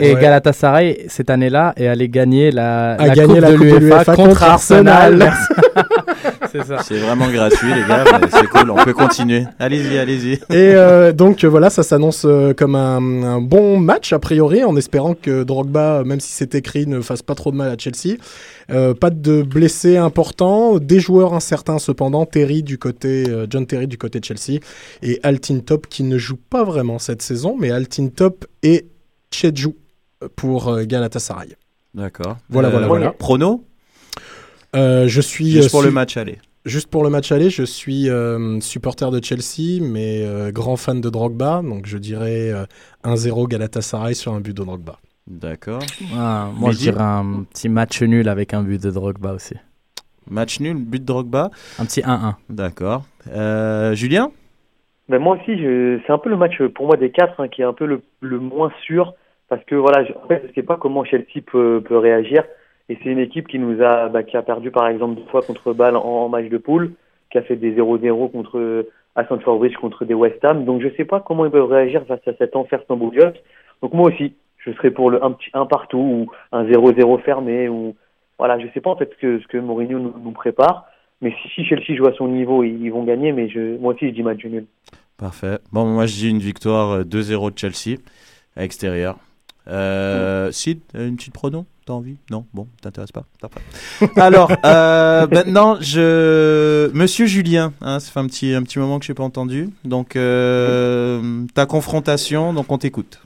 Et 0.00 0.14
Ouais. 0.14 0.20
Galatasaray, 0.20 1.04
cette 1.08 1.30
année-là, 1.30 1.72
est 1.76 1.86
allé 1.86 2.08
gagner 2.08 2.50
la, 2.50 2.96
la 2.96 3.10
gagné 3.10 3.34
coupe 3.34 3.42
la 3.42 3.52
de 3.52 3.56
l'UEFA 3.56 3.78
l'UEFA 3.78 4.04
contre 4.16 4.28
contre 4.30 4.42
Arsenal. 4.42 5.22
Arsenal. 5.22 5.32
c'est 6.52 6.64
ça. 6.64 6.82
C'est 6.82 6.98
vraiment 6.98 7.28
gratuit, 7.30 7.74
les 7.74 7.86
gars. 7.86 8.04
mais 8.20 8.28
C'est 8.30 8.46
cool, 8.48 8.70
on 8.70 8.76
peut 8.76 8.92
continuer. 8.92 9.44
Allez-y, 9.58 9.98
allez-y. 9.98 10.32
Et 10.34 10.74
euh, 10.74 11.12
donc 11.12 11.44
euh, 11.44 11.48
voilà, 11.48 11.70
ça 11.70 11.82
s'annonce 11.82 12.24
euh, 12.24 12.52
comme 12.54 12.74
un, 12.74 13.22
un 13.22 13.40
bon 13.40 13.78
match 13.78 14.12
a 14.12 14.18
priori, 14.18 14.64
en 14.64 14.76
espérant 14.76 15.14
que 15.14 15.44
Drogba, 15.44 16.04
même 16.04 16.20
si 16.20 16.32
c'est 16.32 16.54
écrit, 16.54 16.86
ne 16.86 17.00
fasse 17.00 17.22
pas 17.22 17.34
trop 17.34 17.50
de 17.50 17.56
mal 17.56 17.70
à 17.70 17.76
Chelsea. 17.78 18.16
Euh, 18.70 18.92
pas 18.92 19.08
de 19.10 19.42
blessés 19.42 19.96
importants, 19.96 20.78
des 20.78 21.00
joueurs 21.00 21.32
incertains 21.32 21.78
cependant. 21.78 22.26
Terry 22.26 22.62
du 22.62 22.76
côté, 22.78 23.24
euh, 23.28 23.46
John 23.48 23.66
Terry 23.66 23.86
du 23.86 23.96
côté 23.96 24.20
de 24.20 24.24
Chelsea 24.24 24.60
et 25.02 25.18
Altin 25.22 25.60
Top 25.60 25.86
qui 25.86 26.02
ne 26.02 26.18
joue 26.18 26.36
pas 26.36 26.64
vraiment 26.64 26.98
cette 26.98 27.22
saison, 27.22 27.56
mais 27.58 27.70
Altin 27.70 28.08
Top 28.08 28.44
et 28.62 28.86
Chedjou 29.30 29.74
pour 30.36 30.68
euh, 30.68 30.84
Galatasaray. 30.84 31.56
D'accord. 31.94 32.36
Voilà, 32.50 32.68
voilà, 32.68 32.86
voilà. 32.86 33.10
Prono 33.12 33.64
je 34.74 35.20
suis 35.20 35.50
Juste 35.52 35.68
euh, 35.68 35.70
pour 35.70 35.82
le 35.82 35.90
match 35.90 36.16
aller. 36.16 36.38
Juste 36.64 36.90
pour 36.90 37.02
le 37.02 37.08
match 37.08 37.32
aller, 37.32 37.48
je 37.48 37.62
suis 37.62 38.10
euh, 38.10 38.60
supporter 38.60 39.10
de 39.10 39.24
Chelsea, 39.24 39.80
mais 39.80 40.22
euh, 40.22 40.50
grand 40.50 40.76
fan 40.76 41.00
de 41.00 41.08
Drogba, 41.08 41.62
donc 41.62 41.86
je 41.86 41.96
dirais 41.96 42.50
euh, 42.50 42.66
1-0 43.04 43.48
Galatasaray 43.48 44.14
sur 44.14 44.34
un 44.34 44.40
but 44.40 44.54
de 44.54 44.62
Drogba. 44.62 44.98
D'accord. 45.26 45.82
Ah, 46.14 46.48
moi, 46.54 46.72
je 46.72 46.78
dirais 46.78 47.00
un 47.00 47.44
petit 47.50 47.68
match 47.68 48.02
nul 48.02 48.28
avec 48.28 48.54
un 48.54 48.62
but 48.62 48.82
de 48.82 48.90
Drogba 48.90 49.32
aussi. 49.32 49.54
Match 50.28 50.60
nul, 50.60 50.76
but 50.76 51.00
de 51.00 51.06
Drogba. 51.06 51.50
Un 51.78 51.86
petit 51.86 52.00
1-1. 52.00 52.34
D'accord. 52.50 53.04
Euh, 53.30 53.94
Julien? 53.94 54.30
Ben 55.08 55.18
moi 55.18 55.36
aussi, 55.36 55.58
je... 55.58 56.00
c'est 56.06 56.12
un 56.12 56.18
peu 56.18 56.28
le 56.28 56.36
match 56.36 56.60
euh, 56.60 56.68
pour 56.68 56.86
moi 56.86 56.96
des 56.98 57.10
quatre 57.10 57.40
hein, 57.40 57.48
qui 57.48 57.62
est 57.62 57.64
un 57.64 57.72
peu 57.72 57.86
le, 57.86 58.02
le 58.20 58.38
moins 58.38 58.70
sûr 58.84 59.14
parce 59.48 59.64
que 59.64 59.74
voilà, 59.74 60.04
je... 60.04 60.12
en 60.12 60.26
fait, 60.28 60.44
je 60.48 60.52
sais 60.54 60.62
pas 60.62 60.76
comment 60.76 61.02
Chelsea 61.04 61.40
peut, 61.50 61.82
peut 61.82 61.96
réagir 61.96 62.44
et 62.88 62.98
c'est 63.02 63.10
une 63.10 63.18
équipe 63.18 63.48
qui 63.48 63.58
nous 63.58 63.82
a 63.82 64.08
bah, 64.08 64.22
qui 64.22 64.36
a 64.36 64.42
perdu 64.42 64.70
par 64.70 64.88
exemple 64.88 65.20
deux 65.20 65.28
fois 65.30 65.42
contre 65.42 65.72
Bâle 65.72 65.96
en, 65.96 66.28
match 66.28 66.48
de 66.48 66.58
poule, 66.58 66.92
qui 67.30 67.38
a 67.38 67.42
fait 67.42 67.56
des 67.56 67.74
0-0 67.74 68.30
contre 68.30 68.86
à 69.14 69.24
Stamford 69.24 69.58
Bridge 69.58 69.76
contre 69.76 70.04
des 70.04 70.14
West 70.14 70.44
Ham. 70.44 70.64
Donc 70.64 70.80
je 70.80 70.88
sais 70.96 71.04
pas 71.04 71.20
comment 71.20 71.44
ils 71.44 71.50
peuvent 71.50 71.70
réagir 71.70 72.04
face 72.06 72.26
à 72.26 72.32
cet 72.38 72.56
enfer 72.56 72.80
Stamboul 72.84 73.34
Donc 73.82 73.92
moi 73.92 74.08
aussi, 74.08 74.34
je 74.58 74.72
serais 74.72 74.90
pour 74.90 75.10
le 75.10 75.22
un 75.22 75.32
petit 75.32 75.50
un 75.54 75.66
partout 75.66 75.98
ou 75.98 76.26
un 76.52 76.64
0-0 76.64 77.22
fermé 77.22 77.68
ou 77.68 77.94
voilà, 78.38 78.58
je 78.58 78.66
sais 78.72 78.80
pas 78.80 78.90
en 78.90 78.96
fait 78.96 79.10
ce 79.20 79.46
que 79.46 79.58
Mourinho 79.58 79.98
nous, 79.98 80.32
prépare. 80.32 80.86
Mais 81.20 81.34
si, 81.54 81.64
Chelsea 81.64 81.96
joue 81.96 82.06
à 82.06 82.12
son 82.14 82.28
niveau, 82.28 82.62
ils, 82.62 82.90
vont 82.90 83.02
gagner. 83.02 83.32
Mais 83.32 83.48
moi 83.80 83.94
aussi, 83.94 84.06
je 84.06 84.14
dis 84.14 84.22
match 84.22 84.44
nul. 84.44 84.66
Parfait. 85.16 85.58
Bon, 85.72 85.84
moi, 85.84 86.06
je 86.06 86.14
dis 86.14 86.30
une 86.30 86.38
victoire 86.38 86.90
euh, 86.92 87.02
2-0 87.02 87.52
de 87.52 87.58
Chelsea 87.58 87.98
à 88.54 88.62
extérieur. 88.62 89.18
Euh, 89.66 90.52
Sid, 90.52 90.78
une 90.94 91.16
petite 91.16 91.34
prono? 91.34 91.66
T'as 91.88 91.94
envie? 91.94 92.18
Non? 92.30 92.44
Bon, 92.52 92.66
t'intéresse 92.82 93.12
pas? 93.12 93.22
Alors, 94.16 94.52
euh, 94.66 95.26
maintenant, 95.32 95.78
je... 95.80 96.90
Monsieur 96.92 97.24
Julien, 97.24 97.72
hein, 97.80 97.98
ça 97.98 98.12
fait 98.12 98.20
un 98.20 98.26
petit, 98.26 98.52
un 98.52 98.62
petit 98.62 98.78
moment 98.78 98.98
que 98.98 99.06
je 99.06 99.10
n'ai 99.12 99.14
pas 99.14 99.22
entendu. 99.22 99.70
Donc, 99.86 100.14
euh, 100.14 101.44
ta 101.54 101.64
confrontation, 101.64 102.52
donc 102.52 102.70
on 102.70 102.76
t'écoute. 102.76 103.22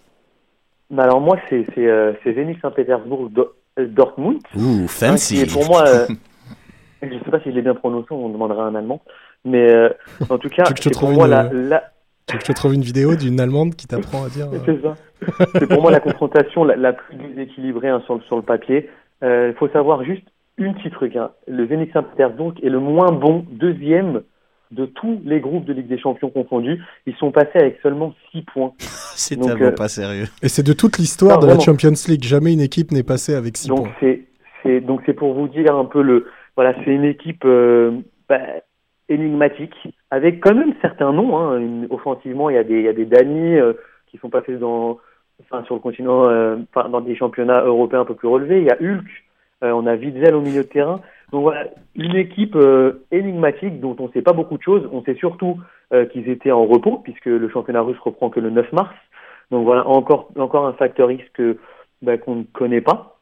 Bah 0.92 1.02
alors 1.02 1.20
moi, 1.20 1.38
c'est 1.50 1.64
euh, 1.78 2.12
Zenit 2.24 2.56
Saint-Pétersbourg 2.62 3.30
euh, 3.80 3.86
Dortmund. 3.88 4.38
Ouh, 4.56 4.82
Hein, 4.82 4.86
fancy. 4.86 5.38
est 5.40 5.52
pour 5.52 5.66
moi, 5.66 5.84
Je 7.02 7.08
sais 7.08 7.30
pas 7.32 7.40
si 7.40 7.46
je 7.50 7.56
l'ai 7.56 7.62
bien 7.62 7.74
prononcé, 7.74 8.06
on 8.12 8.28
demandera 8.28 8.64
à 8.66 8.68
un 8.68 8.76
Allemand. 8.76 9.02
Mais 9.44 9.74
en 10.30 10.38
tout 10.38 10.48
cas, 10.56 10.62
c'est 10.80 10.92
pour 10.96 11.10
moi 11.10 11.24
une- 11.24 11.30
la, 11.32 11.50
la- 11.52 11.82
Tu 12.26 12.34
veux 12.34 12.38
que 12.38 12.44
je 12.46 12.52
te 12.52 12.56
trouve 12.56 12.74
une 12.74 12.82
vidéo 12.82 13.14
d'une 13.16 13.40
Allemande 13.40 13.74
qui 13.74 13.86
t'apprend 13.86 14.24
à 14.24 14.28
dire. 14.28 14.48
euh, 14.52 14.58
C'est 14.64 14.80
ça. 14.82 14.94
C'est 15.58 15.66
pour 15.66 15.82
moi 15.82 15.90
la 15.90 16.00
confrontation 16.00 16.64
la, 16.64 16.76
la 16.76 16.92
plus 16.92 17.16
déséquilibrée 17.16 17.88
hein, 17.88 18.00
sur, 18.06 18.14
le- 18.14 18.20
sur 18.22 18.36
le 18.36 18.42
papier. 18.42 18.88
Il 19.22 19.54
faut 19.58 19.68
savoir 19.68 20.02
juste 20.04 20.24
une 20.58 20.74
petit 20.74 20.90
truc. 20.90 21.14
Hein. 21.16 21.30
Le 21.46 21.66
Zénith 21.66 21.92
Saint-Pétersbourg 21.92 22.54
est 22.62 22.68
le 22.68 22.80
moins 22.80 23.12
bon 23.12 23.44
deuxième 23.50 24.22
de 24.72 24.86
tous 24.86 25.20
les 25.24 25.38
groupes 25.40 25.64
de 25.64 25.72
Ligue 25.74 25.86
des 25.88 25.98
Champions 25.98 26.30
confondus. 26.30 26.82
Ils 27.06 27.14
sont 27.16 27.30
passés 27.30 27.58
avec 27.58 27.78
seulement 27.82 28.14
6 28.32 28.42
points. 28.42 28.72
C'est 28.78 29.36
tellement 29.38 29.66
euh, 29.66 29.70
pas 29.72 29.88
sérieux. 29.88 30.26
Et 30.42 30.48
c'est 30.48 30.62
de 30.62 30.72
toute 30.72 30.96
l'histoire 30.98 31.38
de 31.38 31.46
la. 31.46 31.58
Champions 31.60 31.92
League. 32.08 32.24
Jamais 32.24 32.52
une 32.54 32.60
équipe 32.62 32.90
n'est 32.90 33.02
passée 33.02 33.34
avec 33.34 33.56
6 33.58 33.68
Donc 33.68 33.82
points. 33.82 33.92
c'est 34.64 34.80
donc 34.80 35.02
c'est 35.04 35.12
pour 35.12 35.34
vous 35.34 35.48
dire 35.48 35.74
un 35.76 35.84
peu 35.84 36.00
le 36.02 36.26
voilà 36.56 36.72
c'est 36.84 36.90
une 36.92 37.04
équipe 37.04 37.44
euh, 37.44 37.90
bah, 38.28 38.38
énigmatique 39.08 39.74
avec 40.10 40.40
quand 40.40 40.54
même 40.54 40.74
certains 40.80 41.12
noms 41.12 41.38
hein. 41.38 41.86
Offensivement 41.90 42.50
il 42.50 42.56
y 42.56 42.58
a 42.58 42.64
des 42.64 42.78
il 42.78 42.84
y 42.84 42.88
a 42.88 42.92
des 42.92 43.06
Dani 43.06 43.56
euh, 43.56 43.74
qui 44.10 44.18
sont 44.18 44.30
passés 44.30 44.56
dans 44.56 44.98
enfin 45.40 45.64
sur 45.64 45.74
le 45.74 45.80
continent 45.80 46.28
euh, 46.28 46.56
dans 46.74 47.00
des 47.00 47.16
championnats 47.16 47.62
européens 47.62 48.00
un 48.00 48.04
peu 48.04 48.14
plus 48.14 48.28
relevés. 48.28 48.60
Il 48.60 48.66
y 48.66 48.70
a 48.70 48.76
Hulk 48.80 49.06
euh, 49.62 49.70
on 49.70 49.86
a 49.86 49.94
Witzel 49.94 50.34
au 50.34 50.40
milieu 50.40 50.64
de 50.64 50.68
terrain. 50.68 51.00
Donc 51.30 51.42
voilà 51.42 51.68
une 51.94 52.16
équipe 52.16 52.56
euh, 52.56 53.04
énigmatique 53.10 53.80
dont 53.80 53.96
on 53.98 54.10
sait 54.10 54.22
pas 54.22 54.32
beaucoup 54.32 54.58
de 54.58 54.62
choses. 54.62 54.88
On 54.92 55.02
sait 55.02 55.14
surtout 55.14 55.58
euh, 55.92 56.04
qu'ils 56.06 56.28
étaient 56.28 56.50
en 56.50 56.66
repos 56.66 56.98
puisque 56.98 57.26
le 57.26 57.48
championnat 57.48 57.82
russe 57.82 57.98
reprend 58.00 58.28
que 58.30 58.40
le 58.40 58.50
9 58.50 58.72
mars. 58.72 58.94
Donc 59.50 59.64
voilà 59.64 59.86
encore 59.86 60.30
encore 60.36 60.66
un 60.66 60.72
facteur 60.72 61.10
X 61.10 61.24
que 61.34 61.58
bah, 62.02 62.18
qu'on 62.18 62.36
ne 62.36 62.42
connaît 62.42 62.80
pas. 62.80 63.18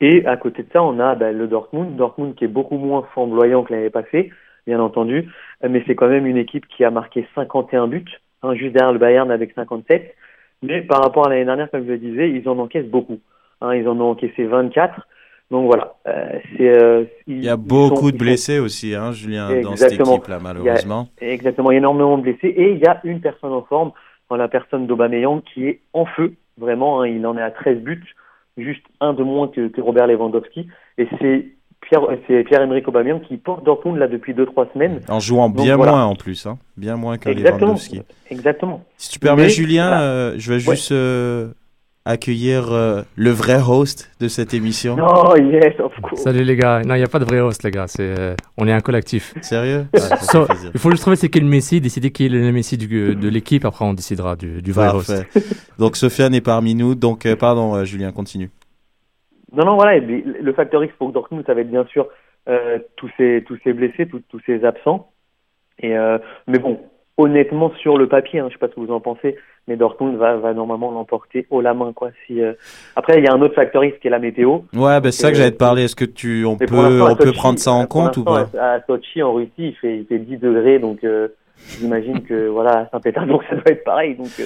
Et 0.00 0.26
à 0.26 0.36
côté 0.36 0.64
de 0.64 0.68
ça, 0.72 0.82
on 0.82 0.98
a 0.98 1.14
bah, 1.14 1.32
le 1.32 1.46
Dortmund, 1.46 1.96
Dortmund 1.96 2.34
qui 2.34 2.44
est 2.44 2.48
beaucoup 2.48 2.76
moins 2.76 3.06
flamboyant 3.12 3.62
que 3.62 3.72
l'année 3.72 3.90
passée, 3.90 4.30
bien 4.66 4.80
entendu, 4.80 5.28
euh, 5.64 5.68
mais 5.70 5.82
c'est 5.86 5.94
quand 5.94 6.08
même 6.08 6.26
une 6.26 6.36
équipe 6.36 6.66
qui 6.68 6.84
a 6.84 6.90
marqué 6.90 7.26
51 7.34 7.86
buts, 7.88 8.04
hein, 8.42 8.54
juste 8.54 8.72
derrière 8.74 8.92
le 8.92 8.98
Bayern 8.98 9.30
avec 9.30 9.52
57. 9.54 10.14
Mais 10.62 10.82
par 10.82 11.02
rapport 11.02 11.26
à 11.26 11.30
l'année 11.30 11.44
dernière, 11.44 11.70
comme 11.70 11.84
je 11.84 11.90
le 11.92 11.98
disais, 11.98 12.30
ils 12.30 12.48
en 12.48 12.58
encaissent 12.58 12.86
beaucoup. 12.88 13.20
Hein, 13.60 13.74
ils 13.74 13.86
en 13.88 14.00
ont 14.00 14.10
encaissé 14.10 14.44
24. 14.44 15.06
Donc 15.50 15.66
voilà, 15.66 15.94
euh, 16.08 16.38
euh, 16.60 17.04
ils- 17.26 17.36
Il 17.36 17.44
y 17.44 17.48
a 17.50 17.56
beaucoup 17.56 17.96
sont- 17.96 18.06
de 18.06 18.10
sont- 18.12 18.16
blessés 18.16 18.58
aussi, 18.58 18.94
hein, 18.94 19.12
Julien, 19.12 19.60
dans 19.60 19.76
cette 19.76 19.92
équipe-là, 19.92 20.22
Il 20.28 20.30
y 20.30 20.48
a- 20.48 20.52
malheureusement. 20.54 21.08
exactement, 21.20 21.70
il 21.70 21.74
y 21.74 21.76
a 21.76 21.78
énormément 21.78 22.16
de 22.16 22.22
blessés 22.22 22.48
et 22.48 22.72
il 22.72 22.78
y 22.78 22.86
a 22.86 23.00
une 23.04 23.20
personne 23.20 23.52
en 23.52 23.62
forme, 23.62 23.92
dans 24.30 24.36
la 24.36 24.48
personne 24.48 24.86
d'Aubameyang 24.86 25.42
qui 25.42 25.66
est 25.68 25.80
en 25.92 26.06
feu, 26.06 26.32
vraiment, 26.56 27.02
hein, 27.02 27.08
il 27.08 27.24
en 27.26 27.36
est 27.36 27.42
à 27.42 27.50
13 27.50 27.78
buts, 27.80 28.02
juste 28.56 28.84
un 29.00 29.12
de 29.12 29.22
moins 29.22 29.48
que, 29.48 29.68
que 29.68 29.80
Robert 29.82 30.06
Lewandowski 30.06 30.66
et 30.96 31.06
c'est 31.20 31.46
Pierre, 31.88 32.02
c'est 32.26 32.44
Pierre-Emerick 32.44 32.86
Aubameyang 32.88 33.20
qui 33.20 33.36
porte 33.36 33.64
Dortmund 33.64 33.98
là 33.98 34.08
depuis 34.08 34.34
2-3 34.34 34.72
semaines. 34.72 35.00
En 35.08 35.20
jouant 35.20 35.48
Donc, 35.48 35.62
bien 35.64 35.76
voilà. 35.76 35.92
moins 35.92 36.04
en 36.04 36.14
plus, 36.14 36.46
hein. 36.46 36.58
bien 36.76 36.96
moins 36.96 37.18
qu'un 37.18 37.30
Exactement. 37.30 37.58
Lewandowski. 37.72 38.02
Exactement. 38.30 38.84
Si 38.96 39.10
tu 39.10 39.18
permets, 39.18 39.44
Mais, 39.44 39.48
Julien, 39.50 39.88
voilà. 39.88 40.02
euh, 40.02 40.34
je 40.38 40.52
vais 40.52 40.66
Ouais. 40.66 40.74
juste 40.76 40.92
euh, 40.92 41.48
accueillir 42.06 42.70
euh, 42.72 43.02
le 43.16 43.30
vrai 43.30 43.58
host 43.66 44.10
de 44.20 44.28
cette 44.28 44.52
émission. 44.52 44.96
Oh 45.00 45.36
yes, 45.36 45.78
of 45.80 45.92
course. 46.02 46.20
Salut 46.22 46.44
les 46.44 46.56
gars. 46.56 46.82
Non, 46.84 46.94
il 46.94 46.98
n'y 46.98 47.04
a 47.04 47.08
pas 47.08 47.18
de 47.18 47.24
vrai 47.24 47.40
host, 47.40 47.62
les 47.62 47.70
gars. 47.70 47.86
C'est, 47.86 48.02
euh, 48.18 48.34
on 48.58 48.68
est 48.68 48.72
un 48.72 48.80
collectif. 48.80 49.32
Sérieux? 49.40 49.86
Ouais, 49.94 50.00
so-. 50.20 50.46
Il 50.74 50.80
faut 50.80 50.90
juste 50.90 51.02
trouver 51.02 51.16
c'est 51.16 51.28
qui 51.30 51.40
le 51.40 51.46
Messi, 51.46 51.80
décider 51.80 52.10
qui 52.10 52.26
est 52.26 52.28
le 52.28 52.52
Messi 52.52 52.76
du- 52.76 53.14
de 53.16 53.28
l'équipe. 53.28 53.64
Après, 53.64 53.84
on 53.86 53.94
décidera 53.94 54.36
du, 54.36 54.60
du 54.60 54.72
vrai 54.72 54.88
host. 54.90 55.14
Donc 55.78 55.96
Sofiane 55.96 56.34
est 56.34 56.40
parmi 56.42 56.74
nous. 56.74 56.94
Donc 56.94 57.24
euh, 57.26 57.36
pardon, 57.36 57.74
euh, 57.74 57.84
Julien, 57.84 58.12
continue. 58.12 58.50
Non, 59.56 59.64
non, 59.64 59.76
voilà, 59.76 59.98
le 59.98 60.52
facteur 60.52 60.82
X 60.84 60.94
pour 60.98 61.12
Dortmund, 61.12 61.44
ça 61.46 61.54
va 61.54 61.60
être 61.60 61.70
bien 61.70 61.84
sûr 61.86 62.08
euh, 62.48 62.78
tous 62.96 63.10
ces 63.16 63.42
tous 63.46 63.58
ces 63.64 63.72
blessés, 63.72 64.06
tous 64.06 64.22
tous 64.28 64.40
ces 64.46 64.64
absents. 64.64 65.10
Et 65.78 65.96
euh, 65.96 66.18
mais 66.46 66.58
bon, 66.58 66.78
honnêtement 67.16 67.72
sur 67.80 67.96
le 67.96 68.08
papier, 68.08 68.40
hein, 68.40 68.46
je 68.48 68.54
sais 68.54 68.58
pas 68.58 68.68
ce 68.68 68.74
que 68.74 68.80
vous 68.80 68.92
en 68.92 69.00
pensez, 69.00 69.36
mais 69.66 69.76
Dortmund 69.76 70.16
va 70.16 70.36
va 70.36 70.52
normalement 70.52 70.90
l'emporter 70.90 71.46
haut 71.50 71.60
la 71.60 71.74
main 71.74 71.92
quoi. 71.92 72.10
Si 72.26 72.40
euh, 72.42 72.52
après 72.96 73.18
il 73.18 73.24
y 73.24 73.28
a 73.28 73.32
un 73.32 73.40
autre 73.40 73.54
facteur 73.54 73.84
X 73.84 73.98
qui 74.00 74.08
est 74.08 74.10
la 74.10 74.18
météo. 74.18 74.60
Ouais, 74.74 75.00
bah, 75.00 75.10
c'est 75.10 75.22
ça 75.22 75.30
que 75.30 75.36
euh, 75.36 75.38
j'allais 75.38 75.52
te 75.52 75.56
parler. 75.56 75.84
Est-ce 75.84 75.96
que 75.96 76.04
tu, 76.04 76.44
on 76.44 76.56
peut, 76.56 76.66
on 77.02 77.16
peut 77.16 77.32
prendre 77.32 77.58
ça 77.58 77.72
en 77.72 77.86
compte 77.86 78.16
ou 78.16 78.24
pas? 78.24 78.48
à 78.60 78.80
Sochi 78.86 79.22
en 79.22 79.34
Russie, 79.34 79.52
il 79.58 79.76
fait 79.76 79.98
il 79.98 80.06
fait 80.06 80.18
10 80.18 80.38
degrés, 80.38 80.78
donc 80.78 81.02
euh, 81.04 81.28
j'imagine 81.78 82.22
que 82.22 82.48
voilà 82.48 82.80
à 82.80 82.88
Saint-Pétersbourg 82.90 83.42
ça 83.48 83.56
doit 83.56 83.72
être 83.72 83.84
pareil, 83.84 84.16
donc 84.16 84.30
euh, 84.40 84.44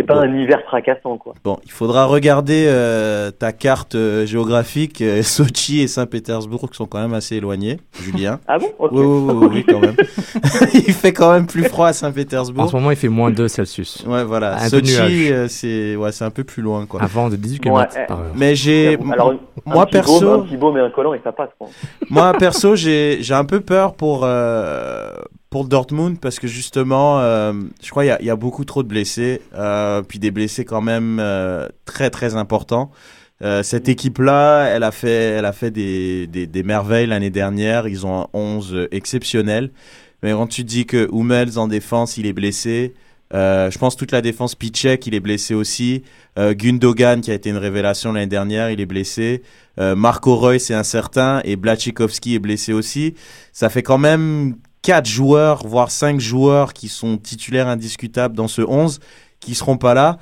c'est 0.00 0.06
pas 0.06 0.20
un 0.20 0.34
hiver 0.34 0.62
fracassant 0.62 1.18
quoi. 1.18 1.34
Bon, 1.44 1.58
il 1.64 1.70
faudra 1.70 2.06
regarder 2.06 2.64
euh, 2.68 3.30
ta 3.30 3.52
carte 3.52 3.94
euh, 3.94 4.24
géographique. 4.24 5.02
Euh, 5.02 5.22
Sochi 5.22 5.80
et 5.80 5.88
Saint-Pétersbourg 5.88 6.70
qui 6.70 6.76
sont 6.76 6.86
quand 6.86 7.00
même 7.00 7.12
assez 7.12 7.36
éloignés, 7.36 7.78
Julien. 8.00 8.40
Ah 8.48 8.58
bon? 8.58 8.66
Oui, 8.78 8.88
oui, 8.92 9.34
oui, 9.34 9.46
oui, 9.52 9.64
quand 9.68 9.80
même. 9.80 9.94
il 10.74 10.92
fait 10.92 11.12
quand 11.12 11.32
même 11.32 11.46
plus 11.46 11.64
froid 11.64 11.88
à 11.88 11.92
Saint-Pétersbourg. 11.92 12.64
En 12.64 12.68
ce 12.68 12.76
moment, 12.76 12.90
il 12.90 12.96
fait 12.96 13.08
moins 13.08 13.30
2 13.30 13.46
Celsius. 13.48 14.04
Ouais, 14.06 14.24
voilà. 14.24 14.56
Un. 14.56 14.68
Sochi, 14.68 15.32
euh, 15.32 15.46
c'est 15.48 15.96
ouais, 15.96 16.12
c'est 16.12 16.24
un 16.24 16.30
peu 16.30 16.44
plus 16.44 16.62
loin, 16.62 16.86
quoi. 16.86 17.02
Un 17.02 17.06
vent 17.06 17.28
de 17.28 17.36
18 17.36 17.62
Bon, 17.62 17.74
km 17.74 17.96
ouais, 17.96 18.06
par 18.06 18.20
heure. 18.20 18.26
Mais 18.34 18.54
j'ai, 18.54 18.98
Alors, 19.12 19.34
moi 19.66 19.82
un 19.82 19.86
petit 19.86 19.92
perso, 19.92 20.20
baume, 20.20 20.40
un 20.40 20.42
petit 20.44 20.56
baume 20.56 20.76
et 20.78 20.80
un 20.80 20.90
collant 20.90 21.14
et 21.14 21.20
ça 21.22 21.32
passe 21.32 21.50
quoi. 21.58 21.68
moi 22.08 22.32
perso, 22.38 22.74
j'ai 22.74 23.18
j'ai 23.20 23.34
un 23.34 23.44
peu 23.44 23.60
peur 23.60 23.94
pour 23.94 24.22
euh, 24.24 25.12
pour 25.50 25.64
Dortmund 25.64 26.18
parce 26.20 26.38
que 26.38 26.46
justement, 26.46 27.20
euh, 27.20 27.52
je 27.82 27.90
crois 27.90 28.04
il 28.04 28.24
y 28.24 28.30
a, 28.30 28.36
beaucoup 28.36 28.64
trop 28.64 28.84
de 28.84 28.88
blessés, 28.88 29.42
euh, 29.54 30.00
puis 30.00 30.20
des 30.20 30.30
blessés 30.30 30.64
quand 30.64 30.80
même 30.80 31.18
euh, 31.20 31.68
très 31.84 32.08
très 32.08 32.36
importants. 32.36 32.90
Cette 33.62 33.88
équipe-là, 33.88 34.66
elle 34.66 34.82
a 34.82 34.90
fait, 34.90 35.08
elle 35.08 35.46
a 35.46 35.54
fait 35.54 35.70
des, 35.70 36.26
des, 36.26 36.62
merveilles 36.62 37.06
l'année 37.06 37.30
dernière. 37.30 37.88
Ils 37.88 38.04
ont 38.04 38.20
un 38.20 38.26
11 38.34 38.88
exceptionnel. 38.90 39.70
Mais 40.22 40.32
quand 40.32 40.46
tu 40.46 40.62
dis 40.62 40.84
que 40.84 41.08
Hummels 41.10 41.58
en 41.58 41.66
défense, 41.66 42.18
il 42.18 42.26
est 42.26 42.34
blessé, 42.34 42.92
je 43.32 43.78
pense 43.78 43.96
toute 43.96 44.12
la 44.12 44.20
défense 44.20 44.54
Pichek, 44.54 45.06
il 45.06 45.14
est 45.14 45.20
blessé 45.20 45.54
aussi. 45.54 46.02
Gundogan, 46.36 47.22
qui 47.22 47.30
a 47.30 47.34
été 47.34 47.48
une 47.48 47.56
révélation 47.56 48.12
l'année 48.12 48.26
dernière, 48.26 48.70
il 48.70 48.78
est 48.78 48.84
blessé. 48.84 49.42
Marco 49.78 50.36
Reus 50.36 50.64
c'est 50.64 50.74
incertain 50.74 51.40
et 51.44 51.56
Blachikowski 51.56 52.34
est 52.34 52.40
blessé 52.40 52.74
aussi. 52.74 53.14
Ça 53.54 53.70
fait 53.70 53.82
quand 53.82 53.96
même 53.96 54.56
quatre 54.82 55.06
joueurs, 55.06 55.66
voire 55.66 55.90
cinq 55.90 56.20
joueurs 56.20 56.72
qui 56.72 56.88
sont 56.88 57.18
titulaires 57.18 57.68
indiscutables 57.68 58.34
dans 58.36 58.48
ce 58.48 58.62
11 58.62 59.00
qui 59.40 59.54
seront 59.54 59.76
pas 59.76 59.94
là. 59.94 60.18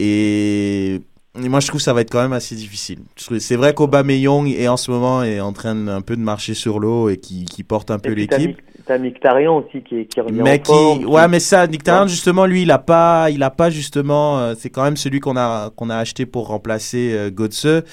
Et, 0.00 1.00
et 1.42 1.48
moi, 1.48 1.60
je 1.60 1.66
trouve 1.68 1.80
que 1.80 1.84
ça 1.84 1.92
va 1.92 2.00
être 2.00 2.10
quand 2.10 2.22
même 2.22 2.32
assez 2.32 2.54
difficile. 2.54 3.00
C'est 3.38 3.56
vrai 3.56 3.74
qu'Aubameyang 3.74 4.46
est 4.48 4.68
en 4.68 4.76
ce 4.76 4.90
moment 4.90 5.22
est 5.22 5.40
en 5.40 5.52
train 5.52 5.74
de, 5.74 5.88
un 5.88 6.00
peu 6.00 6.16
de 6.16 6.20
marcher 6.22 6.54
sur 6.54 6.78
l'eau 6.80 7.08
et 7.08 7.16
qui, 7.18 7.44
qui 7.44 7.62
porte 7.62 7.90
un 7.90 7.98
peu 7.98 8.12
Et 8.12 8.14
l'équipe. 8.14 8.58
T'as 8.84 8.98
Mkhitaryan 8.98 9.58
aussi 9.58 9.80
qui, 9.84 10.06
qui 10.06 10.20
revient 10.20 10.40
Mais 10.42 10.54
en 10.54 10.58
qui, 10.58 10.64
forme, 10.72 11.04
ouais, 11.06 11.22
qui- 11.24 11.30
mais 11.30 11.38
ça, 11.40 11.66
Ouais. 12.02 12.08
justement, 12.08 12.46
lui, 12.46 12.62
il 12.62 12.70
a 12.72 12.78
pas, 12.80 13.30
il 13.30 13.40
a 13.44 13.50
pas 13.50 13.70
justement, 13.70 14.40
euh, 14.40 14.54
c'est 14.58 14.70
quand 14.70 14.82
même 14.82 14.96
celui 14.96 15.20
qu'on 15.20 15.36
a, 15.36 15.70
qu'on 15.76 15.88
a 15.88 15.96
acheté 15.96 16.26
pour 16.26 16.48
remplacer 16.48 17.12
euh, 17.14 17.30
Götze. 17.30 17.84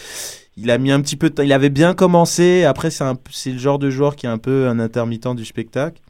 Il 0.62 0.72
a 0.72 0.78
mis 0.78 0.91
un 0.91 1.01
petit 1.01 1.16
peu 1.16 1.30
de 1.30 1.36
temps, 1.36 1.43
il 1.43 1.53
avait 1.53 1.70
bien 1.70 1.93
commencé. 1.93 2.64
Après, 2.66 2.91
c'est 2.91 3.03
un, 3.03 3.16
c'est 3.32 3.51
le 3.51 3.57
genre 3.60 3.80
de 3.80 3.89
joueur 3.89 4.16
qui 4.16 4.26
est 4.26 4.30
un 4.30 4.38
peu 4.38 4.68
un 4.68 4.80
intermittent 4.80 5.36
du 5.36 5.45
spectacle. 5.45 6.01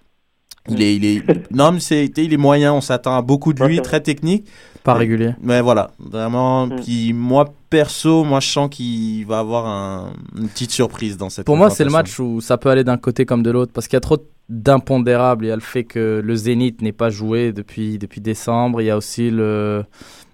Il 0.67 0.81
est, 0.81 0.95
il 0.95 1.05
est, 1.05 1.23
non, 1.51 1.71
mais 1.71 1.79
c'est, 1.79 2.05
il 2.17 2.33
est 2.33 2.37
moyen. 2.37 2.73
On 2.73 2.81
s'attend 2.81 3.15
à 3.15 3.21
beaucoup 3.21 3.53
de 3.53 3.63
lui, 3.63 3.81
très 3.81 4.01
technique. 4.01 4.47
Pas 4.83 4.93
régulier. 4.93 5.33
Mais 5.41 5.61
voilà, 5.61 5.91
vraiment. 5.99 6.67
Mm. 6.67 6.81
Puis 6.81 7.13
moi, 7.13 7.53
perso, 7.69 8.23
moi, 8.23 8.39
je 8.39 8.47
sens 8.49 8.69
qu'il 8.69 9.25
va 9.25 9.39
avoir 9.39 9.67
un- 9.67 10.13
une 10.37 10.47
petite 10.47 10.71
surprise 10.71 11.17
dans 11.17 11.29
cette. 11.29 11.45
Pour 11.45 11.57
moi, 11.57 11.69
c'est 11.69 11.83
le 11.83 11.91
match 11.91 12.19
où 12.19 12.41
ça 12.41 12.57
peut 12.57 12.69
aller 12.69 12.83
d'un 12.83 12.97
côté 12.97 13.25
comme 13.25 13.43
de 13.43 13.51
l'autre 13.51 13.71
parce 13.73 13.87
qu'il 13.87 13.95
y 13.95 13.97
a 13.97 14.01
trop 14.01 14.17
d'impondérables. 14.47 15.45
Il 15.45 15.49
y 15.49 15.51
a 15.51 15.55
le 15.55 15.61
fait 15.61 15.83
que 15.83 16.21
le 16.23 16.35
Zénith 16.35 16.81
n'est 16.81 16.91
pas 16.91 17.09
joué 17.09 17.51
depuis, 17.51 17.97
depuis 17.97 18.21
décembre. 18.21 18.81
Il 18.81 18.85
y 18.85 18.89
a 18.89 18.97
aussi 18.97 19.29
le, 19.29 19.83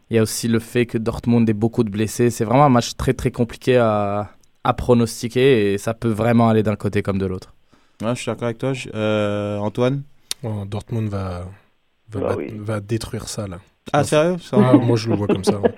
il 0.10 0.16
y 0.16 0.20
a 0.20 0.22
aussi 0.22 0.48
le 0.48 0.60
fait 0.60 0.86
que 0.86 0.98
Dortmund 0.98 1.50
ait 1.50 1.54
beaucoup 1.54 1.84
de 1.84 1.90
blessés. 1.90 2.30
C'est 2.30 2.46
vraiment 2.46 2.66
un 2.66 2.70
match 2.70 2.96
très 2.96 3.14
très 3.14 3.32
compliqué 3.32 3.78
à, 3.78 4.30
à 4.64 4.74
pronostiquer 4.74 5.74
et 5.74 5.78
ça 5.78 5.94
peut 5.94 6.10
vraiment 6.10 6.50
aller 6.50 6.64
d'un 6.64 6.76
côté 6.76 7.02
comme 7.02 7.18
de 7.18 7.26
l'autre. 7.26 7.54
Ouais, 8.02 8.10
je 8.16 8.22
suis 8.22 8.28
d'accord 8.32 8.46
avec 8.46 8.58
toi. 8.58 8.74
Je- 8.74 8.90
euh, 8.94 9.58
Antoine? 9.60 10.04
Oh, 10.44 10.64
Dortmund 10.70 11.08
va, 11.10 11.46
va, 12.12 12.20
Bah 12.20 12.28
bat- 12.30 12.36
oui. 12.38 12.54
va 12.58 12.80
détruire 12.80 13.28
ça 13.28 13.48
là. 13.48 13.58
Ah, 13.94 14.04
sérieux? 14.04 14.38
Ça 14.42 14.58
Ah, 14.60 14.74
moi 14.78 14.96
je 14.98 15.10
le 15.10 15.16
vois 15.16 15.28
comme 15.28 15.44
ça. 15.44 15.60
ouais. 15.60 15.72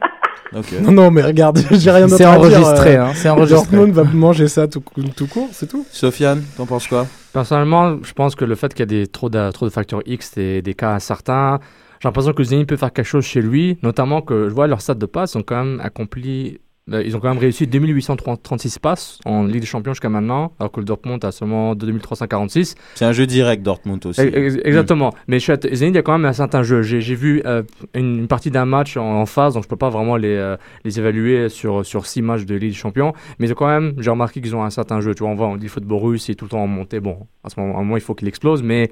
Non, 0.81 0.91
non, 0.93 1.11
mais 1.11 1.21
regarde, 1.21 1.59
j'ai 1.71 1.91
rien 1.91 2.05
d'autre 2.05 2.17
C'est 2.17 2.23
à 2.23 2.37
dire, 2.37 2.39
enregistré, 2.39 2.95
euh, 2.95 3.05
hein, 3.07 3.11
c'est 3.13 3.27
enregistré. 3.29 3.75
Dortmund 3.77 3.93
va 3.93 4.03
manger 4.05 4.47
ça 4.47 4.65
tout, 4.67 4.81
tout 5.15 5.27
court, 5.27 5.49
c'est 5.51 5.67
tout. 5.67 5.85
Sofiane, 5.91 6.41
t'en 6.55 6.65
penses 6.65 6.87
quoi? 6.87 7.05
Personnellement, 7.33 7.97
je 8.01 8.13
pense 8.13 8.33
que 8.33 8.45
le 8.45 8.55
fait 8.55 8.69
qu'il 8.73 8.79
y 8.79 8.83
a 8.83 8.85
des, 8.85 9.07
trop, 9.07 9.29
de, 9.29 9.51
trop 9.51 9.65
de 9.65 9.71
facteurs 9.71 10.01
X 10.05 10.37
et 10.37 10.61
des 10.61 10.73
cas 10.73 10.93
incertains, 10.93 11.59
j'ai 11.99 12.07
l'impression 12.07 12.33
que 12.33 12.43
Zénith 12.43 12.67
peut 12.67 12.77
faire 12.77 12.93
quelque 12.93 13.05
chose 13.05 13.25
chez 13.25 13.41
lui, 13.41 13.77
notamment 13.83 14.21
que 14.21 14.49
je 14.49 14.53
vois 14.53 14.67
leurs 14.67 14.81
stats 14.81 14.95
de 14.95 15.05
passe 15.05 15.35
ont 15.35 15.43
quand 15.43 15.63
même 15.63 15.79
accompli 15.81 16.59
euh, 16.93 17.03
ils 17.05 17.17
ont 17.17 17.19
quand 17.19 17.27
même 17.27 17.37
réussi 17.37 17.67
2836 17.67 18.79
passes 18.79 19.19
en 19.25 19.43
Ligue 19.43 19.59
des 19.59 19.65
Champions 19.67 19.91
jusqu'à 19.93 20.07
maintenant, 20.07 20.53
alors 20.59 20.71
que 20.71 20.79
le 20.79 20.85
Dortmund 20.85 21.23
a 21.25 21.31
seulement 21.33 21.75
2346. 21.75 22.75
C'est 22.95 23.03
un 23.05 23.11
jeu 23.11 23.25
direct, 23.25 23.61
Dortmund 23.61 24.05
aussi. 24.05 24.21
Ex- 24.21 24.55
ex- 24.55 24.57
Exactement. 24.63 25.13
Mais 25.27 25.39
chez 25.39 25.55
Zenit, 25.73 25.91
il 25.91 25.95
y 25.95 25.97
a 25.97 26.01
quand 26.01 26.17
même 26.17 26.25
un 26.25 26.33
certain 26.33 26.63
jeu. 26.63 26.81
J'ai 26.83 27.15
vu 27.15 27.41
euh, 27.45 27.63
une, 27.93 28.27
partie 28.27 28.51
d'un 28.51 28.65
match 28.65 28.95
en, 28.95 29.03
en 29.19 29.25
phase, 29.25 29.55
donc 29.55 29.63
je 29.63 29.67
peux 29.67 29.75
pas 29.75 29.89
vraiment 29.89 30.15
les, 30.15 30.35
euh, 30.35 30.55
les 30.85 30.97
évaluer 30.97 31.49
sur, 31.49 31.85
sur 31.85 32.05
six 32.05 32.21
matchs 32.21 32.45
de 32.45 32.55
Ligue 32.55 32.71
des 32.71 32.77
Champions. 32.77 33.13
Mais 33.39 33.49
quand 33.49 33.67
même, 33.67 33.93
j'ai 33.97 34.09
remarqué 34.09 34.39
qu'ils 34.39 34.55
ont 34.55 34.63
un 34.63 34.69
certain 34.69 35.01
jeu. 35.01 35.13
Tu 35.13 35.23
vois, 35.23 35.31
on 35.31 35.35
voit, 35.35 35.47
on 35.47 35.57
dit 35.57 35.67
football 35.67 35.99
russe, 36.01 36.29
il 36.29 36.31
est 36.31 36.35
tout 36.35 36.45
le 36.45 36.51
temps 36.51 36.63
en 36.63 36.67
montée. 36.67 37.01
Bon, 37.01 37.27
à 37.43 37.49
ce 37.49 37.59
moment, 37.59 37.75
à 37.75 37.79
un 37.79 37.83
moment 37.83 37.97
il 37.97 38.01
faut 38.01 38.15
qu'il 38.15 38.29
explose, 38.29 38.63
mais 38.63 38.91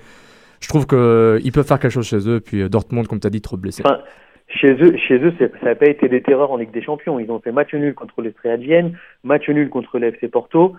je 0.59 0.67
trouve 0.67 0.85
qu'ils 0.87 1.51
peuvent 1.51 1.65
faire 1.67 1.79
quelque 1.79 1.91
chose 1.91 2.07
chez 2.07 2.27
eux. 2.29 2.39
Puis 2.39 2.61
euh, 2.61 2.69
Dortmund, 2.69 3.07
comme 3.07 3.19
tu 3.19 3.27
as 3.27 3.29
dit, 3.29 3.41
trop 3.41 3.57
blessé. 3.57 3.83
Enfin, 3.85 3.99
chez 4.47 4.73
eux, 4.73 4.95
chez 5.07 5.15
eux, 5.19 5.33
ça 5.39 5.47
n'a 5.65 5.75
pas 5.75 5.87
été 5.87 6.07
des 6.07 6.21
terreurs 6.21 6.51
en 6.51 6.57
Ligue 6.57 6.71
des 6.71 6.81
Champions. 6.83 7.19
Ils 7.19 7.29
ont 7.31 7.39
fait 7.39 7.51
match 7.51 7.73
nul 7.73 7.93
contre 7.95 8.21
l'Estrella 8.21 8.57
de 8.57 8.63
Vienne, 8.63 8.97
match 9.23 9.49
nul 9.49 9.69
contre 9.69 9.97
l'FC 9.99 10.27
Porto 10.29 10.75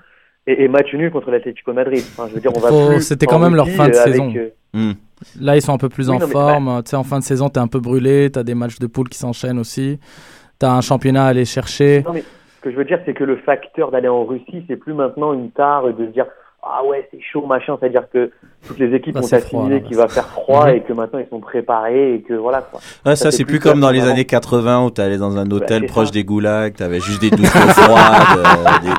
et, 0.46 0.64
et 0.64 0.68
match 0.68 0.92
nul 0.94 1.10
contre 1.10 1.30
l'Atlético 1.30 1.72
Madrid. 1.72 1.98
Enfin, 2.16 2.28
je 2.28 2.34
veux 2.34 2.40
dire, 2.40 2.52
on 2.56 2.60
va 2.60 2.68
Faut- 2.68 2.88
plus 2.88 3.00
C'était 3.02 3.26
quand 3.26 3.38
même 3.40 3.54
leur 3.56 3.68
fin 3.68 3.88
de 3.88 3.94
euh, 3.94 4.04
saison. 4.04 4.32
euh, 4.36 4.50
Hmm. 4.74 4.92
Là, 5.40 5.56
ils 5.56 5.62
sont 5.62 5.72
un 5.72 5.78
peu 5.78 5.88
plus 5.88 6.10
Oui, 6.10 6.16
en 6.16 6.18
non, 6.18 6.26
forme. 6.26 6.82
Tu 6.84 6.90
sais, 6.90 6.96
en 6.96 7.02
fin 7.04 7.18
de 7.18 7.24
saison, 7.24 7.48
t'es 7.48 7.60
un 7.60 7.66
peu 7.66 7.80
brûlé. 7.80 8.28
T'as 8.30 8.42
des 8.42 8.54
matchs 8.54 8.78
de 8.78 8.86
poule 8.86 9.08
qui 9.08 9.16
s'enchaînent 9.16 9.58
aussi. 9.58 9.98
T'as 10.58 10.70
un 10.72 10.82
championnat 10.82 11.24
à 11.24 11.28
aller 11.28 11.46
chercher. 11.46 12.02
Non, 12.06 12.12
mais 12.12 12.20
ce 12.20 12.60
que 12.60 12.70
je 12.70 12.76
veux 12.76 12.84
dire, 12.84 13.00
c'est 13.06 13.14
que 13.14 13.24
le 13.24 13.36
facteur 13.36 13.90
d'aller 13.90 14.08
en 14.08 14.26
Russie, 14.26 14.64
c'est 14.68 14.76
plus 14.76 14.92
maintenant 14.92 15.32
une 15.32 15.50
tare 15.50 15.86
de 15.94 16.06
se 16.06 16.10
dire 16.12 16.26
ah 16.68 16.84
ouais, 16.84 17.06
c'est 17.10 17.20
chaud, 17.20 17.46
machin. 17.46 17.76
C'est-à-dire 17.80 18.04
que 18.12 18.30
toutes 18.66 18.78
les 18.78 18.94
équipes 18.94 19.14
Bah, 19.14 19.20
ont 19.22 19.32
assimilé 19.32 19.82
qu'il 19.82 19.96
va 19.96 20.08
faire 20.08 20.26
froid 20.26 20.66
Mhm. 20.68 20.74
et 20.76 20.80
que 20.82 20.92
maintenant 20.92 21.18
ils 21.20 21.28
sont 21.28 21.40
préparés 21.40 22.14
et 22.14 22.22
que 22.22 22.34
voilà 22.34 22.60
quoi. 22.62 22.80
Ouais, 23.04 23.14
ça, 23.16 23.30
c'est 23.30 23.44
plus 23.44 23.60
comme 23.60 23.80
dans 23.80 23.90
les 23.90 24.02
années 24.02 24.24
80 24.24 24.84
où 24.84 24.90
t'allais 24.90 25.18
dans 25.18 25.36
un 25.36 25.50
hôtel 25.50 25.82
c'est 25.82 25.86
proche 25.86 26.06
ça. 26.08 26.12
des 26.12 26.24
goulags, 26.24 26.74
t'avais 26.74 27.00
juste 27.00 27.20
des 27.20 27.30
douches 27.30 27.52
d'eau 27.52 27.68
froide, 27.68 28.38
euh, 28.38 28.44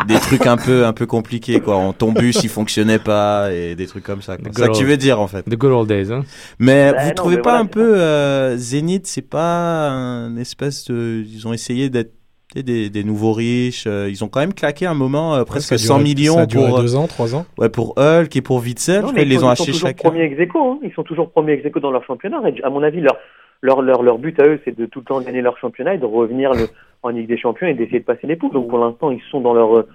des, 0.08 0.14
des 0.14 0.20
trucs 0.20 0.46
un 0.48 0.58
peu, 0.58 0.86
un 0.86 0.94
peu 0.94 1.06
compliqués, 1.06 1.60
quoi. 1.60 1.76
En- 1.76 1.94
Ton 1.94 2.12
bus, 2.12 2.44
il 2.44 2.50
fonctionnait 2.50 3.00
pas 3.00 3.52
et 3.52 3.76
des 3.76 3.88
trucs 3.88 4.04
comme 4.04 4.22
ça, 4.22 4.36
C'est 4.38 4.44
ça 4.54 4.62
que 4.68 4.68
good 4.68 4.76
tu 4.78 4.86
veux 4.86 4.98
dire, 4.98 5.20
en 5.20 5.28
fait. 5.28 5.44
The 5.44 5.56
good 5.58 5.72
old 5.72 5.88
days, 5.90 6.12
hein. 6.14 6.22
Mais 6.60 6.92
Bah 6.94 7.02
vous 7.04 7.08
non, 7.10 7.14
trouvez 7.16 7.36
mais 7.38 7.42
pas 7.42 7.50
voilà, 7.52 7.64
un 7.64 7.68
peu, 7.68 7.94
euh, 7.98 8.56
Zénith, 8.58 9.08
c'est 9.08 9.28
pas 9.28 9.90
un 9.90 10.38
espèce 10.38 10.86
de, 10.86 11.24
ils 11.28 11.48
ont 11.48 11.54
essayé 11.54 11.90
d'être 11.90 12.14
sais, 12.58 12.64
des, 12.64 12.90
des 12.90 13.04
nouveaux 13.04 13.34
riches, 13.34 13.86
euh, 13.88 14.08
ils 14.10 14.24
ont 14.24 14.28
quand 14.28 14.40
même 14.40 14.54
claqué 14.54 14.86
un 14.86 14.94
moment 14.94 15.36
euh, 15.36 15.44
presque 15.44 15.70
ça 15.70 15.76
a 15.76 15.78
100 15.78 15.98
duré- 16.00 16.04
millions 16.04 16.34
ça 16.36 16.42
a 16.42 16.46
duré 16.46 16.68
pour 16.70 16.80
deux 16.82 16.96
ans, 16.96 17.08
trois 17.08 17.36
ans. 17.36 17.46
Ouais, 17.58 17.70
pour 17.70 17.94
Hulk 17.98 18.36
et 18.36 18.42
pour 18.42 18.58
Witzel, 18.58 19.02
Non, 19.02 19.08
je 19.10 19.14
mais 19.14 19.22
crois, 19.22 19.24
ils 19.24 19.30
les 19.30 19.38
ont 19.38 19.40
sont 19.42 19.48
achetés 19.50 19.72
toujours 19.72 19.88
chacun. 19.90 20.10
hein. 20.10 20.80
Ils 20.84 20.92
sont 20.94 21.04
toujours 21.04 21.30
premiers 21.32 21.54
ex 21.54 21.66
dans 21.82 21.92
leur 21.92 22.04
championnat. 22.06 22.42
Et 22.50 22.64
à 22.64 22.70
mon 22.70 22.84
avis, 22.84 23.02
leur, 23.02 23.18
leur, 23.62 23.82
leur, 23.82 24.04
leur 24.04 24.18
but 24.18 24.40
à 24.40 24.48
eux, 24.48 24.60
c'est 24.66 24.78
de 24.78 24.86
tout 24.86 25.00
le 25.00 25.06
temps 25.06 25.22
gagner 25.22 25.42
leur 25.42 25.58
championnat 25.58 25.96
et 25.96 25.98
de 25.98 26.06
revenir 26.06 26.54
le, 26.54 26.68
en 27.04 27.10
Ligue 27.10 27.28
des 27.28 27.38
Champions 27.38 27.68
et 27.68 27.74
d'essayer 27.74 28.00
de 28.00 28.06
passer 28.06 28.28
les 28.28 28.36
poules. 28.36 28.52
Donc 28.54 28.68
pour 28.70 28.80
l'instant, 28.80 29.12
ils 29.12 29.22
sont 29.32 29.42
dans 29.42 29.54
leur. 29.54 29.76
euh, 29.78 29.88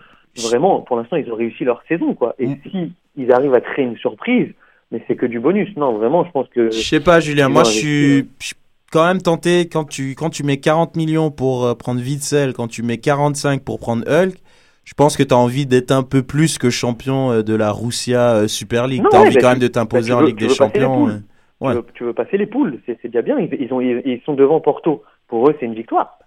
Vraiment, 0.48 0.80
pour 0.80 0.96
l'instant, 0.96 1.16
ils 1.16 1.30
ont 1.30 1.36
réussi 1.36 1.62
leur 1.64 1.82
saison, 1.88 2.14
quoi. 2.14 2.34
Et 2.38 2.48
si 2.70 2.92
ils 3.18 3.30
arrivent 3.32 3.52
à 3.52 3.60
créer 3.60 3.84
une 3.84 3.98
surprise, 3.98 4.48
mais 4.90 5.02
c'est 5.06 5.14
que 5.14 5.26
du 5.26 5.38
bonus. 5.40 5.68
Non, 5.76 5.92
vraiment, 5.92 6.24
je 6.24 6.30
pense 6.30 6.48
que. 6.48 6.70
Je 6.70 6.78
sais 6.80 7.00
pas, 7.00 7.20
Julien. 7.20 7.48
ils 7.48 7.52
Moi, 7.52 7.64
je 7.64 7.70
suis, 7.70 8.16
je 8.40 8.46
suis 8.46 8.56
quand 8.92 9.06
même 9.06 9.22
tenté 9.22 9.68
quand 9.68 9.84
tu, 9.84 10.14
quand 10.14 10.30
tu 10.30 10.44
mets 10.44 10.58
40 10.58 10.96
millions 10.96 11.30
pour 11.30 11.64
euh, 11.64 11.74
prendre 11.74 12.00
Witzel, 12.00 12.52
quand 12.52 12.68
tu 12.68 12.82
mets 12.82 12.98
45 12.98 13.64
pour 13.64 13.80
prendre 13.80 14.04
Hulk. 14.06 14.36
Je 14.84 14.94
pense 14.94 15.16
que 15.16 15.22
tu 15.22 15.32
as 15.32 15.36
envie 15.38 15.64
d'être 15.64 15.92
un 15.92 16.02
peu 16.02 16.22
plus 16.22 16.58
que 16.58 16.68
champion 16.68 17.30
euh, 17.32 17.42
de 17.42 17.54
la 17.54 17.72
Russia 17.72 18.34
euh, 18.34 18.48
Super 18.48 18.86
League. 18.86 19.02
Non, 19.02 19.08
Tu 19.10 19.16
as 19.16 19.20
ouais, 19.20 19.26
envie 19.26 19.34
bah, 19.36 19.40
quand 19.40 19.50
même 19.50 19.58
de 19.60 19.68
t'imposer 19.68 20.10
bah, 20.10 20.18
en 20.18 20.20
Ligue 20.20 20.38
des 20.38 20.48
Champions. 20.48 21.06
Tu, 21.06 21.68
veux, 21.68 21.84
tu 21.94 22.04
veux 22.04 22.12
passer 22.12 22.36
les 22.36 22.46
poules, 22.46 22.80
c'est 22.86 23.02
déjà 23.04 23.22
bien. 23.22 23.38
Ils, 23.38 23.54
ils, 23.60 23.72
ont, 23.72 23.80
ils, 23.80 24.02
ils 24.04 24.20
sont 24.26 24.34
devant 24.34 24.60
Porto. 24.60 25.02
Pour 25.28 25.48
eux, 25.48 25.56
c'est 25.58 25.66
une 25.66 25.74
victoire. 25.74 26.18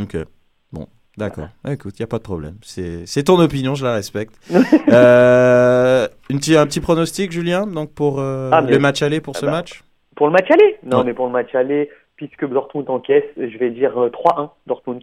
Ok. 0.00 0.16
Bon, 0.72 0.88
d'accord. 1.18 1.48
Ah, 1.62 1.74
Écoute, 1.74 1.98
il 1.98 2.02
n'y 2.02 2.04
a 2.04 2.08
pas 2.08 2.18
de 2.18 2.24
problème. 2.24 2.56
C'est 2.62 3.22
ton 3.22 3.38
opinion, 3.38 3.74
je 3.74 3.84
la 3.84 3.92
respecte. 3.92 4.34
une 4.50 4.56
un 4.96 6.66
petit 6.66 6.80
pronostic, 6.80 7.30
Julien, 7.30 7.66
donc 7.66 7.92
pour 7.92 8.20
Ah, 8.20 8.62
le 8.62 8.78
match 8.78 9.02
aller 9.02 9.20
pour 9.20 9.34
Ah 9.36 9.40
ce 9.40 9.46
bah, 9.46 9.52
match? 9.52 9.84
Pour 10.16 10.26
le 10.26 10.32
match 10.32 10.50
aller 10.50 10.76
Non, 10.84 10.98
Ouais. 10.98 11.04
mais 11.04 11.14
pour 11.14 11.26
le 11.26 11.32
match 11.32 11.54
aller, 11.54 11.90
puisque 12.16 12.46
Dortmund 12.48 12.88
encaisse, 12.90 13.24
je 13.36 13.58
vais 13.58 13.70
dire 13.70 13.96
euh, 14.00 14.10
3-1 14.10 14.50
Dortmund. 14.66 15.02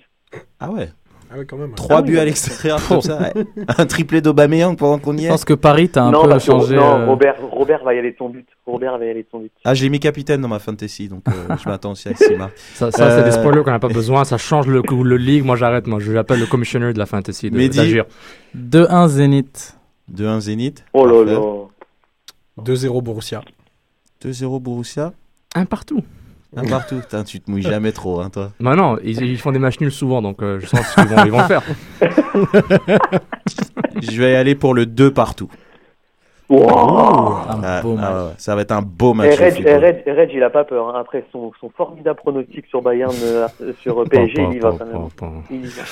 Ah 0.60 0.70
ouais 0.72 0.90
Ah 1.32 1.38
ouais, 1.38 1.46
quand 1.46 1.58
même. 1.58 1.74
Trois 1.76 1.98
Ah 1.98 2.02
oui, 2.02 2.12
buts 2.12 2.20
à 2.20 2.26
l'extérieur 2.26 2.80
comme 2.88 3.02
ça. 3.02 3.20
ouais. 3.20 3.44
Un 3.78 3.86
triplé 3.86 4.22
d'Aubameyang 4.22 4.76
pendant 4.78 4.98
qu'on 5.00 5.16
y 5.18 5.22
Je 5.22 5.26
est. 5.26 5.30
pense 5.30 5.46
que 5.46 5.54
Paris, 5.56 5.90
t'as 5.90 6.04
un 6.04 6.12
non, 6.12 6.24
peu 6.24 6.34
que- 6.34 6.40
changé. 6.40 6.76
non 6.76 7.00
euh, 7.02 7.06
Robert, 7.08 7.36
Robert 7.52 7.84
va 7.84 7.94
y 7.96 8.00
aller 8.00 8.12
de 8.12 8.18
son 8.18 8.30
but. 8.30 8.48
Robert 8.66 8.98
va 8.98 9.06
y 9.06 9.10
aller 9.10 9.24
de 9.24 9.28
son 9.32 9.40
but. 9.40 9.52
Ah, 9.66 9.74
je 9.74 9.84
l'ai 9.84 9.90
mis 9.90 10.00
capitaine 10.00 10.42
dans 10.42 10.48
ma 10.48 10.60
fantasy, 10.60 11.08
donc 11.08 11.24
euh, 11.28 11.56
je 11.62 11.68
m'attends 11.70 11.92
aussi 11.92 12.10
à 12.10 12.14
marque. 12.38 12.56
Ça, 12.58 12.92
ça, 12.92 13.10
c'est 13.12 13.22
Euh, 13.22 13.24
des 13.24 13.32
spoilers 13.32 13.64
qu'on 13.64 13.72
n'a 13.72 13.80
pas 13.80 13.88
besoin. 13.90 14.24
Ça 14.24 14.38
change 14.38 14.68
le, 14.68 14.82
le 15.04 15.18
league. 15.18 15.44
Moi, 15.46 15.56
j'arrête. 15.56 15.88
Moi, 15.88 16.00
je 16.00 16.12
l'appelle 16.12 16.40
le 16.40 16.46
commissioner 16.48 16.94
de 16.94 17.00
la 17.00 17.06
fantasy 17.08 17.50
de- 17.50 17.58
Mehdi. 17.58 17.78
d'agir. 17.78 18.06
2-1 18.56 19.08
Zénith. 19.08 19.78
2-1 20.12 20.40
Zénith. 20.42 20.84
Oh 20.94 21.06
là 21.06 21.24
là. 21.32 21.40
2-0 22.64 23.02
Borussia. 23.02 23.42
2-0 24.24 24.60
Borussia. 24.62 25.14
Un 25.56 25.66
partout. 25.66 26.04
Un 26.56 26.66
partout. 26.66 27.00
Putain, 27.00 27.24
tu 27.24 27.40
te 27.40 27.50
mouilles 27.52 27.62
jamais 27.62 27.92
trop, 27.92 28.20
hein, 28.22 28.30
toi. 28.32 28.52
Bah 28.60 28.76
non, 28.76 28.98
ils, 29.04 29.22
ils 29.24 29.38
font 29.38 29.52
des 29.52 29.60
matchs 29.60 29.80
nuls 29.80 29.92
souvent, 29.92 30.22
donc 30.22 30.42
euh, 30.42 30.60
je 30.60 30.66
sens 30.66 30.94
qu'ils 30.96 31.06
vont, 31.06 31.24
ils 31.26 31.32
vont 31.32 31.38
le 31.40 31.44
faire. 31.44 31.62
Je 34.02 34.20
vais 34.22 34.36
aller 34.36 34.56
pour 34.56 34.74
le 34.74 34.86
2 34.86 35.12
partout. 35.14 35.50
Wow. 36.50 36.68
Un 36.68 37.62
Ah, 37.64 37.82
beau 37.84 37.96
ah 38.02 38.26
ouais, 38.26 38.32
ça 38.40 38.56
va 38.56 38.62
être 38.64 38.72
un 38.72 38.82
beau 38.82 39.14
match. 39.14 39.38
Reg, 39.38 39.60
et 39.64 39.76
Reg- 39.78 40.02
et 40.08 40.12
Reg, 40.12 40.32
il 40.34 40.42
a 40.42 40.50
pas 40.50 40.64
peur. 40.64 40.90
hein. 40.90 41.00
Après 41.00 41.24
son, 41.32 41.52
son 41.62 41.70
formidable 41.70 42.18
pronostic 42.20 42.66
sur 42.68 42.82
Bayern, 42.82 43.14
euh, 43.22 43.48
sur 43.84 44.02
euh, 44.02 44.06
PSG, 44.06 44.48
il 44.50 44.56
y 44.56 44.60
va 44.60 44.72
quand 44.72 44.86
même. 44.88 45.42
Il 45.52 45.66
y 45.66 45.70
va. 45.70 45.84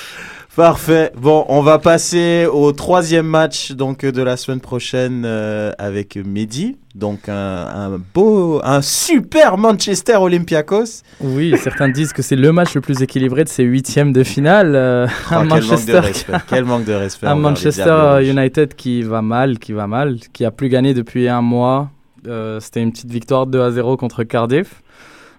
Parfait. 0.56 1.12
Bon, 1.16 1.44
on 1.48 1.60
va 1.62 1.78
passer 1.78 2.46
au 2.52 2.72
troisième 2.72 3.26
match 3.26 3.70
donc 3.70 4.04
de 4.04 4.22
la 4.22 4.36
semaine 4.36 4.60
prochaine 4.60 5.22
euh, 5.24 5.70
avec 5.78 6.16
Mehdi. 6.16 6.76
Donc 6.94 7.28
un, 7.28 7.34
un 7.34 8.00
beau, 8.14 8.60
un 8.64 8.80
super 8.82 9.56
Manchester 9.58 10.16
Olympiakos. 10.16 11.02
Oui, 11.20 11.54
certains 11.62 11.88
disent 11.90 12.12
que 12.12 12.22
c'est 12.22 12.34
le 12.34 12.50
match 12.50 12.74
le 12.74 12.80
plus 12.80 13.02
équilibré 13.02 13.44
de 13.44 13.48
ces 13.48 13.62
huitièmes 13.62 14.12
de 14.12 14.24
finale. 14.24 14.72
euh, 14.74 15.06
Oh, 15.30 15.34
un 15.34 15.38
quel 15.40 15.48
manque 15.48 15.60
de 15.60 15.66
Manchester, 15.68 15.98
respect. 16.00 16.32
Quel 16.48 16.64
manque 16.64 16.84
de 16.84 16.92
respect. 16.94 17.26
un 17.28 17.34
Manchester. 17.36 18.18
United 18.22 18.74
qui 18.74 19.02
va 19.02 19.22
mal, 19.22 19.58
qui 19.58 19.72
va 19.72 19.86
mal, 19.86 20.16
qui 20.32 20.44
a 20.44 20.50
plus 20.50 20.68
gagné 20.68 20.94
depuis 20.94 21.28
un 21.28 21.42
mois. 21.42 21.90
Euh, 22.26 22.58
C'était 22.58 22.82
une 22.82 22.90
petite 22.90 23.10
victoire 23.12 23.46
2 23.46 23.60
à 23.60 23.70
0 23.70 23.96
contre 23.96 24.24
Cardiff. 24.24 24.82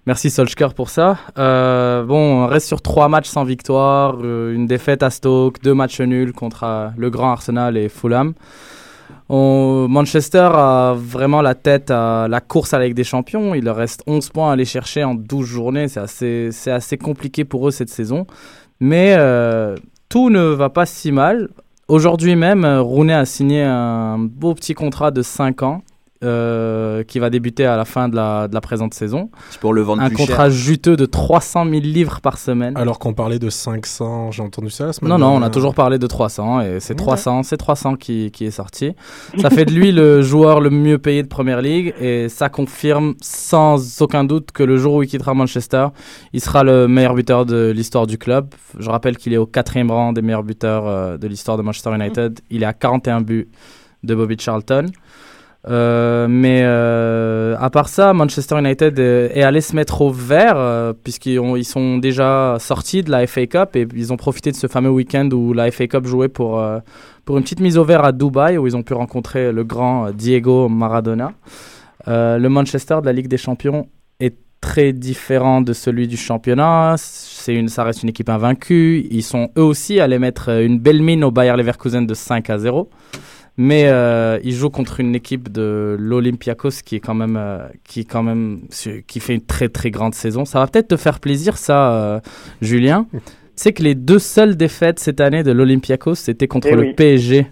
Merci 0.06 0.30
Solskjaer 0.30 0.74
pour 0.74 0.90
ça. 0.90 1.18
Euh, 1.38 2.04
bon, 2.04 2.44
on 2.44 2.48
reste 2.48 2.68
sur 2.68 2.82
trois 2.82 3.10
matchs 3.10 3.28
sans 3.28 3.44
victoire, 3.44 4.16
une 4.24 4.66
défaite 4.66 5.04
à 5.04 5.10
Stoke, 5.10 5.62
deux 5.62 5.74
matchs 5.74 6.00
nuls 6.00 6.32
contre 6.32 6.92
le 6.96 7.10
grand 7.10 7.32
Arsenal 7.32 7.76
et 7.76 7.90
Fulham. 7.90 8.34
On- 9.30 9.88
Manchester 9.88 10.50
a 10.54 10.94
vraiment 10.98 11.42
la 11.42 11.56
tête 11.56 11.92
à 11.92 12.28
la 12.28 12.42
course 12.42 12.74
à 12.74 12.80
des 12.90 13.04
Champions. 13.04 13.54
Il 13.54 13.64
leur 13.66 13.76
reste 13.76 14.02
11 14.08 14.30
points 14.30 14.50
à 14.50 14.54
aller 14.54 14.66
chercher 14.66 15.04
en 15.04 15.14
12 15.16 15.46
journées. 15.46 15.88
C'est 15.88 16.00
assez, 16.00 16.50
assez 16.68 16.98
compliqué 16.98 17.46
pour 17.46 17.68
eux 17.68 17.72
cette 17.72 17.90
saison. 17.90 18.26
Mais 18.80 19.16
euh, 19.18 19.76
tout 20.10 20.30
ne 20.30 20.42
va 20.42 20.70
pas 20.70 20.86
si 20.86 21.12
mal. 21.12 21.50
Aujourd'hui 21.88 22.36
même, 22.36 22.66
euh, 22.66 22.82
Rooney 22.82 23.14
a 23.14 23.26
signé 23.26 23.64
un 23.64 24.18
beau 24.20 24.54
petit 24.54 24.74
contrat 24.74 25.12
de 25.12 25.22
5 25.22 25.64
ans 25.64 25.82
euh, 26.24 27.04
qui 27.04 27.20
va 27.20 27.30
débuter 27.30 27.66
à 27.66 27.78
la 27.78 27.86
fin 27.86 28.10
de 28.10 28.16
la, 28.16 28.48
de 28.48 28.54
la 28.54 28.62
présente 28.62 28.94
saison. 28.94 29.30
C'est 29.52 29.60
pour 29.60 29.74
le 29.74 29.82
vendre 29.82 30.02
Un 30.02 30.08
plus 30.10 30.18
contrat 30.18 30.50
cher. 30.50 30.52
juteux 30.52 30.98
de 30.98 31.06
300 31.06 31.64
000 31.66 31.76
livres 31.82 32.20
par 32.22 32.38
semaine. 32.38 32.76
Alors 32.76 33.00
qu'on 33.00 33.14
parlait 33.14 33.40
de 33.40 33.50
500, 33.50 34.32
j'ai 34.32 34.42
entendu 34.42 34.70
ça 34.70 34.88
la 34.88 34.94
semaine 34.94 35.10
Non, 35.10 35.18
non, 35.18 35.36
on 35.36 35.42
a 35.42 35.50
toujours 35.50 35.74
parlé 35.74 35.98
de 35.98 36.08
300 36.08 36.62
et 36.62 36.80
c'est 36.80 36.94
Ok. 36.94 36.98
300, 37.00 37.44
c'est 37.44 37.58
300 37.58 37.96
qui, 37.96 38.32
qui 38.32 38.46
est 38.46 38.52
sorti. 38.52 38.94
Ça 39.40 39.50
fait 39.50 39.64
de 39.66 39.72
lui 39.72 39.92
le 39.92 40.22
joueur 40.30 40.60
le 40.60 40.70
mieux 40.70 40.98
payé 40.98 41.24
de 41.24 41.28
Première 41.28 41.62
Ligue 41.62 41.94
et 42.02 42.28
ça 42.28 42.50
confirme 42.50 43.16
sans 43.22 44.02
aucun 44.02 44.24
doute 44.26 44.52
que 44.52 44.64
le 44.64 44.78
jour 44.78 44.96
où 44.96 45.04
il 45.04 45.08
quittera 45.08 45.34
Manchester, 45.34 45.88
il 46.34 46.42
sera 46.42 46.64
le 46.64 46.88
meilleur 46.88 47.14
buteur 47.14 47.46
de 47.46 47.72
l'histoire 47.74 48.08
du 48.08 48.18
club. 48.18 48.54
Je 48.78 48.90
rappelle 48.90 49.16
qu'il 49.18 49.34
est 49.34 49.38
au 49.38 49.46
quatrième 49.46 49.90
rang 49.92 50.12
des 50.12 50.22
meilleurs 50.22 50.44
buteurs 50.44 50.86
euh, 50.88 51.18
de 51.18 51.28
l'histoire 51.28 51.56
de 51.58 51.62
Manchester 51.64 51.96
United. 51.96 52.40
Il 52.50 52.64
est 52.64 52.66
à 52.66 52.74
41 52.74 53.22
buts 53.22 53.48
de 54.04 54.16
Bobby 54.16 54.36
Charlton. 54.38 54.88
Euh, 55.68 56.28
mais 56.30 56.62
euh, 56.64 57.56
à 57.60 57.70
part 57.70 57.90
ça, 57.90 58.14
Manchester 58.14 58.58
United 58.60 58.98
est, 58.98 59.38
est 59.38 59.44
allé 59.44 59.60
se 59.60 59.76
mettre 59.76 60.02
au 60.02 60.10
vert 60.10 60.54
euh, 60.56 60.94
puisqu'ils 61.04 61.38
ont- 61.40 61.58
ils 61.58 61.66
sont 61.66 61.98
déjà 61.98 62.56
sortis 62.60 63.04
de 63.04 63.12
la 63.12 63.28
FA 63.28 63.46
Cup 63.46 63.76
et 63.76 63.86
ils 63.94 64.14
ont 64.14 64.18
profité 64.18 64.52
de 64.52 64.56
ce 64.56 64.68
fameux 64.68 64.90
week-end 64.90 65.28
où 65.34 65.52
la 65.54 65.70
FA 65.70 65.88
Cup 65.88 66.06
jouait 66.06 66.30
pour, 66.30 66.60
euh, 66.62 66.80
pour 67.26 67.38
une 67.38 67.44
petite 67.44 67.60
mise 67.60 67.78
au 67.78 67.84
vert 67.84 68.06
à 68.06 68.14
Dubaï 68.14 68.58
où 68.58 68.68
ils 68.68 68.78
ont 68.78 68.84
pu 68.84 68.94
rencontrer 68.94 69.52
le 69.52 69.64
grand 69.66 70.12
Diego 70.12 70.70
Maradona. 70.70 71.34
Euh, 72.08 72.38
le 72.38 72.48
Manchester 72.48 73.00
de 73.02 73.06
la 73.06 73.12
Ligue 73.14 73.28
des 73.28 73.38
Champions 73.38 73.88
est 74.22 74.38
très 74.62 74.94
différent 74.94 75.60
de 75.60 75.74
celui 75.74 76.08
du 76.08 76.16
championnat. 76.16 76.96
C'est 76.98 77.54
une, 77.54 77.68
ça 77.68 77.84
reste 77.84 78.04
une 78.04 78.10
équipe 78.10 78.30
invaincue. 78.30 79.06
Ils 79.12 79.24
sont 79.24 79.50
eux 79.58 79.64
aussi 79.64 80.00
allés 80.00 80.20
mettre 80.20 80.50
une 80.62 80.80
belle 80.80 81.02
mine 81.02 81.26
au 81.26 81.32
Bayer 81.32 81.56
Leverkusen 81.58 82.08
de 82.08 82.14
5 82.14 82.50
à 82.50 82.58
0. 82.58 82.90
Mais 83.62 83.90
euh, 83.90 84.40
ils 84.42 84.54
jouent 84.54 84.70
contre 84.70 85.02
une 85.02 85.16
équipe 85.16 85.52
de 85.52 85.98
l'Olympiakos 86.00 86.82
qui 86.86 86.96
est 86.96 87.02
quand 87.02 87.14
même, 87.14 87.36
euh, 87.36 87.68
qui 87.84 88.00
est 88.00 88.04
quand 88.06 88.24
même, 88.24 88.62
qui 89.06 89.20
fait 89.20 89.36
une 89.36 89.46
très 89.46 89.68
très 89.68 89.92
grande 89.92 90.16
saison. 90.16 90.46
Ça 90.46 90.60
va 90.60 90.68
peut-être 90.68 90.88
te 90.88 90.96
faire 90.96 91.20
plaisir, 91.20 91.58
ça, 91.58 91.92
euh, 91.92 92.20
Julien. 92.62 93.06
Tu 93.12 93.20
sais 93.58 93.74
que 93.74 93.84
les 93.84 93.96
deux 93.96 94.18
seules 94.18 94.56
défaites 94.56 95.00
cette 95.00 95.20
année 95.20 95.44
de 95.44 95.52
l'Olympiakos, 95.52 96.16
c'était 96.16 96.48
contre 96.48 96.70
Eh 96.72 96.76
le 96.76 96.82
oui. 96.84 96.94
PSG. 96.94 97.48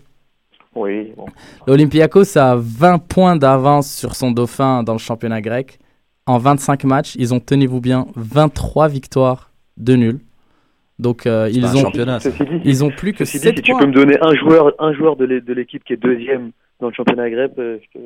Oui, 0.76 1.12
bon. 1.18 1.26
L'Olympiakos 1.68 2.38
a 2.38 2.56
20 2.56 3.00
points 3.00 3.36
d'avance 3.36 3.92
sur 3.92 4.16
son 4.16 4.32
dauphin 4.32 4.84
dans 4.84 4.94
le 4.94 5.00
championnat 5.00 5.42
grec. 5.42 5.78
En 6.26 6.38
25 6.38 6.86
matchs, 6.86 7.16
ils 7.20 7.34
ont, 7.34 7.42
tenez-vous 7.42 7.82
bien, 7.82 8.08
23 8.16 8.88
victoires 8.88 9.52
de 9.76 9.98
nul. 9.98 10.20
Donc 11.00 11.26
euh, 11.28 11.50
ils 11.52 11.66
ont 11.66 11.82
championnat, 11.82 12.20
ça. 12.20 12.32
Ceci 12.32 12.44
dit, 12.44 12.62
ils 12.66 12.84
ont 12.84 12.90
plus 12.90 13.14
que 13.14 13.24
ceci 13.26 13.38
dit, 13.38 13.44
7 13.46 13.56
si 13.58 13.62
tu 13.62 13.72
points. 13.72 13.82
peux 13.82 13.88
me 13.88 13.94
donner 13.94 14.18
un 14.22 14.34
joueur, 14.36 14.74
un 14.80 14.94
joueur 14.94 15.16
de 15.16 15.26
l'é- 15.26 15.42
de 15.42 15.54
l'équipe 15.54 15.84
qui 15.84 15.94
est 15.94 15.98
deuxième 15.98 16.52
dans 16.82 16.88
le 16.88 16.94
championnat 16.94 17.30
grec, 17.30 17.52
euh, 17.60 17.78
je 17.94 18.00
te, 18.00 18.04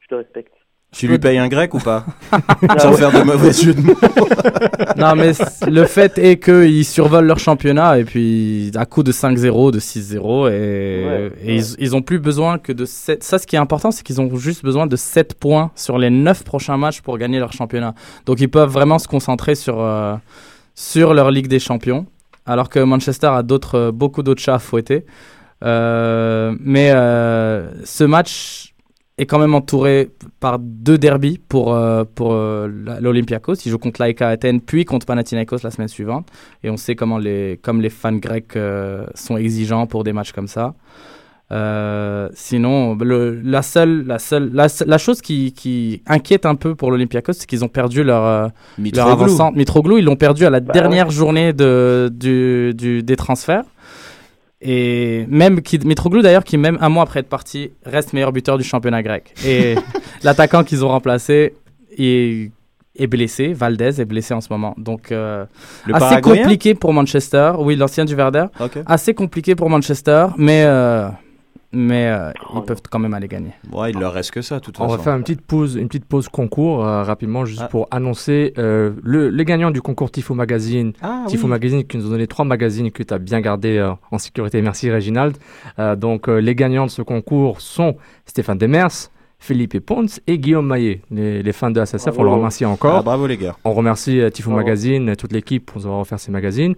je 0.00 0.06
te 0.08 0.14
respecte. 0.14 0.52
Tu 0.92 1.08
lui 1.08 1.18
payes 1.18 1.36
un 1.38 1.48
grec 1.48 1.74
ou 1.74 1.78
pas? 1.78 2.06
Ah 2.32 2.38
Sans 2.78 2.90
ouais. 2.92 2.96
faire 2.96 3.10
de 3.12 3.22
mauvais 3.26 3.52
jeux 3.52 3.74
de 3.74 3.80
mots. 3.80 3.94
non, 4.96 5.14
mais 5.16 5.32
le 5.68 5.84
fait 5.84 6.16
est 6.16 6.38
qu'ils 6.42 6.84
survolent 6.84 7.26
leur 7.26 7.38
championnat 7.38 7.98
et 7.98 8.04
puis 8.04 8.70
à 8.76 8.86
coup 8.86 9.02
de 9.02 9.12
5-0, 9.12 9.72
de 9.72 9.78
6-0, 9.80 10.48
et, 10.50 10.52
Ouais, 10.52 11.32
et 11.42 11.56
ils, 11.56 11.64
ils 11.80 11.96
ont 11.96 12.02
plus 12.02 12.18
besoin 12.18 12.58
que 12.58 12.72
de 12.72 12.84
7. 12.84 13.22
Ça, 13.24 13.38
ce 13.38 13.46
qui 13.46 13.56
est 13.56 13.58
important, 13.58 13.90
c'est 13.90 14.04
qu'ils 14.04 14.20
ont 14.20 14.34
juste 14.36 14.62
besoin 14.64 14.86
de 14.86 14.96
7 14.96 15.34
points 15.38 15.70
sur 15.74 15.98
les 15.98 16.08
9 16.10 16.44
prochains 16.44 16.76
matchs 16.76 17.00
pour 17.02 17.18
gagner 17.18 17.40
leur 17.40 17.52
championnat. 17.52 17.94
Donc 18.24 18.40
ils 18.40 18.48
peuvent 18.48 18.70
vraiment 18.70 18.98
se 18.98 19.08
concentrer 19.08 19.54
sur, 19.54 19.80
euh, 19.80 20.14
sur 20.74 21.12
leur 21.14 21.30
Ligue 21.30 21.48
des 21.48 21.58
Champions, 21.58 22.06
alors 22.46 22.68
que 22.68 22.78
Manchester 22.78 23.28
a 23.28 23.42
d'autres, 23.42 23.74
euh, 23.76 23.92
beaucoup 23.92 24.22
d'autres 24.22 24.42
chats 24.42 24.54
à 24.54 24.58
fouetter. 24.58 25.04
Euh, 25.64 26.54
mais 26.60 26.90
euh, 26.92 27.70
ce 27.84 28.04
match 28.04 28.74
est 29.18 29.24
quand 29.24 29.38
même 29.38 29.54
entouré 29.54 30.10
par 30.40 30.58
deux 30.58 30.98
derbies 30.98 31.38
pour, 31.38 31.74
euh, 31.74 32.04
pour 32.04 32.34
euh, 32.34 32.68
l'Olympiakos. 33.00 33.54
Ils 33.64 33.70
jouent 33.70 33.78
contre 33.78 34.02
l'AEK 34.02 34.22
Athènes, 34.22 34.60
puis 34.60 34.84
contre 34.84 35.06
Panathinaikos 35.06 35.58
la 35.64 35.70
semaine 35.70 35.88
suivante. 35.88 36.28
Et 36.62 36.70
on 36.70 36.76
sait 36.76 36.94
comment 36.94 37.18
les, 37.18 37.58
comme 37.62 37.80
les 37.80 37.88
fans 37.88 38.12
grecs 38.12 38.56
euh, 38.56 39.06
sont 39.14 39.38
exigeants 39.38 39.86
pour 39.86 40.04
des 40.04 40.12
matchs 40.12 40.32
comme 40.32 40.48
ça. 40.48 40.74
Euh, 41.52 42.28
sinon, 42.34 42.96
le- 42.96 43.40
la, 43.44 43.62
seule, 43.62 44.04
la, 44.06 44.18
seule, 44.18 44.50
la, 44.52 44.68
se- 44.68 44.82
la 44.84 44.98
chose 44.98 45.20
qui, 45.20 45.52
qui 45.52 46.02
inquiète 46.06 46.44
un 46.44 46.56
peu 46.56 46.74
pour 46.74 46.90
l'Olympiakos, 46.90 47.34
c'est 47.34 47.46
qu'ils 47.46 47.64
ont 47.64 47.68
perdu 47.68 48.02
leur, 48.02 48.24
euh, 48.24 48.40
leur 48.42 48.50
Mitroglou. 48.78 49.10
avant-centre. 49.12 49.56
Mitroglou, 49.56 49.98
ils 49.98 50.04
l'ont 50.04 50.16
perdu 50.16 50.44
à 50.44 50.50
la 50.50 50.58
Bah 50.60 50.72
dernière 50.72 51.10
journée 51.10 51.52
de, 51.52 52.10
du, 52.12 52.72
du- 52.74 53.02
des 53.04 53.14
transferts. 53.16 53.62
Et 54.60 55.26
même 55.28 55.60
qui, 55.60 55.78
Mitroglou 55.78 56.22
d'ailleurs, 56.22 56.42
qui 56.44 56.56
même 56.56 56.78
un 56.80 56.88
mois 56.88 57.02
après 57.04 57.20
être 57.20 57.28
parti, 57.28 57.70
reste 57.84 58.12
meilleur 58.12 58.32
buteur 58.32 58.56
du 58.58 58.64
championnat 58.64 59.02
grec. 59.02 59.32
Et 59.46 59.74
l'attaquant 60.24 60.64
qu'ils 60.64 60.84
ont 60.84 60.88
remplacé 60.88 61.54
est, 61.96 62.50
est 62.96 63.06
blessé. 63.06 63.52
Valdez 63.52 64.00
est 64.00 64.04
blessé 64.06 64.32
en 64.34 64.40
ce 64.40 64.48
moment. 64.50 64.74
Donc 64.78 65.12
euh, 65.12 65.44
assez 65.92 66.20
compliqué 66.22 66.74
pour 66.74 66.92
Manchester. 66.94 67.52
Oui, 67.58 67.76
l'ancien 67.76 68.04
du 68.06 68.14
Werder. 68.14 68.46
Ok. 68.58 68.78
Assez 68.86 69.12
compliqué 69.14 69.54
pour 69.54 69.68
Manchester, 69.70 70.28
mais 70.38 70.64
euh, 70.64 71.08
mais 71.76 72.06
euh, 72.08 72.32
ils 72.54 72.62
peuvent 72.62 72.80
quand 72.90 72.98
même 72.98 73.14
aller 73.14 73.28
gagner. 73.28 73.50
Ouais, 73.72 73.90
il 73.90 73.98
leur 73.98 74.12
reste 74.12 74.30
que 74.30 74.42
ça, 74.42 74.56
de 74.56 74.60
toute 74.60 74.80
On 74.80 74.84
façon. 74.84 74.96
va 74.96 75.02
faire 75.02 75.14
une 75.16 75.22
petite 75.22 75.42
pause, 75.42 75.76
une 75.76 75.88
petite 75.88 76.06
pause 76.06 76.28
concours 76.28 76.84
euh, 76.84 77.02
rapidement, 77.02 77.44
juste 77.44 77.62
Ah. 77.64 77.68
pour 77.68 77.86
annoncer 77.90 78.52
euh, 78.58 78.92
le, 79.02 79.28
les 79.28 79.44
gagnants 79.44 79.70
du 79.70 79.82
concours 79.82 80.10
Tifo 80.10 80.34
Magazine. 80.34 80.92
Ah, 81.02 81.24
Tifo 81.28 81.44
oui. 81.44 81.50
Magazine 81.50 81.84
qui 81.84 81.98
nous 81.98 82.06
a 82.06 82.10
donné 82.10 82.26
trois 82.26 82.44
magazines 82.44 82.90
que 82.90 83.02
tu 83.02 83.12
as 83.14 83.18
bien 83.18 83.40
gardés 83.40 83.76
euh, 83.78 83.92
en 84.10 84.18
sécurité. 84.18 84.60
Merci 84.62 84.90
Réginald. 84.90 85.36
Euh, 85.78 85.94
donc 85.96 86.28
euh, 86.28 86.38
les 86.38 86.54
gagnants 86.54 86.86
de 86.86 86.90
ce 86.90 87.02
concours 87.02 87.60
sont 87.60 87.96
Stéphane 88.24 88.58
Demers, 88.58 89.10
Philippe 89.38 89.78
Ponce 89.84 90.18
et 90.26 90.38
Guillaume 90.38 90.66
Maillet. 90.66 91.02
Les, 91.10 91.42
les 91.42 91.52
fans 91.52 91.70
de 91.70 91.84
SSF, 91.84 92.18
on 92.18 92.22
le 92.22 92.30
remercie 92.30 92.64
encore. 92.64 92.96
Ah, 92.96 93.02
bravo 93.02 93.26
les 93.26 93.36
gars. 93.36 93.54
On 93.64 93.72
remercie 93.74 94.20
euh, 94.20 94.30
Tifo 94.30 94.48
Bravo. 94.50 94.64
Magazine, 94.64 95.14
toute 95.14 95.32
l'équipe 95.32 95.66
pour 95.66 95.78
nous 95.78 95.86
avoir 95.86 96.00
offert 96.00 96.18
ces 96.18 96.32
magazines. 96.32 96.74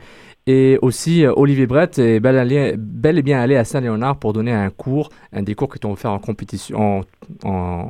Et 0.51 0.78
aussi, 0.80 1.26
euh, 1.26 1.32
Olivier 1.36 1.66
Brett 1.66 1.99
est 1.99 2.20
bel, 2.20 2.38
allé- 2.38 2.74
bel 2.78 3.18
et 3.18 3.22
bien 3.22 3.38
allé 3.38 3.55
à 3.57 3.64
Saint-Léonard 3.64 4.16
pour 4.16 4.32
donner 4.32 4.53
un 4.53 4.70
cours, 4.70 5.11
un 5.34 5.42
des 5.42 5.55
cours 5.55 5.70
qui 5.70 5.78
t'ont 5.78 5.92
offert 5.92 6.11
en 6.11 6.18
compétition, 6.18 6.78
en, 6.80 7.03
en, 7.44 7.88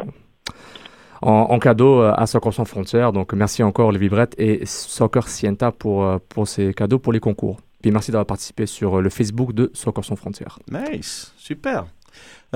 en, 1.22 1.30
en 1.30 1.58
cadeau 1.60 2.00
euh, 2.02 2.12
à 2.16 2.26
Soccer 2.26 2.52
Sans 2.52 2.64
Frontières. 2.64 3.12
Donc, 3.12 3.32
merci 3.32 3.62
encore 3.62 3.88
Olivier 3.88 4.08
Brett 4.08 4.34
et 4.38 4.66
Soccer 4.66 5.28
Sienta 5.28 5.70
pour, 5.70 6.04
euh, 6.04 6.18
pour 6.28 6.48
ces 6.48 6.74
cadeaux 6.74 6.98
pour 6.98 7.12
les 7.12 7.20
concours. 7.20 7.60
Puis 7.80 7.92
merci 7.92 8.10
d'avoir 8.10 8.26
participé 8.26 8.66
sur 8.66 9.00
le 9.00 9.08
Facebook 9.08 9.52
de 9.52 9.70
Soccer 9.72 10.04
Sans 10.04 10.16
Frontières. 10.16 10.58
Nice, 10.68 11.32
super. 11.38 11.86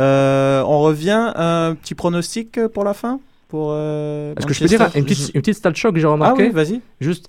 Euh, 0.00 0.64
on 0.66 0.80
revient, 0.80 1.32
un 1.36 1.76
petit 1.80 1.94
pronostic 1.94 2.58
pour 2.74 2.82
la 2.82 2.94
fin? 2.94 3.20
Pour, 3.46 3.68
euh, 3.70 4.34
Est-ce 4.36 4.46
que 4.46 4.54
je 4.54 4.60
peux 4.60 4.66
dire 4.66 4.90
une 4.96 5.04
petite, 5.04 5.32
une 5.34 5.42
petite 5.42 5.56
stat 5.58 5.74
shock 5.74 5.94
que 5.94 6.00
j'ai 6.00 6.06
Ah 6.06 6.10
remarqué 6.10 6.44
oui, 6.46 6.50
vas-y. 6.50 6.80
Juste, 7.00 7.28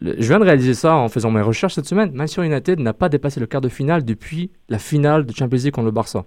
le- 0.00 0.16
je 0.18 0.28
viens 0.28 0.38
de 0.38 0.44
réaliser 0.44 0.74
ça 0.74 0.94
en 0.96 1.08
faisant 1.08 1.30
mes 1.30 1.40
recherches 1.42 1.74
cette 1.74 1.86
semaine. 1.86 2.10
Manchester 2.14 2.44
United 2.46 2.78
n'a 2.80 2.92
pas 2.92 3.08
dépassé 3.08 3.40
le 3.40 3.46
quart 3.46 3.60
de 3.60 3.68
finale 3.68 4.04
depuis 4.04 4.50
la 4.68 4.78
finale 4.78 5.26
de 5.26 5.34
Champions 5.34 5.58
League 5.62 5.72
contre 5.72 5.86
le 5.86 5.90
Barça. 5.92 6.24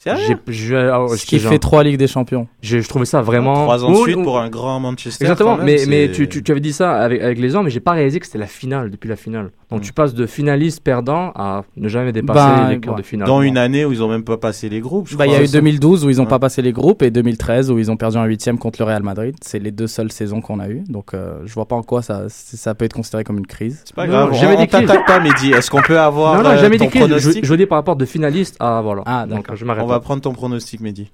Sérieux 0.00 0.36
J'ai- 0.46 0.52
je- 0.52 0.74
ah 0.76 1.04
ouais, 1.04 1.16
Ce 1.16 1.26
qui 1.26 1.40
genre- 1.40 1.50
fait 1.52 1.58
trois 1.58 1.82
Ligues 1.82 1.96
des 1.98 2.06
Champions. 2.06 2.46
j'ai- 2.62 2.82
Je 2.82 2.88
trouvais 2.88 3.04
ça 3.04 3.20
vraiment. 3.20 3.64
Trois 3.64 3.84
ans 3.84 3.90
de 3.90 3.96
Oh, 3.96 4.04
suite 4.04 4.16
oh, 4.18 4.22
pour 4.22 4.38
un 4.38 4.48
grand 4.48 4.78
Manchester. 4.78 5.24
Exactement, 5.24 5.56
même, 5.56 5.66
mais, 5.66 5.78
c'est- 5.78 5.86
mais 5.90 6.10
tu, 6.12 6.28
tu, 6.28 6.42
tu 6.44 6.52
avais 6.52 6.60
dit 6.60 6.72
ça 6.72 6.96
avec, 7.00 7.20
avec 7.20 7.38
les 7.38 7.56
ans, 7.56 7.64
mais 7.64 7.70
j'ai 7.70 7.80
pas 7.80 7.92
réalisé 7.92 8.20
que 8.20 8.26
c'était 8.26 8.38
la 8.38 8.46
finale 8.46 8.90
depuis 8.90 9.08
la 9.08 9.16
finale. 9.16 9.50
Donc 9.70 9.80
Mm. 9.80 9.84
tu 9.84 9.92
passes 9.92 10.14
de 10.14 10.24
finaliste 10.24 10.82
perdant 10.82 11.30
à 11.34 11.62
ne 11.76 11.88
jamais 11.88 12.10
dépasser 12.12 12.40
Ben, 12.40 12.68
les 12.70 12.80
quarts 12.80 12.94
ouais. 12.94 13.00
de 13.02 13.06
finale. 13.06 13.28
Dans 13.28 13.42
une 13.42 13.58
année 13.58 13.84
où 13.84 13.92
ils 13.92 14.02
ont 14.02 14.08
même 14.08 14.24
pas 14.24 14.38
passé 14.38 14.70
les 14.70 14.80
groupes. 14.80 15.08
je 15.08 15.16
Bah, 15.16 15.26
il 15.26 15.32
y 15.32 15.36
a 15.36 15.42
eu 15.42 15.46
2012 15.48 16.06
où 16.06 16.10
ils 16.10 16.16
n'ont 16.16 16.22
Ouais. 16.22 16.28
pas 16.28 16.38
passé 16.38 16.62
les 16.62 16.72
groupes 16.72 17.02
et 17.02 17.10
2013 17.10 17.70
où 17.70 17.78
ils 17.78 17.90
ont 17.90 17.96
perdu 17.98 18.16
en 18.16 18.24
huitième 18.24 18.58
contre 18.58 18.80
le 18.80 18.86
Real 18.86 19.02
Madrid. 19.02 19.34
C'est 19.42 19.58
les 19.58 19.70
deux 19.70 19.86
seules 19.86 20.10
saisons 20.10 20.40
qu'on 20.40 20.58
a 20.58 20.68
eues. 20.70 20.84
Donc 20.88 21.12
euh, 21.12 21.40
je 21.44 21.52
vois 21.52 21.66
pas 21.66 21.76
en 21.76 21.82
quoi 21.82 22.00
ça, 22.00 22.22
ça 22.28 22.74
peut 22.74 22.86
être 22.86 22.94
considéré 22.94 23.24
comme 23.24 23.36
une 23.36 23.46
crise. 23.46 23.82
C'est 23.84 23.94
pas 23.94 24.06
Non, 24.06 24.12
grave. 24.28 24.34
jamais 24.34 24.56
on, 24.58 24.64
t'attaque 24.66 25.06
pas, 25.06 25.20
Mehdi. 25.20 25.52
Est-ce 25.52 25.70
qu'on 25.70 25.82
peut 25.82 25.98
avoir 26.00 26.36
non, 26.38 26.44
non, 26.44 26.50
euh, 26.50 26.56
jamais 26.58 26.78
ton 26.78 26.84
dit 26.86 26.90
crise. 26.90 27.02
Je, 27.02 27.06
pronostic 27.08 27.44
je 27.44 27.54
dis 27.54 27.66
par 27.66 27.76
rapport 27.76 27.96
de 27.96 28.04
finaliste 28.06 28.56
à 28.60 28.80
voilà. 28.80 29.02
Ah, 29.04 29.26
Donc 29.26 29.40
d'accord. 29.40 29.56
je 29.56 29.64
m'arrête. 29.66 29.84
On 29.84 29.88
là. 29.88 29.94
va 29.94 30.00
prendre 30.00 30.22
ton 30.22 30.32
pronostic, 30.32 30.80
Mehdi. 30.80 31.10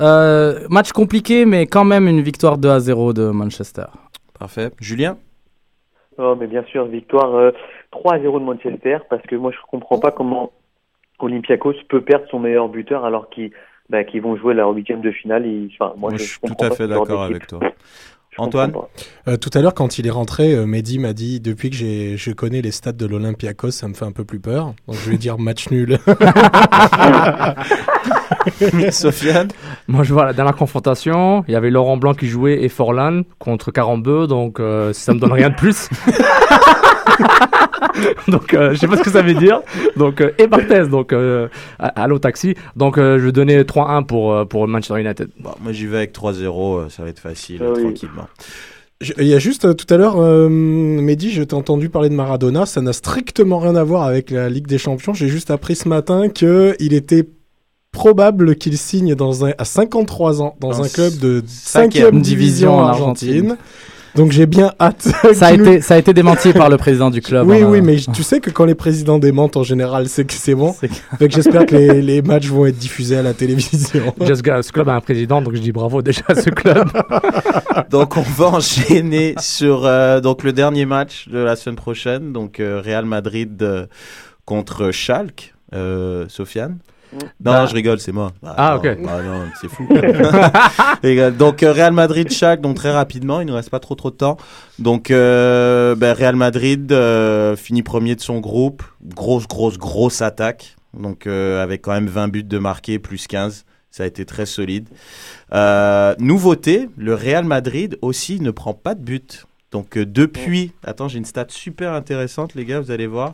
Euh, 0.00 0.66
match 0.70 0.90
compliqué, 0.92 1.44
mais 1.46 1.66
quand 1.66 1.84
même 1.84 2.08
une 2.08 2.20
victoire 2.20 2.58
2 2.58 2.68
à 2.68 2.80
0 2.80 3.12
de 3.12 3.28
Manchester. 3.30 3.84
Parfait. 4.38 4.70
Julien? 4.80 5.16
Oh, 6.18 6.34
mais 6.38 6.46
bien 6.46 6.64
sûr, 6.64 6.86
victoire 6.86 7.34
euh, 7.34 7.50
3-0 7.92 8.40
de 8.40 8.44
Manchester, 8.44 8.98
parce 9.10 9.22
que 9.22 9.36
moi 9.36 9.52
je 9.52 9.58
comprends 9.70 9.98
pas 9.98 10.10
comment 10.10 10.52
Olympiakos 11.18 11.74
peut 11.88 12.00
perdre 12.00 12.26
son 12.30 12.38
meilleur 12.38 12.68
buteur 12.68 13.04
alors 13.04 13.28
qu'ils 13.28 13.50
bah, 13.88 14.04
qu'ils 14.04 14.22
vont 14.22 14.36
jouer 14.36 14.54
leur 14.54 14.70
huitième 14.70 15.00
de 15.00 15.12
finale. 15.12 15.44
Enfin, 15.72 15.94
moi, 15.96 16.10
Moi, 16.10 16.12
je, 16.12 16.24
je 16.24 16.28
suis 16.30 16.40
tout 16.40 16.64
à 16.64 16.70
fait 16.70 16.88
d'accord 16.88 17.22
avec 17.22 17.46
toi. 17.46 17.60
Antoine. 18.38 18.72
Euh, 19.28 19.36
tout 19.36 19.50
à 19.54 19.60
l'heure, 19.60 19.74
quand 19.74 19.98
il 19.98 20.06
est 20.06 20.10
rentré, 20.10 20.52
euh, 20.52 20.66
Mehdi 20.66 20.98
m'a 20.98 21.12
dit 21.12 21.40
depuis 21.40 21.70
que 21.70 21.76
j'ai, 21.76 22.16
je 22.16 22.30
connais 22.32 22.62
les 22.62 22.70
stats 22.70 22.92
de 22.92 23.06
l'Olympiakos, 23.06 23.70
ça 23.70 23.88
me 23.88 23.94
fait 23.94 24.04
un 24.04 24.12
peu 24.12 24.24
plus 24.24 24.40
peur. 24.40 24.74
Donc 24.86 24.96
je 25.04 25.10
vais 25.10 25.18
dire 25.18 25.38
match 25.38 25.70
nul. 25.70 25.98
Sofiane 28.90 29.48
Moi, 29.88 30.04
je 30.04 30.12
vois 30.12 30.24
la 30.24 30.32
dernière 30.32 30.56
confrontation, 30.56 31.44
il 31.48 31.52
y 31.52 31.56
avait 31.56 31.70
Laurent 31.70 31.96
Blanc 31.96 32.14
qui 32.14 32.28
jouait 32.28 32.62
et 32.62 32.68
Forlan 32.68 33.22
contre 33.38 33.70
Carambeu, 33.70 34.26
donc 34.26 34.60
euh, 34.60 34.92
ça 34.92 35.14
me 35.14 35.20
donne 35.20 35.32
rien 35.32 35.50
de 35.50 35.56
plus. 35.56 35.88
donc, 38.28 38.54
euh, 38.54 38.72
je 38.74 38.78
sais 38.78 38.88
pas 38.88 38.96
ce 38.96 39.02
que 39.02 39.10
ça 39.10 39.22
veut 39.22 39.34
dire. 39.34 39.60
Donc, 39.96 40.20
euh, 40.20 40.32
et 40.38 40.46
Barthez, 40.46 40.88
donc, 40.88 41.12
euh, 41.12 41.48
allô 41.78 42.18
taxi. 42.18 42.54
Donc, 42.76 42.98
euh, 42.98 43.18
je 43.18 43.26
vais 43.26 43.32
donner 43.32 43.62
3-1 43.64 44.04
pour, 44.04 44.32
euh, 44.32 44.44
pour 44.44 44.66
Manchester 44.68 45.00
United. 45.00 45.28
Bon, 45.40 45.50
Moi, 45.62 45.72
j'y 45.72 45.86
vais 45.86 45.98
avec 45.98 46.12
3-0. 46.12 46.76
euh, 46.78 46.88
Ça 46.88 47.02
va 47.02 47.08
être 47.08 47.20
facile, 47.20 47.60
Ah 47.62 47.72
oui. 47.74 47.82
tranquillement. 47.82 48.28
Il 49.18 49.26
y 49.26 49.34
a 49.34 49.38
juste 49.38 49.76
tout 49.76 49.92
à 49.92 49.98
l'heure, 49.98 50.16
euh, 50.18 50.48
Mehdi, 50.48 51.30
je 51.30 51.42
t'ai 51.42 51.54
entendu 51.54 51.90
parler 51.90 52.08
de 52.08 52.14
Maradona. 52.14 52.64
Ça 52.64 52.80
n'a 52.80 52.94
strictement 52.94 53.58
rien 53.58 53.76
à 53.76 53.84
voir 53.84 54.04
avec 54.04 54.30
la 54.30 54.48
Ligue 54.48 54.66
des 54.66 54.78
Champions. 54.78 55.12
J'ai 55.12 55.28
juste 55.28 55.50
appris 55.50 55.76
ce 55.76 55.86
matin 55.86 56.30
que 56.30 56.74
il 56.80 56.94
était 56.94 57.28
probable 57.92 58.56
qu'il 58.56 58.76
signe 58.78 59.14
dans 59.14 59.44
un, 59.44 59.52
à 59.58 59.64
53 59.66 60.40
ans 60.42 60.56
dans 60.60 60.68
Dans 60.70 60.82
un 60.82 60.88
club 60.88 61.18
de 61.18 61.42
cinquième 61.46 62.18
5e 62.18 62.22
division 62.22 62.74
en 62.78 62.86
Argentine. 62.86 63.56
Donc 64.16 64.32
j'ai 64.32 64.46
bien 64.46 64.72
hâte. 64.80 65.08
Ça 65.34 65.46
a, 65.48 65.56
nous- 65.56 65.64
été, 65.66 65.80
ça 65.82 65.94
a 65.94 65.98
été 65.98 66.12
démenti 66.14 66.52
par 66.52 66.68
le 66.70 66.76
président 66.76 67.10
du 67.10 67.20
club. 67.20 67.46
Oui, 67.48 67.62
hein. 67.62 67.68
oui, 67.70 67.80
mais 67.82 67.96
tu 67.96 68.22
sais 68.22 68.40
que 68.40 68.50
quand 68.50 68.64
les 68.64 68.74
présidents 68.74 69.18
démentent 69.18 69.56
en 69.56 69.62
général, 69.62 70.08
c'est 70.08 70.24
que 70.24 70.32
c'est 70.32 70.54
bon. 70.54 70.74
Donc 71.20 71.30
j'espère 71.30 71.66
que 71.66 71.76
les, 71.76 72.00
les 72.02 72.22
matchs 72.22 72.46
vont 72.48 72.66
être 72.66 72.78
diffusés 72.78 73.16
à 73.18 73.22
la 73.22 73.34
télévision. 73.34 74.14
Just 74.26 74.42
Ga- 74.42 74.62
ce 74.62 74.72
club 74.72 74.88
a 74.88 74.94
un 74.94 75.00
président, 75.00 75.42
donc 75.42 75.54
je 75.54 75.60
dis 75.60 75.72
bravo 75.72 76.02
déjà 76.02 76.22
à 76.28 76.34
ce 76.34 76.50
club. 76.50 76.88
Donc, 77.90 78.16
on 78.16 78.22
va 78.22 78.46
enchaîner 78.46 79.34
sur 79.38 79.84
euh, 79.86 80.20
donc 80.20 80.42
le 80.42 80.52
dernier 80.52 80.86
match 80.86 81.28
de 81.28 81.38
la 81.38 81.54
semaine 81.56 81.76
prochaine. 81.76 82.32
Donc, 82.32 82.58
euh, 82.58 82.80
Real 82.84 83.04
Madrid 83.04 83.62
euh, 83.62 83.86
contre 84.44 84.90
Schalke. 84.90 85.54
Euh, 85.74 86.24
Sofiane? 86.28 86.78
Non, 87.12 87.18
Bah. 87.40 87.66
je 87.66 87.74
rigole, 87.74 87.98
c'est 88.00 88.12
moi. 88.12 88.32
Ah, 88.44 88.78
non, 88.82 88.90
ok. 88.90 88.98
ah 89.08 89.22
non, 89.22 89.44
c'est 89.60 89.68
fou. 89.68 89.86
Donc, 91.38 91.62
euh, 91.62 91.72
Real 91.72 91.92
Madrid, 91.92 92.30
Schalke, 92.30 92.60
donc 92.60 92.76
très 92.76 92.92
rapidement, 92.92 93.40
il 93.40 93.46
ne 93.46 93.52
reste 93.52 93.70
pas 93.70 93.78
trop 93.80 93.94
trop 93.94 94.10
de 94.10 94.16
temps. 94.16 94.36
Donc, 94.78 95.10
euh, 95.10 95.94
Real 96.00 96.36
Madrid 96.36 96.90
euh, 96.92 97.56
finit 97.56 97.82
premier 97.82 98.14
de 98.16 98.20
son 98.20 98.40
groupe. 98.40 98.82
Grosse, 99.04 99.46
grosse, 99.46 99.78
grosse 99.78 100.22
attaque. 100.22 100.76
Donc, 100.98 101.26
euh, 101.26 101.62
avec 101.62 101.82
quand 101.82 101.92
même 101.92 102.06
20 102.08 102.28
buts 102.28 102.42
de 102.44 102.58
marqués, 102.58 102.98
plus 102.98 103.26
15. 103.26 103.64
Ça 103.90 104.02
a 104.02 104.06
été 104.06 104.24
très 104.26 104.44
solide. 104.46 104.88
Nouveauté, 106.18 106.88
le 106.96 107.14
Real 107.14 107.44
Madrid 107.44 107.98
aussi 108.02 108.40
ne 108.40 108.50
prend 108.50 108.74
pas 108.74 108.94
de 108.94 109.00
but. 109.02 109.46
Donc 109.72 109.98
depuis, 109.98 110.72
attends, 110.84 111.08
j'ai 111.08 111.18
une 111.18 111.24
stat 111.24 111.46
super 111.48 111.92
intéressante, 111.92 112.54
les 112.54 112.64
gars, 112.64 112.80
vous 112.80 112.90
allez 112.90 113.06
voir. 113.06 113.32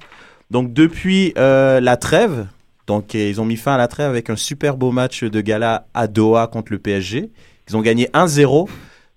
Donc 0.50 0.72
depuis 0.72 1.32
la 1.36 1.96
trêve, 1.96 2.46
donc 2.86 3.14
euh, 3.14 3.28
ils 3.28 3.40
ont 3.40 3.44
mis 3.44 3.56
fin 3.56 3.74
à 3.74 3.78
la 3.78 3.88
trêve 3.88 4.10
avec 4.10 4.30
un 4.30 4.36
super 4.36 4.76
beau 4.76 4.90
match 4.90 5.24
de 5.24 5.40
gala 5.40 5.86
à 5.94 6.06
Doha 6.06 6.46
contre 6.46 6.72
le 6.72 6.78
PSG. 6.78 7.30
Ils 7.68 7.76
ont 7.76 7.80
gagné 7.80 8.08
1-0. 8.14 8.68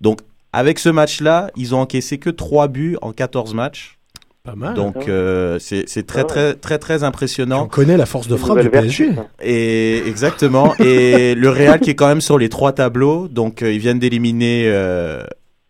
Donc 0.02 0.20
avec 0.54 0.80
ce 0.80 0.90
match-là, 0.90 1.52
ils 1.56 1.76
ont 1.76 1.80
encaissé 1.80 2.18
que 2.18 2.30
3 2.30 2.68
buts 2.68 2.98
en 3.02 3.12
14 3.12 3.54
matchs. 3.54 3.98
Pas 4.46 4.56
mal. 4.56 4.76
Donc 4.76 5.08
euh, 5.08 5.58
c'est 5.60 6.06
très, 6.06 6.22
Ah 6.22 6.26
très 6.26 6.54
très 6.54 6.78
très 6.78 7.04
impressionnant. 7.04 7.64
On 7.64 7.68
connaît 7.68 7.98
la 7.98 8.06
force 8.06 8.28
de 8.28 8.38
frappe 8.38 8.60
du 8.60 8.70
PSG. 8.70 9.10
Et 9.42 10.04
exactement. 10.08 10.76
et 10.78 11.34
le 11.36 11.50
Real 11.50 11.80
qui 11.80 11.90
est 11.90 11.96
quand 11.96 12.08
même 12.08 12.22
sur 12.22 12.38
les 12.38 12.50
trois 12.50 12.72
tableaux. 12.72 13.28
Donc 13.28 13.64
euh, 13.64 13.74
ils 13.74 13.80
viennent 13.80 13.98
d'éliminer 13.98 14.66
euh, 14.68 15.24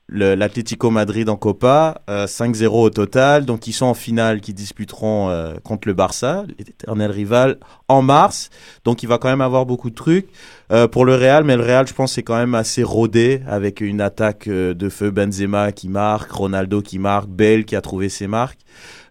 l'Atlético 0.08 0.92
Madrid 0.92 1.30
en 1.30 1.36
Copa, 1.36 2.02
euh, 2.10 2.28
5-0 2.28 2.68
au 2.68 2.90
total. 2.90 3.46
Donc 3.46 3.68
ils 3.68 3.74
sont 3.74 3.88
en 3.88 3.94
finale, 3.94 4.40
qui 4.40 4.54
disputeront 4.54 5.30
euh, 5.30 5.56
contre 5.64 5.88
le 5.88 5.94
Barça, 5.94 6.44
l'éternel 6.58 7.12
rival, 7.12 7.58
en 7.88 8.02
mars. 8.02 8.50
Donc 8.84 9.04
il 9.04 9.08
va 9.08 9.18
quand 9.18 9.30
même 9.30 9.42
avoir 9.42 9.66
beaucoup 9.66 9.90
de 9.90 9.96
trucs 9.96 10.28
euh, 10.72 10.88
pour 10.88 11.06
le 11.06 11.16
Real. 11.16 11.44
Mais 11.44 11.58
le 11.58 11.64
Real, 11.64 11.88
je 11.88 11.94
pense, 11.94 12.14
c'est 12.14 12.24
quand 12.24 12.38
même 12.38 12.56
assez 12.56 12.84
rodé 12.84 13.42
avec 13.48 13.82
une 13.82 14.02
attaque 14.02 14.48
euh, 14.48 14.74
de 14.74 14.90
feu 14.90 15.10
Benzema 15.10 15.72
qui 15.72 15.90
marque, 15.90 16.32
Ronaldo 16.32 16.82
qui 16.82 17.00
marque, 17.00 17.30
Bale 17.30 17.66
qui 17.66 17.76
a 17.76 17.82
trouvé 17.82 18.10
ses 18.10 18.28
marques. 18.28 18.60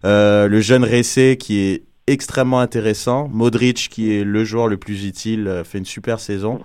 Le 0.03 0.59
jeune 0.61 0.83
Ressé 0.83 1.35
qui 1.37 1.59
est 1.59 1.83
extrêmement 2.07 2.59
intéressant. 2.59 3.27
Modric, 3.27 3.89
qui 3.89 4.13
est 4.13 4.23
le 4.23 4.43
joueur 4.43 4.67
le 4.67 4.77
plus 4.77 5.05
utile, 5.05 5.63
fait 5.65 5.79
une 5.79 5.85
super 5.85 6.19
saison. 6.19 6.61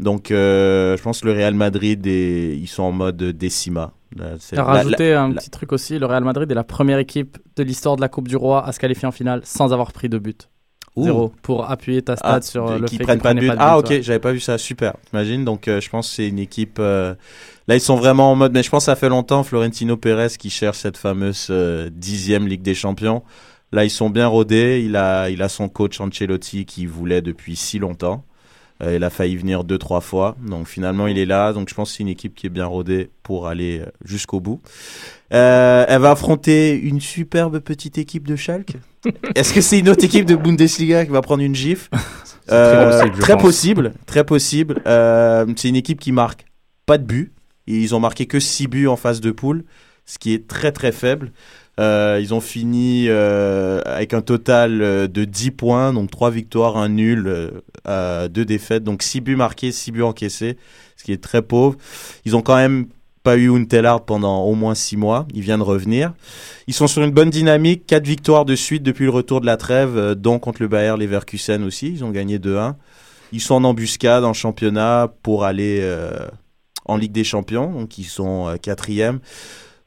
Donc, 0.00 0.30
euh, 0.30 0.96
je 0.96 1.02
pense 1.02 1.20
que 1.20 1.26
le 1.26 1.32
Real 1.32 1.54
Madrid, 1.54 2.06
est- 2.06 2.56
ils 2.56 2.66
sont 2.68 2.82
en 2.84 2.92
mode 2.92 3.16
décima. 3.22 3.92
La- 4.16 4.62
rajouter 4.62 5.10
la- 5.12 5.22
un 5.24 5.28
la- 5.28 5.34
petit 5.34 5.50
truc 5.50 5.72
aussi, 5.72 5.98
le 5.98 6.06
Real 6.06 6.24
Madrid 6.24 6.50
est 6.50 6.54
la 6.54 6.64
première 6.64 6.98
équipe 6.98 7.38
de 7.56 7.62
l'histoire 7.62 7.96
de 7.96 8.00
la 8.00 8.08
Coupe 8.08 8.26
du 8.26 8.36
Roi 8.36 8.64
à 8.66 8.72
se 8.72 8.80
qualifier 8.80 9.06
en 9.06 9.12
finale 9.12 9.42
sans 9.44 9.72
avoir 9.72 9.92
pris 9.92 10.08
de 10.08 10.18
but. 10.18 10.48
Ouh. 10.96 11.04
Zéro. 11.04 11.32
Pour 11.42 11.70
appuyer 11.70 12.02
ta 12.02 12.16
stat 12.16 12.28
Ah, 12.28 12.40
sur 12.42 12.66
euh, 12.66 12.78
le 12.80 12.86
qui 12.86 12.96
fait 12.96 13.04
prennent 13.04 13.20
pas 13.20 13.32
de 13.34 13.38
but. 13.40 13.52
Ah, 13.58 13.78
ok, 13.78 14.00
j'avais 14.00 14.18
pas 14.18 14.32
vu 14.32 14.40
ça. 14.40 14.58
Super. 14.58 14.94
T'imagines 15.08 15.44
Donc, 15.44 15.68
euh, 15.68 15.80
je 15.80 15.88
pense 15.88 16.08
que 16.08 16.14
c'est 16.16 16.28
une 16.28 16.40
équipe. 16.40 16.78
euh, 16.80 17.14
Là, 17.68 17.76
ils 17.76 17.80
sont 17.80 17.94
vraiment 17.94 18.32
en 18.32 18.34
mode. 18.34 18.52
Mais 18.52 18.64
je 18.64 18.70
pense 18.70 18.82
que 18.82 18.86
ça 18.86 18.96
fait 18.96 19.08
longtemps, 19.08 19.44
Florentino 19.44 19.96
Pérez 19.96 20.30
qui 20.36 20.50
cherche 20.50 20.78
cette 20.78 20.96
fameuse 20.96 21.52
dixième 21.92 22.48
Ligue 22.48 22.62
des 22.62 22.74
Champions. 22.74 23.22
Là, 23.70 23.84
ils 23.84 23.90
sont 23.90 24.10
bien 24.10 24.26
rodés. 24.26 24.82
Il 24.84 24.96
a, 24.96 25.30
il 25.30 25.40
a 25.42 25.48
son 25.48 25.68
coach 25.68 26.00
Ancelotti 26.00 26.64
qui 26.64 26.86
voulait 26.86 27.22
depuis 27.22 27.54
si 27.54 27.78
longtemps. 27.78 28.24
Euh, 28.82 28.96
il 28.96 29.04
a 29.04 29.10
failli 29.10 29.36
venir 29.36 29.64
deux, 29.64 29.78
trois 29.78 30.00
fois. 30.00 30.36
Donc, 30.46 30.66
finalement, 30.66 31.06
il 31.06 31.18
est 31.18 31.26
là. 31.26 31.52
Donc, 31.52 31.68
je 31.68 31.74
pense 31.74 31.90
que 31.90 31.96
c'est 31.96 32.02
une 32.02 32.08
équipe 32.08 32.34
qui 32.34 32.46
est 32.46 32.50
bien 32.50 32.66
rodée 32.66 33.10
pour 33.22 33.46
aller 33.46 33.80
euh, 33.80 33.90
jusqu'au 34.04 34.40
bout. 34.40 34.60
Euh, 35.32 35.84
elle 35.86 36.00
va 36.00 36.12
affronter 36.12 36.78
une 36.78 37.00
superbe 37.00 37.60
petite 37.60 37.98
équipe 37.98 38.26
de 38.26 38.36
Schalke. 38.36 38.76
Est-ce 39.34 39.52
que 39.52 39.60
c'est 39.60 39.78
une 39.78 39.88
autre 39.88 40.04
équipe 40.04 40.24
de 40.24 40.34
Bundesliga 40.34 41.04
qui 41.04 41.10
va 41.10 41.20
prendre 41.20 41.42
une 41.42 41.54
gifle 41.54 41.88
très 42.46 42.90
possible, 42.90 43.14
je 43.16 43.20
Très 43.20 43.38
possible, 43.38 43.92
très 44.06 44.24
possible. 44.24 44.82
Euh, 44.86 45.46
c'est 45.56 45.68
une 45.68 45.76
équipe 45.76 46.00
qui 46.00 46.12
marque 46.12 46.46
pas 46.86 46.98
de 46.98 47.04
but. 47.04 47.32
Ils 47.66 47.94
ont 47.94 48.00
marqué 48.00 48.26
que 48.26 48.40
6 48.40 48.66
buts 48.66 48.88
en 48.88 48.96
phase 48.96 49.20
de 49.20 49.30
poule, 49.30 49.64
ce 50.06 50.18
qui 50.18 50.34
est 50.34 50.48
très 50.48 50.72
très 50.72 50.92
faible. 50.92 51.32
Euh, 51.78 52.18
ils 52.20 52.34
ont 52.34 52.40
fini 52.40 53.06
euh, 53.08 53.80
avec 53.84 54.12
un 54.12 54.20
total 54.20 54.82
euh, 54.82 55.06
de 55.06 55.24
10 55.24 55.52
points, 55.52 55.92
donc 55.92 56.10
3 56.10 56.30
victoires, 56.30 56.76
1 56.76 56.88
nul, 56.90 57.26
euh, 57.26 57.50
euh, 57.86 58.28
2 58.28 58.44
défaites, 58.44 58.84
donc 58.84 59.02
6 59.02 59.20
buts 59.20 59.36
marqués, 59.36 59.72
6 59.72 59.92
buts 59.92 60.02
encaissés, 60.02 60.58
ce 60.96 61.04
qui 61.04 61.12
est 61.12 61.22
très 61.22 61.42
pauvre. 61.42 61.76
Ils 62.24 62.36
ont 62.36 62.42
quand 62.42 62.56
même 62.56 62.88
pas 63.22 63.36
eu 63.36 63.50
Untelard 63.50 64.04
pendant 64.04 64.44
au 64.44 64.54
moins 64.54 64.74
6 64.74 64.96
mois, 64.96 65.26
il 65.32 65.42
vient 65.42 65.58
de 65.58 65.62
revenir. 65.62 66.12
Ils 66.66 66.74
sont 66.74 66.86
sur 66.86 67.02
une 67.02 67.12
bonne 67.12 67.30
dynamique, 67.30 67.86
4 67.86 68.04
victoires 68.04 68.44
de 68.44 68.56
suite 68.56 68.82
depuis 68.82 69.04
le 69.04 69.10
retour 69.10 69.40
de 69.40 69.46
la 69.46 69.56
trêve, 69.56 69.96
euh, 69.96 70.14
dont 70.14 70.38
contre 70.38 70.60
le 70.60 70.68
Bayer 70.68 70.96
Leverkusen 70.98 71.62
aussi, 71.62 71.92
ils 71.92 72.04
ont 72.04 72.10
gagné 72.10 72.38
2-1. 72.38 72.74
Ils 73.32 73.40
sont 73.40 73.54
en 73.54 73.64
embuscade 73.64 74.24
en 74.24 74.32
championnat 74.32 75.10
pour 75.22 75.44
aller 75.44 75.88
en 76.84 76.96
Ligue 76.96 77.12
des 77.12 77.22
Champions, 77.22 77.72
donc 77.72 77.96
ils 77.96 78.04
sont 78.04 78.56
quatrième. 78.60 79.20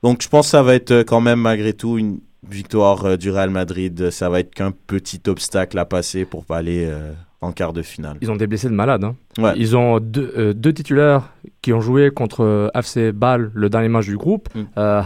Donc 0.04 0.22
je 0.22 0.28
pense 0.28 0.48
que 0.48 0.52
ça 0.52 0.62
va 0.62 0.76
être 0.76 0.92
euh, 0.92 1.04
quand 1.06 1.22
même 1.22 1.40
malgré 1.40 1.74
tout 1.74 1.98
une 1.98 2.20
victoire 2.48 3.06
euh, 3.06 3.18
du 3.18 3.32
Real 3.32 3.50
Madrid. 3.50 4.12
Ça 4.12 4.30
va 4.30 4.42
être 4.42 4.54
qu'un 4.54 4.72
petit 4.72 5.22
obstacle 5.28 5.80
à 5.80 5.86
passer 5.86 6.26
pour 6.26 6.46
pas 6.46 6.58
aller 6.58 6.86
euh, 6.86 7.14
en 7.44 7.52
quart 7.52 7.74
de 7.74 7.82
finale. 7.82 8.18
Ils 8.22 8.32
ont 8.32 8.36
des 8.36 8.48
blessés 8.48 8.70
de 8.70 8.74
malades. 8.74 9.04
hein. 9.04 9.16
Ouais. 9.38 9.54
Ils 9.56 9.76
ont 9.76 10.00
deux, 10.00 10.34
euh, 10.38 10.54
deux 10.54 10.74
titulaires 10.74 11.30
qui 11.62 11.74
ont 11.74 11.82
joué 11.82 12.12
contre 12.12 12.44
euh, 12.44 12.70
FC 12.74 13.12
Bâle, 13.12 13.52
le 13.54 13.70
dernier 13.70 13.90
match 13.90 14.06
du 14.06 14.18
groupe. 14.18 14.50
Mm. 14.56 14.62
Euh, 14.78 15.02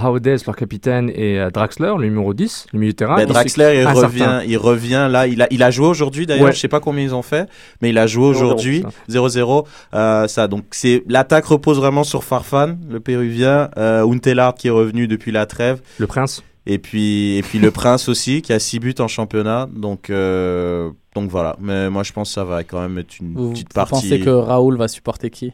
leur 0.46 0.56
capitaine, 0.56 1.10
et 1.14 1.40
euh, 1.40 1.50
Draxler, 1.50 1.94
le 1.98 2.06
numéro 2.06 2.34
10, 2.34 2.68
le 2.74 2.80
milieu 2.80 2.92
de 2.92 2.98
terrain. 2.98 3.16
Ben, 3.16 3.26
Draxler, 3.28 3.82
il 3.82 3.88
revient, 3.88 4.42
il 4.48 4.58
revient 4.58 5.08
là. 5.10 5.28
Il 5.28 5.42
a, 5.42 5.48
il 5.52 5.64
a 5.64 5.72
joué 5.72 5.88
aujourd'hui 5.88 6.26
d'ailleurs. 6.26 6.46
Ouais. 6.46 6.52
Je 6.52 6.60
sais 6.60 6.68
pas 6.68 6.80
combien 6.80 7.04
ils 7.04 7.16
ont 7.16 7.22
fait, 7.22 7.50
mais 7.82 7.90
il 7.90 7.98
a 7.98 8.08
joué 8.08 8.26
0-0, 8.26 8.30
aujourd'hui. 8.30 8.84
0-0. 9.10 9.66
Euh, 9.94 10.28
ça, 10.28 10.48
donc 10.48 10.66
c'est 10.72 11.04
l'attaque 11.08 11.46
repose 11.46 11.78
vraiment 11.78 12.04
sur 12.04 12.24
Farfan, 12.24 12.76
le 12.90 13.00
Péruvien, 13.00 13.70
euh, 13.78 14.08
Untelard 14.08 14.56
qui 14.56 14.68
est 14.68 14.72
revenu 14.72 15.08
depuis 15.08 15.32
la 15.32 15.46
trêve. 15.46 15.82
Le 15.98 16.08
Prince. 16.08 16.44
Et 16.70 16.80
puis, 16.80 17.38
et 17.38 17.42
puis 17.44 17.60
le 17.60 17.72
Prince 17.72 18.10
aussi, 18.10 18.42
qui 18.42 18.52
a 18.52 18.60
6 18.60 18.80
buts 18.80 18.96
en 19.00 19.08
championnat. 19.08 19.68
Donc, 19.74 20.10
euh, 20.10 20.92
donc 21.16 21.30
voilà. 21.30 21.56
Mais 21.62 21.90
moi, 21.90 22.04
je 22.04 22.12
pense 22.12 22.28
que 22.30 22.34
ça 22.34 22.44
va 22.44 22.64
quand 22.66 22.82
même 22.82 22.98
être 22.98 23.20
une 23.20 23.34
Vous, 23.36 23.52
petite 23.52 23.70
vous 23.70 23.74
partie. 23.74 23.92
pensez 23.92 24.20
que 24.20 24.30
Raoul 24.30 24.78
va 24.78 24.88
supporter 24.90 25.30
qui? 25.30 25.54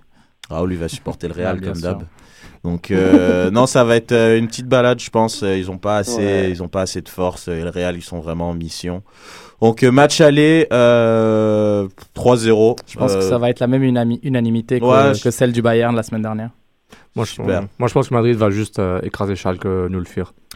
Raoul, 0.49 0.73
il 0.73 0.79
va 0.79 0.87
supporter 0.89 1.27
le 1.27 1.33
Real 1.35 1.59
bien 1.59 1.71
comme 1.71 1.79
sûr. 1.79 1.89
d'hab. 1.89 2.03
Donc 2.63 2.91
euh, 2.91 3.51
non, 3.51 3.65
ça 3.67 3.83
va 3.83 3.95
être 3.95 4.11
euh, 4.11 4.39
une 4.39 4.47
petite 4.47 4.67
balade, 4.67 4.99
je 4.99 5.09
pense. 5.11 5.41
Ils 5.43 5.69
ont 5.69 5.77
pas 5.77 5.97
assez, 5.97 6.17
Ouais. 6.17 6.49
ils 6.49 6.63
ont 6.63 6.67
pas 6.67 6.81
assez 6.81 7.01
de 7.01 7.09
force. 7.09 7.47
Et 7.47 7.61
le 7.61 7.69
Real, 7.69 7.95
ils 7.95 8.01
sont 8.01 8.19
vraiment 8.19 8.49
en 8.49 8.53
mission. 8.55 9.03
Donc 9.61 9.83
match 9.83 10.19
aller, 10.19 10.67
euh, 10.73 11.87
3-0. 12.15 12.75
Je 12.87 12.97
pense 12.97 13.11
Euh, 13.11 13.15
que 13.19 13.21
ça 13.21 13.37
va 13.37 13.49
être 13.49 13.59
la 13.59 13.67
même 13.67 13.83
unanimité 13.83 14.81
Ouais, 14.81 15.11
que 15.23 15.29
celle 15.31 15.51
du 15.53 15.61
Bayern 15.61 15.95
la 15.95 16.03
semaine 16.03 16.23
dernière. 16.23 16.49
Moi, 17.15 17.25
je, 17.25 17.31
Super. 17.31 17.67
moi, 17.79 17.87
je 17.87 17.93
pense 17.93 18.09
que 18.09 18.13
Madrid 18.13 18.35
va 18.35 18.49
juste 18.49 18.79
euh, 18.79 18.99
écraser 19.03 19.35
Schalke, 19.35 19.65
nous 19.65 19.99
le. 19.99 20.05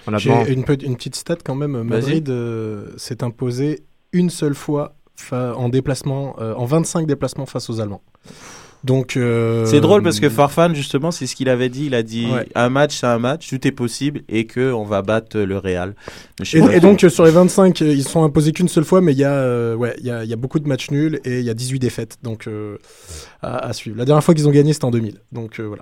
Honnêtement, 0.08 0.43
J'ai 0.45 0.53
une, 0.53 0.64
pe- 0.64 0.84
une 0.84 0.95
petite 0.95 1.16
stat 1.16 1.38
quand 1.43 1.55
même. 1.55 1.82
Madrid 1.84 2.30
euh, 2.30 2.88
s'est 2.97 3.24
imposé 3.24 3.84
une 4.14 4.30
seule 4.30 4.55
fois 4.55 4.95
en 5.32 5.70
déplacement, 5.70 6.36
euh, 6.39 6.53
en 6.55 6.66
25 6.66 7.05
déplacements 7.08 7.45
face 7.47 7.70
aux 7.70 7.80
Allemands. 7.82 8.01
Donc 8.84 9.18
euh, 9.18 9.66
C'est 9.66 9.82
drôle 9.82 10.03
parce 10.03 10.20
que 10.20 10.30
Farfan, 10.30 10.74
justement, 10.76 11.10
c'est 11.10 11.26
ce 11.26 11.36
qu'il 11.36 11.49
avait 11.49 11.68
dit. 11.70 11.88
Il 11.88 11.95
a 11.95 12.03
dit 12.03 12.28
Ouais. 12.32 12.47
un 12.53 12.70
match, 12.70 12.95
c'est 12.99 13.08
un 13.08 13.18
match, 13.18 13.49
tout 13.49 13.68
est 13.68 13.72
possible 13.72 14.22
et 14.30 14.45
que 14.45 14.72
on 14.72 14.84
va 14.84 15.01
battre 15.01 15.39
le 15.39 15.58
Real. 15.58 15.95
Et, 16.53 16.80
donc 16.80 17.01
sur 17.10 17.26
les 17.26 17.32
25, 17.32 17.82
euh, 17.82 17.91
ils 17.91 18.03
se 18.03 18.10
sont 18.12 18.24
imposés 18.24 18.51
qu'une 18.51 18.68
seule 18.68 18.84
fois, 18.86 19.01
mais 19.01 19.14
il 19.14 19.18
y, 19.18 19.24
a, 19.24 19.34
euh, 19.34 19.76
ouais, 19.76 19.95
il 19.99 20.05
y, 20.05 20.12
a, 20.12 20.24
il 20.24 20.30
y 20.30 20.34
a 20.34 20.36
beaucoup 20.38 20.60
de 20.60 20.68
matchs 20.68 20.91
nuls 20.91 21.20
et 21.26 21.39
il 21.39 21.45
y 21.45 21.49
a 21.49 21.55
18 21.55 21.80
défaites 21.80 22.18
donc 22.22 22.45
euh, 22.47 22.78
à, 23.41 23.58
à 23.58 23.74
suivre. 23.74 23.97
La 23.97 24.05
dernière 24.05 24.24
fois 24.24 24.36
qu'ils 24.36 24.47
ont 24.47 24.51
gagné, 24.51 24.74
c'était 24.74 24.86
en 24.86 24.91
2000. 24.91 25.22
Donc 25.32 25.60
euh, 25.60 25.76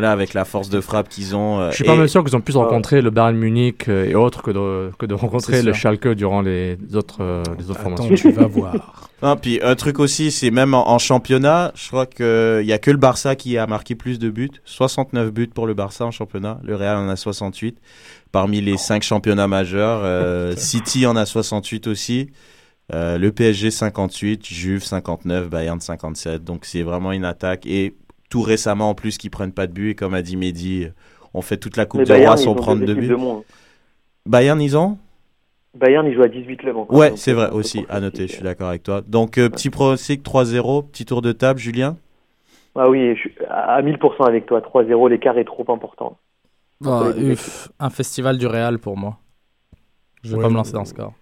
voilà. 0.00 0.08
Là, 0.08 0.12
avec 0.12 0.34
la 0.34 0.44
force 0.44 0.68
de 0.70 0.80
frappe 0.80 1.08
qu'ils 1.08 1.36
ont. 1.36 1.60
euh, 1.60 1.70
je 1.70 1.76
suis 1.76 1.84
pas 1.84 1.94
et- 1.94 1.98
même 1.98 2.08
sûr 2.08 2.24
qu'ils 2.24 2.34
ont 2.36 2.40
plus 2.40 2.56
rencontré 2.56 3.02
le 3.02 3.10
Bayern 3.10 3.36
Munich 3.36 3.88
euh, 3.88 4.04
et 4.06 4.14
autres 4.14 4.42
que 4.42 4.50
de, 4.50 4.90
que 4.98 5.06
de 5.06 5.14
rencontrer 5.14 5.62
le. 5.62 5.72
Schalke 5.72 6.08
durant 6.08 6.40
les 6.42 6.78
autres, 6.94 7.18
euh, 7.22 7.42
les 7.58 7.70
autres 7.70 7.80
Attends, 7.80 7.96
formations. 7.96 8.30
tu 8.30 8.32
vas 8.36 8.46
voir. 8.46 9.06
Non, 9.22 9.36
puis 9.36 9.60
un 9.62 9.74
truc 9.74 9.98
aussi, 9.98 10.30
c'est 10.30 10.50
même 10.50 10.72
en, 10.72 10.88
en 10.88 10.98
championnat, 10.98 11.72
je 11.74 11.88
crois 11.88 12.06
qu'il 12.06 12.64
y 12.66 12.72
a 12.72 12.78
que 12.78 12.90
le 12.90 12.96
Barça 12.96 13.36
qui 13.36 13.58
a 13.58 13.66
marqué 13.66 13.94
plus 13.94 14.18
de 14.18 14.30
buts. 14.30 14.48
69 14.64 15.30
buts 15.30 15.48
pour 15.54 15.66
le 15.66 15.74
Barça 15.74 16.06
en 16.06 16.10
championnat. 16.10 16.58
Le 16.64 16.74
Real 16.74 16.96
en 16.96 17.06
a 17.06 17.16
68. 17.16 17.76
Parmi 18.32 18.62
les 18.62 18.78
5 18.78 19.02
championnats 19.02 19.46
majeurs, 19.46 20.00
euh, 20.04 20.54
City 20.56 21.04
en 21.04 21.16
a 21.16 21.26
68 21.26 21.86
aussi. 21.86 22.30
Euh, 22.94 23.18
le 23.18 23.30
PSG 23.30 23.70
58, 23.70 24.46
Juve 24.46 24.82
59, 24.82 25.50
Bayern 25.50 25.78
57. 25.80 26.42
Donc 26.42 26.64
c'est 26.64 26.82
vraiment 26.82 27.12
une 27.12 27.26
attaque. 27.26 27.66
Et 27.66 27.94
tout 28.30 28.42
récemment 28.42 28.90
en 28.90 28.94
plus 28.94 29.18
qu'ils 29.18 29.30
prennent 29.30 29.52
pas 29.52 29.66
de 29.66 29.72
buts. 29.72 29.90
Et 29.90 29.94
comme 29.94 30.14
a 30.14 30.22
dit 30.22 30.36
Mehdi, 30.38 30.88
on 31.34 31.42
fait 31.42 31.58
toute 31.58 31.76
la 31.76 31.84
Coupe 31.84 32.00
Mais 32.00 32.04
du 32.04 32.12
Roi 32.12 32.18
Bayern, 32.18 32.38
ils 32.38 32.44
sans 32.44 32.54
prendre 32.54 32.82
deux 32.84 32.94
de 32.94 33.00
de 33.08 33.14
moins. 33.14 33.44
Bayern, 34.26 34.60
ils 34.60 34.76
ont? 34.76 34.98
Bayern, 35.74 36.06
il 36.06 36.14
joue 36.14 36.22
à 36.22 36.28
18 36.28 36.56
clubs 36.56 36.76
encore. 36.76 36.98
Ouais, 36.98 37.12
c'est 37.16 37.32
euh, 37.32 37.34
vrai 37.34 37.50
aussi, 37.50 37.84
à 37.88 38.00
noter, 38.00 38.26
je 38.26 38.32
suis 38.32 38.42
d'accord 38.42 38.68
avec 38.68 38.82
toi. 38.82 39.02
Donc, 39.06 39.38
euh, 39.38 39.48
petit 39.48 39.70
pronostic 39.70 40.22
3-0, 40.22 40.88
petit 40.90 41.04
tour 41.04 41.22
de 41.22 41.32
table, 41.32 41.60
Julien? 41.60 41.96
Ah 42.74 42.88
oui, 42.88 43.14
je 43.14 43.20
suis 43.20 43.34
à 43.48 43.80
1000% 43.82 44.26
avec 44.26 44.46
toi. 44.46 44.60
3-0, 44.60 45.08
l'écart 45.08 45.38
est 45.38 45.44
trop 45.44 45.64
important. 45.72 46.18
Ah, 46.84 47.10
uf, 47.16 47.68
un 47.78 47.90
festival 47.90 48.38
du 48.38 48.46
Real 48.46 48.78
pour 48.78 48.96
moi. 48.96 49.18
Je 50.22 50.30
vais 50.30 50.36
Ouais, 50.36 50.42
pas 50.42 50.48
me 50.50 50.54
lancer 50.54 50.72
dans 50.72 50.84
ce 50.84 50.90
score. 50.90 51.14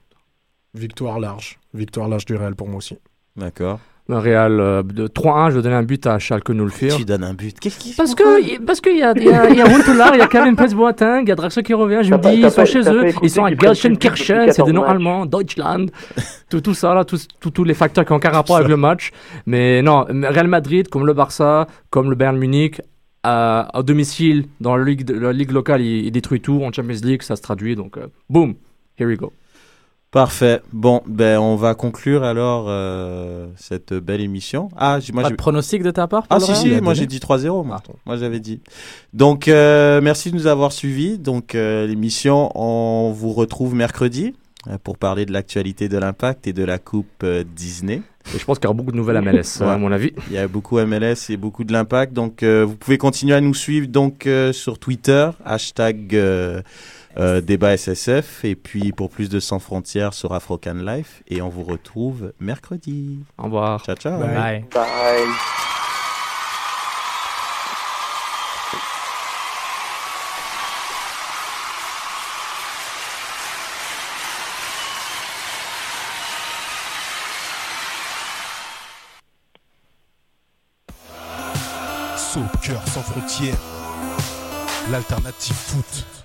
Victoire 0.75 1.19
large. 1.19 1.59
Victoire 1.75 2.09
large 2.09 2.25
du 2.25 2.37
Real 2.37 2.55
pour 2.55 2.69
moi 2.69 2.79
aussi. 2.79 2.99
D'accord. 3.37 3.81
Real 4.11 4.59
euh, 4.59 4.83
de 4.83 5.07
3-1, 5.07 5.51
je 5.51 5.57
vais 5.57 5.63
donner 5.63 5.75
un 5.75 5.83
but 5.83 6.07
à 6.07 6.19
Schalke, 6.19 6.49
nous 6.51 6.65
le 6.65 6.71
faire. 6.71 6.97
Tu 6.97 7.05
donnes 7.05 7.25
un 7.25 7.35
but. 7.35 7.59
Qu'est-ce 7.61 7.79
qui 7.79 7.93
Parce 7.95 8.15
que 8.15 8.59
parce 8.65 8.81
qu'il 8.81 8.97
y 8.97 9.03
a 9.03 9.13
il 9.15 9.25
y 9.25 9.29
a, 9.31 9.51
il 9.51 9.57
y 9.57 9.61
a 9.61 9.67
il 10.15 10.19
y 10.19 10.23
a 10.23 10.27
Kevin 10.29 10.57
Prince 10.57 10.75
Boateng, 10.75 11.23
il 11.25 11.29
y 11.29 11.33
a 11.33 11.35
Draxler 11.35 11.63
qui 11.63 11.75
revient, 11.75 12.01
je 12.03 12.13
me 12.15 12.19
dis 12.19 12.29
ils 12.37 12.51
sont 12.51 12.57
pas- 12.57 12.65
chez 12.65 12.81
eux, 12.91 13.11
ils 13.23 13.29
sont 13.31 13.45
à 13.45 13.55
Gelsenkirchen, 13.55 14.37
c'est 14.47 14.63
des 14.63 14.73
14 14.73 14.73
noms 14.73 14.85
allemands, 14.85 15.27
Deutschland, 15.27 15.87
tout, 16.49 16.61
tout 16.63 16.73
ça 16.75 16.95
là, 16.95 17.05
tous 17.05 17.29
tous- 17.39 17.51
tous 17.51 17.65
les 17.65 17.75
facteurs 17.75 18.07
qui 18.07 18.13
ont 18.13 18.17
aucun 18.17 18.31
rapport 18.31 18.57
avec 18.57 18.69
le 18.69 18.77
match. 18.79 19.11
Mais 19.47 19.83
non, 19.83 20.05
Real 20.09 20.49
Madrid 20.49 20.89
comme 20.89 21.05
le 21.07 21.13
Barça, 21.13 21.67
comme 21.91 22.09
le 22.09 22.17
Bayern 22.17 22.39
Munich 22.39 22.81
à, 23.23 23.69
à 23.77 23.83
domicile 23.83 24.47
dans 24.61 24.75
la 24.77 24.85
ligue, 24.85 25.11
la 25.11 25.33
ligue 25.35 25.51
locale, 25.51 25.83
il, 25.83 26.07
il 26.07 26.11
détruit 26.13 26.41
tout 26.41 26.63
en 26.65 26.73
Champions 26.73 26.97
League, 27.03 27.23
ça 27.23 27.37
se 27.37 27.43
traduit 27.43 27.77
donc 27.77 27.99
euh, 27.99 28.07
boom, 28.31 28.55
here 28.99 29.07
we 29.11 29.19
go. 29.19 29.33
Parfait. 30.11 30.63
Bon, 30.73 31.03
ben 31.07 31.39
on 31.39 31.55
va 31.57 31.75
conclure 31.75 32.23
alors 32.25 32.65
euh, 32.69 33.47
cette 33.57 33.93
belle 33.93 34.23
émission. 34.23 34.71
Ah, 34.77 35.01
j'ai- 35.01 35.13
moi 35.13 35.23
Pas 35.23 35.31
de 35.31 35.35
pronostic 35.35 35.83
de 35.83 35.91
ta 35.91 36.07
part 36.07 36.27
pour 36.27 36.35
Ah 36.37 36.41
si 36.41 36.55
si, 36.57 36.81
moi 36.81 36.95
j'ai 36.95 37.07
dit 37.07 37.19
3-0 37.19 37.63
moi. 37.67 37.83
Moi 38.07 38.17
j'avais 38.17 38.41
dit. 38.41 38.61
Donc 39.13 39.49
euh, 39.49 40.01
merci 40.01 40.31
de 40.31 40.37
nous 40.37 40.47
avoir 40.47 40.73
suivis. 40.73 41.19
Donc 41.19 41.55
euh, 41.55 41.87
l'émission 41.87 42.51
on 42.55 43.13
vous 43.13 43.33
retrouve 43.35 43.75
mercredi 43.75 44.35
pour 44.83 44.97
parler 44.99 45.27
de 45.27 45.33
l'actualité 45.33 45.89
de 45.89 45.99
l'Impact 45.99 46.47
et 46.47 46.53
de 46.55 46.65
la 46.65 46.79
coupe 46.79 47.07
euh, 47.23 47.45
Disney. 47.57 48.01
Et 48.35 48.39
je 48.39 48.45
pense 48.45 48.59
qu'il 48.59 48.65
y 48.65 48.69
aura 48.69 48.75
beaucoup 48.77 48.93
de 48.93 48.97
nouvelles 48.97 49.21
MLS, 49.23 49.63
à 49.63 49.79
mon 49.79 49.91
avis. 49.93 50.13
Il 50.29 50.35
y 50.35 50.39
a 50.39 50.49
beaucoup 50.49 50.79
MLS 50.81 51.31
et 51.31 51.37
beaucoup 51.39 51.65
de 51.65 51.73
l'Impact. 51.73 52.13
Donc 52.13 52.43
euh, 52.43 52.65
vous 52.67 52.77
pouvez 52.77 52.99
continuer 52.99 53.35
à 53.35 53.41
nous 53.41 53.55
suivre 53.55 53.87
donc 53.89 54.27
euh, 54.27 54.53
sur 54.53 54.79
Twitter 54.79 55.31
hashtag 55.45 56.15
euh, 56.15 56.61
euh, 57.19 57.41
débat 57.41 57.77
SSF 57.77 58.45
et 58.45 58.55
puis 58.55 58.93
pour 58.93 59.11
plus 59.11 59.29
de 59.29 59.41
sans 59.41 59.59
frontières 59.59 60.15
sur 60.15 60.33
Afrocan 60.33 60.75
Life 60.75 61.23
et 61.29 61.43
on 61.43 61.49
vous 61.49 61.65
retrouve 61.65 62.33
mercredi. 62.41 63.19
Au 63.39 63.45
revoir. 63.45 63.85
Ciao 63.85 63.97
ciao. 63.97 64.21
Bye. 64.21 64.65
Bye. 64.73 64.87
Soccer 82.17 82.87
sans 82.89 83.03
frontières, 83.03 83.57
l'alternative 84.91 85.57
foot. 85.57 86.18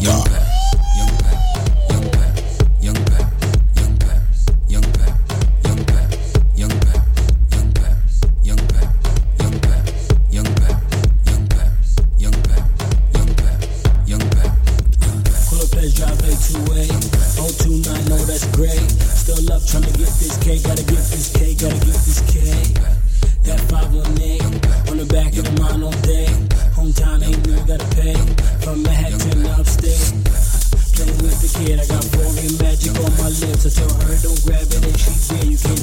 Yeah. 0.00 0.39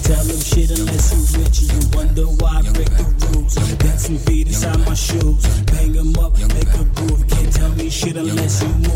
Tell 0.04 0.24
them 0.24 0.40
shit 0.40 0.72
unless 0.72 1.14
you 1.14 1.40
rich 1.40 1.62
and 1.62 1.72
you 1.74 1.90
wonder 1.98 2.26
why 2.40 2.60
I 2.60 2.72
break 2.74 2.90
the 2.90 3.06
rules. 3.32 3.56
Got 3.56 4.00
some 4.00 4.18
feet 4.18 4.48
inside 4.48 4.80
my 4.86 4.94
shoes. 4.94 5.42
Bang 5.72 5.98
'em 5.98 6.18
up, 6.20 6.38
make 6.38 6.74
a 6.74 6.84
groove. 6.96 7.28
Can't 7.28 7.54
tell 7.54 7.70
me 7.76 7.90
shit 7.90 8.18
unless 8.18 8.62
you 8.64 8.87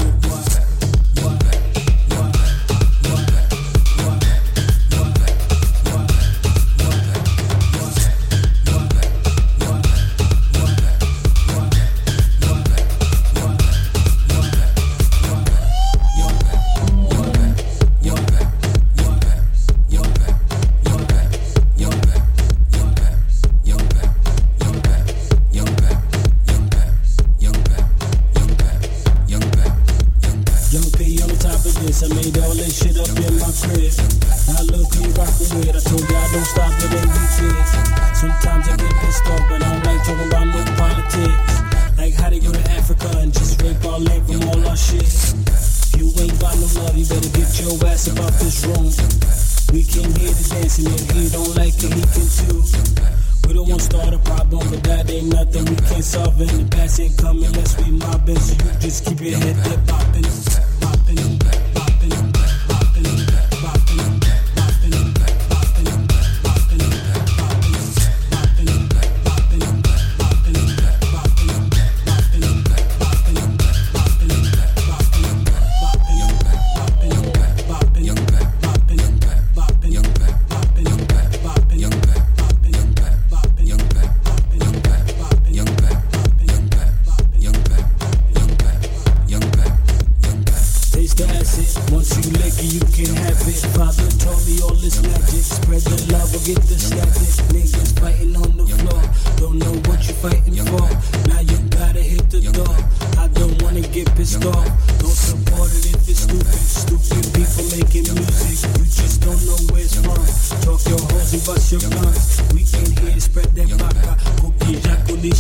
off. 104.38 104.67
Don't 104.99 105.11
support 105.11 105.71
it 105.71 105.86
if 105.91 106.07
it's 106.07 106.21
stupid. 106.23 106.45
Stupid 106.47 107.23
people 107.36 107.65
making 107.75 108.07
music. 108.15 108.69
You 108.77 108.86
just 108.86 109.21
don't 109.21 109.41
know 109.43 109.59
where 109.73 109.84
it's 109.84 109.95
from. 109.95 110.23
Talk 110.63 110.82
your 110.88 111.01
hoes 111.11 111.34
and 111.34 111.43
bust 111.45 111.71
your 111.71 111.82
guns. 111.82 112.41
We 112.53 112.61
ain't 112.61 112.99
here 112.99 113.11
to 113.11 113.21
spread 113.21 113.51
that 113.55 113.69
baka. 113.77 114.13
Cookie 114.41 114.79
jaco 114.79 115.15
ni 115.21 115.32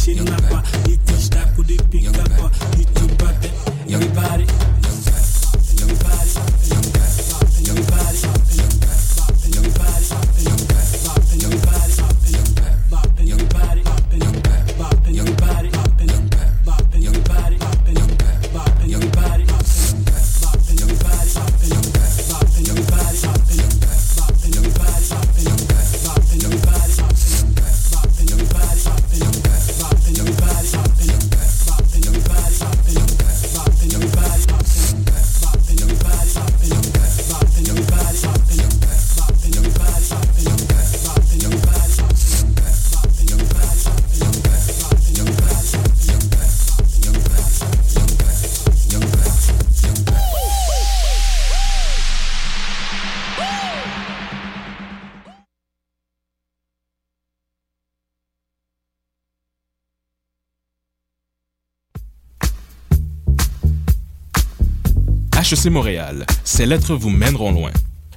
HEC 65.61 65.71
Montréal, 65.71 66.25
ces 66.43 66.65
lettres 66.65 66.95
vous 66.95 67.11
mèneront 67.11 67.51
loin. 67.51 67.69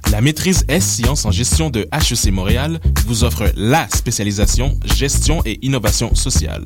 La 0.09 0.19
maîtrise 0.19 0.65
S-Sciences 0.67 1.25
en 1.25 1.31
gestion 1.31 1.69
de 1.69 1.87
HEC 1.91 2.31
Montréal 2.31 2.79
vous 3.05 3.23
offre 3.23 3.51
la 3.55 3.87
spécialisation 3.89 4.79
gestion 4.95 5.43
et 5.45 5.59
innovation 5.63 6.15
sociale. 6.15 6.65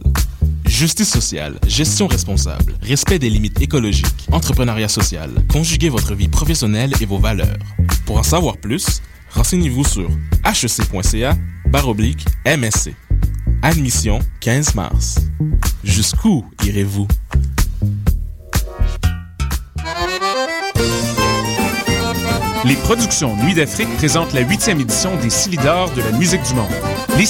Justice 0.66 1.10
sociale, 1.10 1.60
gestion 1.68 2.08
responsable, 2.08 2.76
respect 2.82 3.20
des 3.20 3.30
limites 3.30 3.60
écologiques, 3.62 4.28
entrepreneuriat 4.32 4.88
social, 4.88 5.30
conjuguez 5.52 5.90
votre 5.90 6.16
vie 6.16 6.30
professionnelle 6.30 6.94
et 7.02 7.06
vos 7.06 7.20
valeurs. 7.20 7.58
Pour 8.06 8.18
en 8.18 8.24
savoir 8.24 8.56
plus, 8.56 9.02
renseignez-vous 9.32 9.84
sur 9.84 10.10
hec.ca 10.46 11.38
baroblique 11.66 12.26
MSC. 12.46 12.96
Admission 13.64 14.20
15 14.40 14.76
mars. 14.76 15.20
Jusqu'où 15.84 16.46
irez-vous? 16.64 17.08
Les 22.66 22.76
productions 22.76 23.36
Nuit 23.38 23.53
d'Afrique 23.53 23.89
présentent 23.97 24.34
la 24.34 24.41
huitième 24.41 24.82
édition 24.82 25.16
des 25.18 25.30
Silidors 25.30 25.91
de 25.91 26.01
la 26.01 26.12
musique 26.12 26.43
du 26.43 26.55
monde. 26.55 26.99